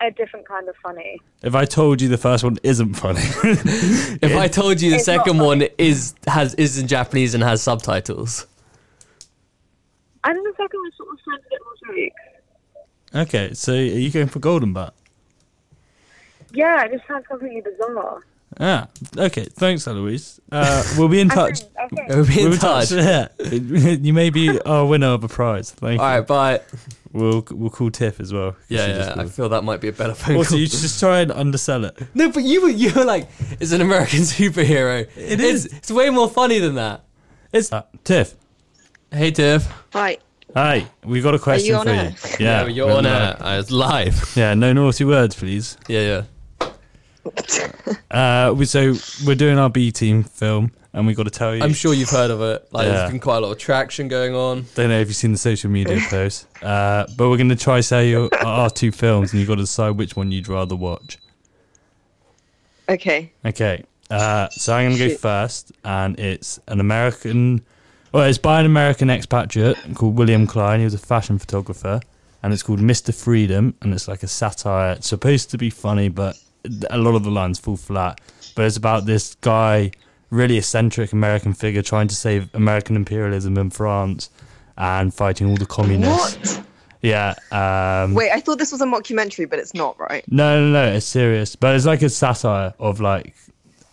a 0.00 0.10
different 0.10 0.46
kind 0.46 0.68
of 0.68 0.76
funny. 0.82 1.18
If 1.42 1.54
I 1.54 1.64
told 1.64 2.02
you 2.02 2.08
the 2.08 2.18
first 2.18 2.44
one 2.44 2.58
isn't 2.62 2.94
funny, 2.94 3.20
if 4.20 4.36
i 4.36 4.46
told 4.46 4.82
you 4.82 4.90
the 4.90 4.98
second 4.98 5.38
one 5.38 5.62
is 5.78 6.14
has 6.26 6.54
is 6.54 6.78
in 6.78 6.86
japanese 6.86 7.32
and 7.34 7.42
has 7.42 7.62
subtitles 7.62 8.46
I 10.26 10.32
think 10.32 10.44
the 10.44 10.54
second 10.62 10.80
one 10.80 10.92
sort 10.96 11.08
of 11.10 11.18
sounds 11.24 11.44
a 11.46 11.50
bit 11.50 11.60
more 11.64 11.94
jokes. 11.94 13.28
okay. 13.28 13.54
So 13.54 13.74
are 13.74 13.76
you 13.76 14.10
going 14.10 14.26
for 14.26 14.40
Golden 14.40 14.72
Bat? 14.72 14.92
Yeah, 16.52 16.84
it 16.84 16.92
just 16.92 17.06
sounds 17.06 17.26
completely 17.26 17.60
bizarre. 17.62 18.22
Ah, 18.60 18.88
okay. 19.18 19.44
Thanks, 19.44 19.86
Eloise. 19.86 20.40
Uh, 20.50 20.82
we'll 20.96 21.08
be 21.08 21.20
in 21.20 21.28
touch. 21.40 21.62
Okay. 21.62 22.02
okay. 22.02 22.06
we'll 22.08 22.26
be 22.26 22.40
in 22.42 22.50
We'll 22.50 22.58
touch 22.58 22.92
Yeah, 22.92 23.28
you 23.50 24.12
may 24.12 24.30
be 24.30 24.58
our 24.62 24.86
winner 24.86 25.08
of 25.08 25.24
a 25.24 25.28
prize. 25.28 25.72
Thank 25.72 26.00
all 26.00 26.08
you. 26.08 26.18
right 26.18 26.26
bye 26.26 26.60
We'll 27.12 27.44
we'll 27.50 27.70
call 27.70 27.90
Tiff 27.90 28.20
as 28.20 28.32
well. 28.32 28.56
yeah 28.68 28.86
yeah 28.86 28.96
just 28.98 29.18
i 29.18 29.24
feel 29.26 29.48
that 29.48 29.62
might 29.64 29.80
be 29.80 29.88
a 29.88 29.92
better 29.92 30.14
phone 30.14 30.36
Also, 30.36 30.50
call. 30.50 30.58
you 30.58 30.66
should 30.66 30.80
just 30.80 31.00
try 31.00 31.20
and 31.20 31.32
undersell 31.32 31.84
it. 31.86 31.98
No, 32.14 32.30
but 32.30 32.44
you 32.44 32.62
were 32.62 32.68
you 32.68 32.92
were 32.94 33.04
like, 33.04 33.28
it's 33.60 33.72
an 33.72 33.80
American 33.80 34.20
superhero. 34.36 35.00
It 35.16 35.40
it's. 35.40 35.64
It's 35.66 35.90
way 35.90 36.10
more 36.10 36.28
funny 36.30 36.58
than 36.58 36.74
that. 36.76 37.04
It's 37.52 37.72
uh, 37.72 37.82
Tiff. 38.04 38.34
Hey 39.10 39.30
Tiff. 39.32 39.66
Right. 39.94 40.20
Hi, 40.54 40.86
we 41.04 41.20
got 41.20 41.34
a 41.34 41.38
question 41.38 41.74
on 41.74 41.84
for 41.86 41.90
air? 41.90 42.10
you. 42.38 42.46
Yeah, 42.46 42.66
you're 42.66 42.86
we're 42.86 42.92
on 42.98 43.04
live. 43.04 43.40
air. 43.40 43.46
Uh, 43.46 43.58
it's 43.60 43.70
live. 43.70 44.32
Yeah, 44.36 44.54
no 44.54 44.72
naughty 44.72 45.04
words, 45.04 45.34
please. 45.34 45.76
Yeah, 45.88 46.00
yeah. 46.00 46.22
Uh, 48.10 48.54
we 48.56 48.64
so 48.64 48.94
we're 49.26 49.34
doing 49.34 49.58
our 49.58 49.68
B 49.70 49.90
team 49.92 50.22
film, 50.22 50.72
and 50.92 51.06
we 51.06 51.14
got 51.14 51.24
to 51.24 51.30
tell 51.30 51.54
you. 51.54 51.62
I'm 51.62 51.72
sure 51.74 51.92
you've 51.94 52.10
heard 52.10 52.30
of 52.30 52.40
it. 52.40 52.66
Like, 52.72 52.86
Yeah. 52.86 52.92
there's 52.92 53.10
been 53.10 53.20
quite 53.20 53.38
a 53.38 53.40
lot 53.40 53.52
of 53.52 53.58
traction 53.58 54.08
going 54.08 54.34
on. 54.34 54.66
Don't 54.74 54.88
know 54.88 54.98
if 55.00 55.08
you've 55.08 55.16
seen 55.16 55.32
the 55.32 55.38
social 55.38 55.70
media 55.70 55.98
posts, 56.10 56.46
uh, 56.62 57.06
but 57.16 57.28
we're 57.28 57.36
going 57.36 57.48
to 57.50 57.56
try 57.56 57.80
sell 57.80 58.02
you 58.02 58.28
our 58.44 58.70
two 58.70 58.92
films, 58.92 59.32
and 59.32 59.40
you've 59.40 59.48
got 59.48 59.56
to 59.56 59.62
decide 59.62 59.90
which 59.90 60.16
one 60.16 60.30
you'd 60.32 60.48
rather 60.48 60.74
watch. 60.76 61.18
Okay. 62.88 63.32
Okay, 63.44 63.82
uh, 64.10 64.48
so 64.50 64.74
I'm 64.74 64.86
going 64.86 64.96
to 64.96 65.04
go 65.06 65.08
Shoot. 65.10 65.20
first, 65.20 65.72
and 65.84 66.18
it's 66.20 66.60
an 66.68 66.80
American. 66.80 67.64
Well, 68.12 68.24
it's 68.24 68.38
by 68.38 68.60
an 68.60 68.66
American 68.66 69.10
expatriate 69.10 69.76
called 69.94 70.16
William 70.16 70.46
Klein. 70.46 70.78
He 70.80 70.84
was 70.84 70.94
a 70.94 70.98
fashion 70.98 71.38
photographer, 71.38 72.00
and 72.42 72.52
it's 72.52 72.62
called 72.62 72.78
Mr. 72.78 73.12
Freedom, 73.12 73.74
and 73.82 73.92
it's 73.92 74.06
like 74.06 74.22
a 74.22 74.28
satire. 74.28 74.92
It's 74.92 75.08
supposed 75.08 75.50
to 75.50 75.58
be 75.58 75.68
funny, 75.70 76.08
but 76.08 76.36
a 76.90 76.98
lot 76.98 77.14
of 77.14 77.24
the 77.24 77.30
lines 77.30 77.58
fall 77.58 77.76
flat. 77.76 78.20
But 78.54 78.64
it's 78.64 78.76
about 78.76 79.06
this 79.06 79.34
guy, 79.36 79.92
really 80.30 80.58
eccentric 80.58 81.12
American 81.12 81.52
figure, 81.52 81.82
trying 81.82 82.08
to 82.08 82.14
save 82.14 82.54
American 82.54 82.96
imperialism 82.96 83.58
in 83.58 83.70
France 83.70 84.30
and 84.78 85.12
fighting 85.12 85.48
all 85.48 85.56
the 85.56 85.66
communists. 85.66 86.56
What? 86.56 86.66
Yeah. 87.02 87.34
Um, 87.52 88.14
Wait, 88.14 88.30
I 88.32 88.40
thought 88.40 88.58
this 88.58 88.72
was 88.72 88.80
a 88.80 88.86
mockumentary, 88.86 89.48
but 89.48 89.58
it's 89.58 89.74
not, 89.74 89.98
right? 90.00 90.24
no, 90.30 90.60
no, 90.60 90.72
no. 90.72 90.92
It's 90.94 91.06
serious, 91.06 91.54
but 91.54 91.74
it's 91.76 91.86
like 91.86 92.02
a 92.02 92.08
satire 92.08 92.74
of 92.78 93.00
like 93.00 93.34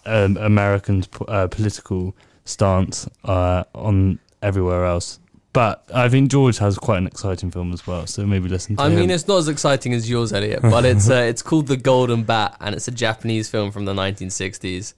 um, 0.05 0.37
Americans' 0.37 1.07
uh, 1.27 1.47
political 1.47 2.15
stance 2.45 3.07
uh, 3.23 3.63
on 3.75 4.19
everywhere 4.41 4.85
else. 4.85 5.19
But 5.53 5.85
I 5.93 6.09
think 6.09 6.31
George 6.31 6.57
has 6.57 6.79
quite 6.79 6.97
an 6.97 7.05
exciting 7.05 7.51
film 7.51 7.73
as 7.73 7.85
well, 7.85 8.07
so 8.07 8.25
maybe 8.25 8.49
listen 8.49 8.75
to 8.75 8.81
I 8.81 8.89
him. 8.89 8.95
mean, 8.95 9.11
it's 9.11 9.27
not 9.27 9.37
as 9.37 9.47
exciting 9.47 9.93
as 9.93 10.09
yours, 10.09 10.33
Elliot, 10.33 10.63
but 10.63 10.83
it's 10.83 11.09
uh, 11.09 11.13
it's 11.13 11.43
called 11.43 11.67
The 11.67 11.77
Golden 11.77 12.23
Bat, 12.23 12.57
and 12.59 12.73
it's 12.73 12.87
a 12.87 12.91
Japanese 12.91 13.49
film 13.49 13.71
from 13.71 13.85
the 13.85 13.93
1960s, 13.93 14.95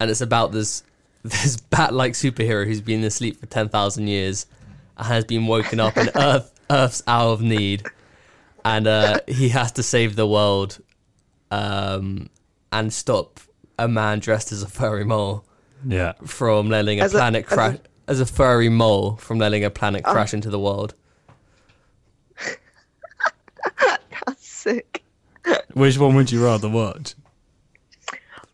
and 0.00 0.10
it's 0.10 0.20
about 0.20 0.50
this 0.50 0.82
this 1.22 1.56
bat-like 1.56 2.14
superhero 2.14 2.66
who's 2.66 2.80
been 2.80 3.04
asleep 3.04 3.38
for 3.38 3.46
10,000 3.46 4.08
years 4.08 4.46
and 4.96 5.06
has 5.06 5.24
been 5.24 5.46
woken 5.46 5.78
up 5.78 5.96
in 5.96 6.10
Earth 6.16 6.52
Earth's 6.68 7.04
hour 7.06 7.32
of 7.32 7.40
need, 7.40 7.84
and 8.64 8.88
uh, 8.88 9.20
he 9.28 9.50
has 9.50 9.70
to 9.72 9.84
save 9.84 10.16
the 10.16 10.26
world, 10.26 10.80
um, 11.52 12.28
and 12.72 12.92
stop 12.92 13.38
a 13.78 13.86
man 13.86 14.18
dressed 14.18 14.50
as 14.50 14.64
a 14.64 14.68
furry 14.68 15.04
mole 15.04 15.44
yeah. 15.86 16.12
from 16.26 16.70
letting 16.70 17.00
a 17.00 17.04
As 17.04 17.12
planet 17.12 17.46
as 17.46 17.52
a- 17.52 17.54
crash 17.54 17.76
as 18.08 18.20
a 18.20 18.26
furry 18.26 18.68
mole 18.68 19.16
from 19.16 19.38
letting 19.38 19.64
a 19.64 19.70
planet 19.70 20.02
Oh. 20.04 20.12
crash 20.12 20.34
into 20.34 20.50
the 20.50 20.58
world. 20.58 20.94
That's 24.26 24.46
sick. 24.46 25.02
Which 25.74 25.98
one 25.98 26.14
would 26.14 26.30
you 26.30 26.44
rather 26.44 26.68
watch? 26.68 27.14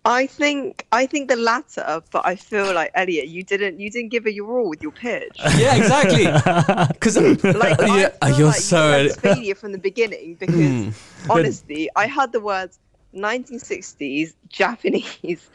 I 0.04 0.26
think 0.26 0.86
I 0.90 1.04
think 1.04 1.28
the 1.28 1.36
latter, 1.36 2.02
but 2.10 2.24
I 2.24 2.34
feel 2.36 2.72
like 2.72 2.90
Elliot, 2.94 3.28
you 3.28 3.42
didn't 3.42 3.78
you 3.78 3.90
didn't 3.90 4.08
give 4.10 4.26
it 4.26 4.32
your 4.32 4.58
all 4.58 4.68
with 4.70 4.80
your 4.82 4.92
pitch. 4.92 5.36
Yeah, 5.58 5.76
exactly. 5.76 6.24
Because 6.94 7.16
Like 7.44 7.78
yeah, 7.80 8.10
I 8.22 8.28
feel 8.30 8.38
you're 8.38 8.46
like 8.48 8.56
so. 8.60 8.96
you 9.02 9.12
failure 9.12 9.54
from 9.54 9.72
the 9.72 9.78
beginning 9.78 10.36
because 10.40 10.54
Hmm. 10.54 11.30
honestly, 11.30 11.90
I 11.94 12.06
had 12.06 12.32
the 12.32 12.40
words 12.40 12.78
1960s 13.14 14.34
Japanese. 14.48 15.50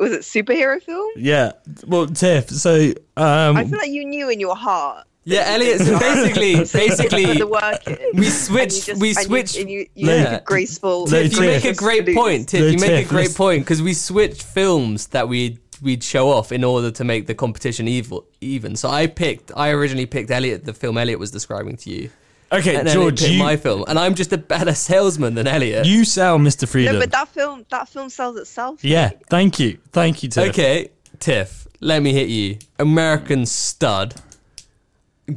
Was 0.00 0.12
it 0.12 0.20
superhero 0.22 0.82
film? 0.82 1.12
yeah. 1.16 1.52
Well, 1.86 2.06
Tiff. 2.08 2.48
So 2.50 2.92
um, 3.16 3.56
I 3.56 3.64
feel 3.64 3.78
like 3.78 3.90
you 3.90 4.04
knew 4.04 4.28
in 4.30 4.40
your 4.40 4.56
heart. 4.56 5.06
Yeah, 5.24 5.44
Elliot. 5.48 5.80
So 5.82 5.98
basically, 5.98 6.64
So 6.64 6.78
you 6.78 6.88
put 6.88 6.96
basically, 7.10 7.34
the 7.38 7.46
work 7.46 7.86
in. 7.86 7.96
we 7.98 8.02
and 8.08 8.24
you 8.24 8.30
switched. 8.30 8.86
just- 8.86 9.00
we 9.00 9.08
and 9.10 9.16
you- 9.18 9.24
switched. 9.24 9.56
and 9.58 9.70
you, 9.70 9.86
you 9.94 10.06
No. 10.06 10.16
make 10.24 10.40
a 10.40 10.44
graceful. 10.44 11.06
No, 11.06 11.22
Tiff, 11.22 11.34
you 11.34 11.40
make 11.42 11.64
a 11.66 11.74
great 11.74 12.00
Salute. 12.06 12.16
point. 12.16 12.48
Tiff, 12.48 12.60
No, 12.60 12.66
you 12.68 12.78
make 12.78 12.90
a 12.90 12.96
Tiff, 13.00 13.08
great 13.08 13.22
listen. 13.24 13.34
point 13.36 13.64
because 13.64 13.82
we 13.82 13.92
switched 13.92 14.42
films 14.42 15.08
that 15.08 15.28
we 15.28 15.58
we'd 15.82 16.02
show 16.02 16.30
off 16.30 16.52
in 16.52 16.64
order 16.64 16.90
to 16.90 17.04
make 17.04 17.26
the 17.26 17.34
competition 17.34 17.86
evil, 17.88 18.26
even. 18.40 18.76
So 18.76 18.88
I 18.88 19.06
picked. 19.06 19.52
I 19.56 19.70
originally 19.70 20.06
picked 20.06 20.30
Elliot, 20.30 20.64
the 20.64 20.72
film 20.74 20.96
Elliot 20.98 21.18
was 21.18 21.30
describing 21.30 21.76
to 21.78 21.90
you, 21.90 22.10
okay, 22.52 22.76
and 22.76 22.86
then 22.86 22.94
George, 22.94 23.20
picked 23.20 23.32
you, 23.32 23.38
my 23.38 23.56
film, 23.56 23.84
and 23.88 23.98
I'm 23.98 24.14
just 24.14 24.32
a 24.32 24.38
better 24.38 24.74
salesman 24.74 25.34
than 25.34 25.46
Elliot. 25.46 25.86
you 25.86 26.04
sell 26.04 26.38
Mr. 26.38 26.68
Freedom. 26.68 26.94
No, 26.94 27.00
but 27.00 27.10
that 27.12 27.28
film 27.28 27.64
that 27.70 27.88
film 27.88 28.10
sells 28.10 28.36
itself. 28.36 28.84
yeah. 28.84 29.10
Thank 29.28 29.58
you. 29.58 29.78
Thank 29.92 30.22
you, 30.22 30.28
Tiff. 30.28 30.50
Okay, 30.50 30.90
Tiff, 31.18 31.66
let 31.80 32.02
me 32.02 32.12
hit 32.12 32.28
you. 32.28 32.58
American 32.78 33.46
stud 33.46 34.14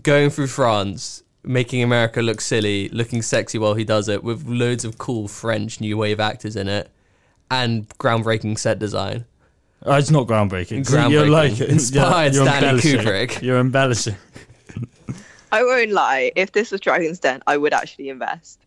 going 0.02 0.30
through 0.30 0.48
France, 0.48 1.24
making 1.44 1.84
America 1.84 2.22
look 2.22 2.42
silly, 2.42 2.90
looking 2.90 3.22
sexy 3.22 3.58
while 3.58 3.76
he 3.76 3.84
does 3.84 4.08
it, 4.08 4.24
with 4.24 4.48
loads 4.48 4.86
of 4.86 4.98
cool 4.98 5.28
French 5.28 5.80
new 5.82 5.98
wave 5.98 6.20
actors 6.20 6.56
in 6.56 6.68
it, 6.68 6.90
and 7.52 7.88
groundbreaking 8.00 8.58
set 8.58 8.80
design. 8.80 9.26
Oh, 9.86 9.96
it's 9.96 10.10
not 10.10 10.28
groundbreaking. 10.28 10.86
Groundbreaking. 10.86 11.12
You're 11.12 11.30
like 11.30 11.60
Inspired 11.60 12.34
you're 12.34 12.48
Stanley. 12.48 12.82
Kubrick. 12.82 13.42
You're 13.42 13.60
embellishing. 13.60 14.16
I 15.54 15.64
won't 15.64 15.92
lie. 15.92 16.32
If 16.36 16.52
this 16.52 16.72
was 16.72 16.82
Dragon's 16.82 17.20
Den, 17.20 17.42
I 17.48 17.56
would 17.58 17.74
actually 17.74 18.10
invest 18.10 18.60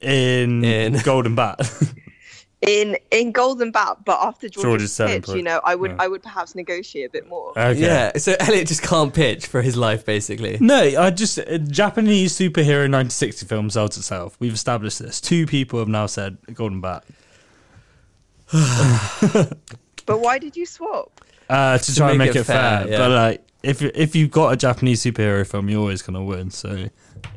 In, 0.00 0.64
In- 0.64 0.98
Golden 1.04 1.34
Bat. 1.34 1.60
in 2.60 2.96
in 3.10 3.30
Golden 3.32 3.70
Bat. 3.70 4.04
But 4.04 4.18
after 4.20 4.48
George's 4.48 4.96
George's 4.96 5.26
pitch, 5.26 5.36
you 5.36 5.42
know, 5.42 5.60
I 5.64 5.74
would 5.74 5.92
Yeah. 5.92 5.96
I 6.00 6.08
would 6.08 6.22
perhaps 6.22 6.54
negotiate 6.54 7.06
a 7.06 7.10
bit 7.10 7.28
more. 7.28 7.50
okay. 7.58 7.78
Yeah, 7.78 8.16
so 8.16 8.34
Elliot 8.40 8.66
just 8.68 8.82
can't 8.82 9.12
pitch 9.14 9.46
for 9.46 9.62
his 9.62 9.76
life, 9.76 10.04
basically. 10.04 10.58
No, 10.60 10.76
I 10.82 11.10
just 11.10 11.38
uh, 11.38 11.58
Japanese 11.58 12.32
superhero 12.36 12.88
1960 12.90 13.46
film 13.46 13.70
sells 13.70 13.96
itself. 13.96 14.36
We've 14.40 14.54
established 14.54 14.98
this. 14.98 15.20
Two 15.20 15.46
people 15.46 15.78
have 15.78 15.88
now 15.88 16.06
said 16.06 16.38
Golden 16.54 16.80
Bat 16.80 17.04
But 20.06 20.20
why 20.20 20.38
did 20.38 20.56
you 20.56 20.66
swap? 20.66 21.20
uh, 21.48 21.78
to, 21.78 21.94
try 21.94 22.10
and 22.10 22.18
make 22.18 22.28
make 22.28 22.36
it 22.36 22.40
it 22.40 22.44
fair. 22.44 22.80
fair, 22.82 22.90
yeah. 22.90 22.98
But 22.98 23.10
like, 23.10 23.46
if 23.64 23.82
if 23.82 24.14
you've 24.14 24.30
got 24.30 24.52
a 24.52 24.56
Japanese 24.56 25.02
superhero 25.02 25.46
film, 25.46 25.68
you're 25.68 25.80
always 25.80 26.02
gonna 26.02 26.22
win. 26.22 26.50
So 26.50 26.88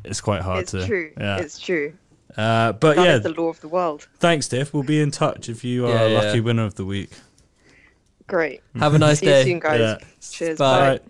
it's 0.03 0.21
quite 0.21 0.41
hard 0.41 0.67
to 0.67 0.77
It's 0.77 0.85
to. 0.85 0.89
true. 0.89 1.11
Yeah. 1.17 1.37
It's 1.37 1.59
true. 1.59 1.93
uh, 2.37 2.73
but 2.73 2.95
That 2.97 3.01
is 3.01 3.05
yeah, 3.05 3.17
the 3.31 3.41
law 3.41 3.49
of 3.49 3.59
the 3.61 3.67
world. 3.67 4.07
thanks, 4.19 4.47
Tiff. 4.47 4.73
We'll 4.73 4.83
be 4.83 5.01
in 5.01 5.11
touch 5.11 5.49
if 5.49 5.63
you 5.63 5.85
are 5.87 5.89
Yeah, 5.89 6.01
a 6.03 6.09
yeah. 6.11 6.19
lucky 6.19 6.39
winner 6.41 6.65
of 6.65 6.75
the 6.75 6.85
week. 6.85 7.09
Great. 8.27 8.61
Have 8.77 8.93
a 8.93 8.99
nice 8.99 9.21
day. 9.21 9.43
See 9.43 9.49
you 9.51 9.53
soon, 9.55 9.59
guys. 9.61 9.79
Yeah. 9.79 9.97
Cheers. 10.21 10.57
Bye. 10.59 10.97
Bye. 10.97 11.03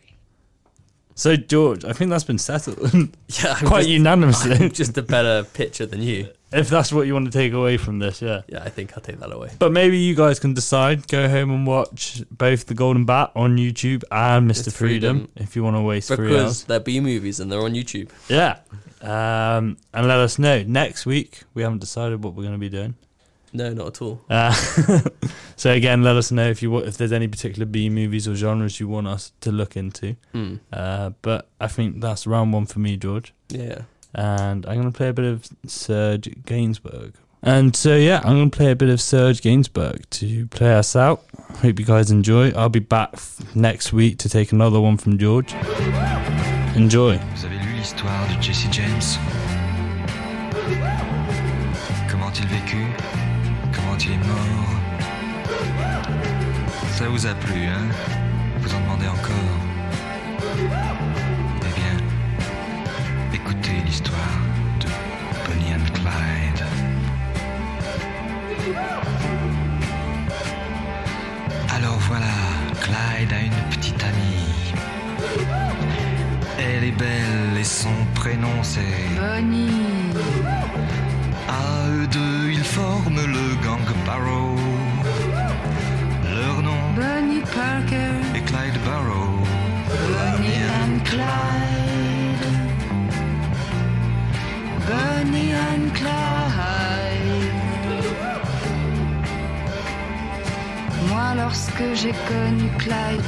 So 1.15 1.35
George, 1.35 1.83
I 1.83 1.93
think 1.93 2.11
that's 2.11 2.23
been 2.23 2.37
settled 2.37 2.77
Yeah, 2.93 3.55
I'm 3.59 3.65
quite 3.67 3.79
just, 3.79 3.89
unanimously. 3.89 4.53
I'm 4.55 4.71
just 4.71 4.95
a 4.97 5.01
better 5.01 5.43
pitcher 5.51 5.87
than 5.87 6.01
you. 6.03 6.29
If 6.51 6.69
that's 6.69 6.91
what 6.93 7.07
you 7.07 7.13
want 7.13 7.25
to 7.25 7.31
take 7.31 7.53
away 7.53 7.77
from 7.77 7.99
this, 7.99 8.21
yeah. 8.21 8.41
Yeah, 8.47 8.63
I 8.63 8.69
think 8.69 8.93
I'll 8.95 9.01
take 9.03 9.19
that 9.19 9.31
away. 9.31 9.51
But 9.59 9.71
maybe 9.71 9.97
you 9.97 10.15
guys 10.15 10.39
can 10.39 10.53
decide. 10.53 11.07
Go 11.07 11.27
home 11.29 11.51
and 11.51 11.67
watch 11.67 12.23
both 12.31 12.65
The 12.67 12.73
Golden 12.73 13.05
Bat 13.05 13.31
on 13.35 13.57
YouTube 13.57 14.03
and 14.11 14.49
Mr. 14.49 14.71
Freedom, 14.73 15.27
Freedom. 15.27 15.31
if 15.35 15.55
you 15.55 15.63
want 15.63 15.75
to 15.75 15.81
waste 15.81 16.07
three 16.09 16.27
Because 16.29 16.43
hours. 16.43 16.63
they're 16.65 16.79
B 16.79 16.99
movies 16.99 17.39
and 17.39 17.51
they're 17.51 17.61
on 17.63 17.73
YouTube. 17.73 18.09
Yeah. 18.29 18.59
Um, 19.01 19.77
and 19.93 20.07
let 20.07 20.17
us 20.19 20.39
know. 20.39 20.63
Next 20.63 21.05
week, 21.05 21.41
we 21.53 21.61
haven't 21.63 21.79
decided 21.79 22.23
what 22.23 22.33
we're 22.33 22.43
going 22.43 22.55
to 22.55 22.59
be 22.59 22.69
doing. 22.69 22.95
No, 23.53 23.73
not 23.73 23.87
at 23.87 24.01
all. 24.01 24.21
Uh, 24.29 24.51
so 25.55 25.71
again, 25.71 26.03
let 26.03 26.15
us 26.15 26.31
know 26.31 26.49
if 26.49 26.61
you 26.61 26.77
if 26.79 26.97
there's 26.97 27.13
any 27.13 27.27
particular 27.27 27.65
B 27.65 27.89
movies 27.89 28.27
or 28.27 28.35
genres 28.35 28.79
you 28.79 28.87
want 28.87 29.07
us 29.07 29.31
to 29.41 29.51
look 29.51 29.77
into. 29.77 30.15
Hmm. 30.33 30.55
Uh, 30.71 31.11
but 31.21 31.49
I 31.59 31.67
think 31.67 32.01
that's 32.01 32.27
round 32.27 32.51
one 32.53 32.65
for 32.65 32.79
me, 32.79 32.97
George. 32.97 33.33
Yeah. 33.49 33.83
And 34.17 34.65
I'm 34.65 34.75
going 34.75 34.91
to 34.91 34.97
play 34.97 35.09
a 35.09 35.13
bit 35.13 35.25
of 35.25 35.47
Serge 35.67 36.23
Gainsbourg. 36.45 37.13
And 37.43 37.75
so, 37.75 37.95
yeah, 37.95 38.19
I'm 38.23 38.35
going 38.35 38.49
to 38.49 38.57
play 38.57 38.71
a 38.71 38.75
bit 38.75 38.89
of 38.89 38.99
Serge 38.99 39.41
Gainsbourg 39.41 40.09
to 40.09 40.47
play 40.47 40.73
us 40.73 40.95
out. 40.95 41.23
Hope 41.61 41.79
you 41.79 41.85
guys 41.85 42.09
enjoy. 42.09 42.51
I'll 42.51 42.67
be 42.67 42.79
back 42.79 43.13
next 43.53 43.93
week 43.93 44.17
to 44.19 44.29
take 44.29 44.51
another 44.51 44.81
one 44.81 44.97
from 44.97 45.19
George. 45.19 45.53
Enjoy. 46.75 47.17
Vous 47.35 47.45
avez 47.45 47.57
lu 47.57 47.73
l'histoire 47.77 48.27
de 48.27 48.41
Jesse 48.41 48.67
James 48.71 49.19
Comment 52.09 52.31
il 52.35 52.47
vécut 52.47 52.87
Comment 53.71 53.97
il 53.97 54.11
est 54.11 54.17
mort 54.17 54.81
Ça 56.91 57.07
vous 57.07 57.25
a 57.25 57.33
plu, 57.35 57.65
hein 57.65 57.87
Vous 58.59 58.73
en 58.73 58.81
demandez 58.81 59.07
encore 59.07 59.66
belle 76.97 77.57
et 77.59 77.63
son 77.63 77.97
prénom 78.15 78.63
c'est 78.63 78.81
Bonnie, 79.15 80.13
À 81.47 81.87
eux 81.89 82.07
deux, 82.07 82.51
ils 82.51 82.63
forment 82.63 83.25
le 83.37 83.45
gang 83.65 83.87
Barrow. 84.05 84.55
Leur 86.35 86.61
nom 86.61 86.83
Bonnie 86.95 87.41
Parker, 87.55 88.15
est 88.35 88.45
Clyde 88.45 88.79
Barrow. 88.85 89.37
Bonnie 90.13 90.63
and 90.79 90.99
Clyde. 91.05 92.45
Bonnie 94.87 95.53
and 95.53 95.89
Clyde. 95.93 96.77
Moi, 101.09 101.35
lorsque 101.35 101.83
j'ai 101.95 102.13
connu 102.27 102.69
Clyde, 102.77 103.25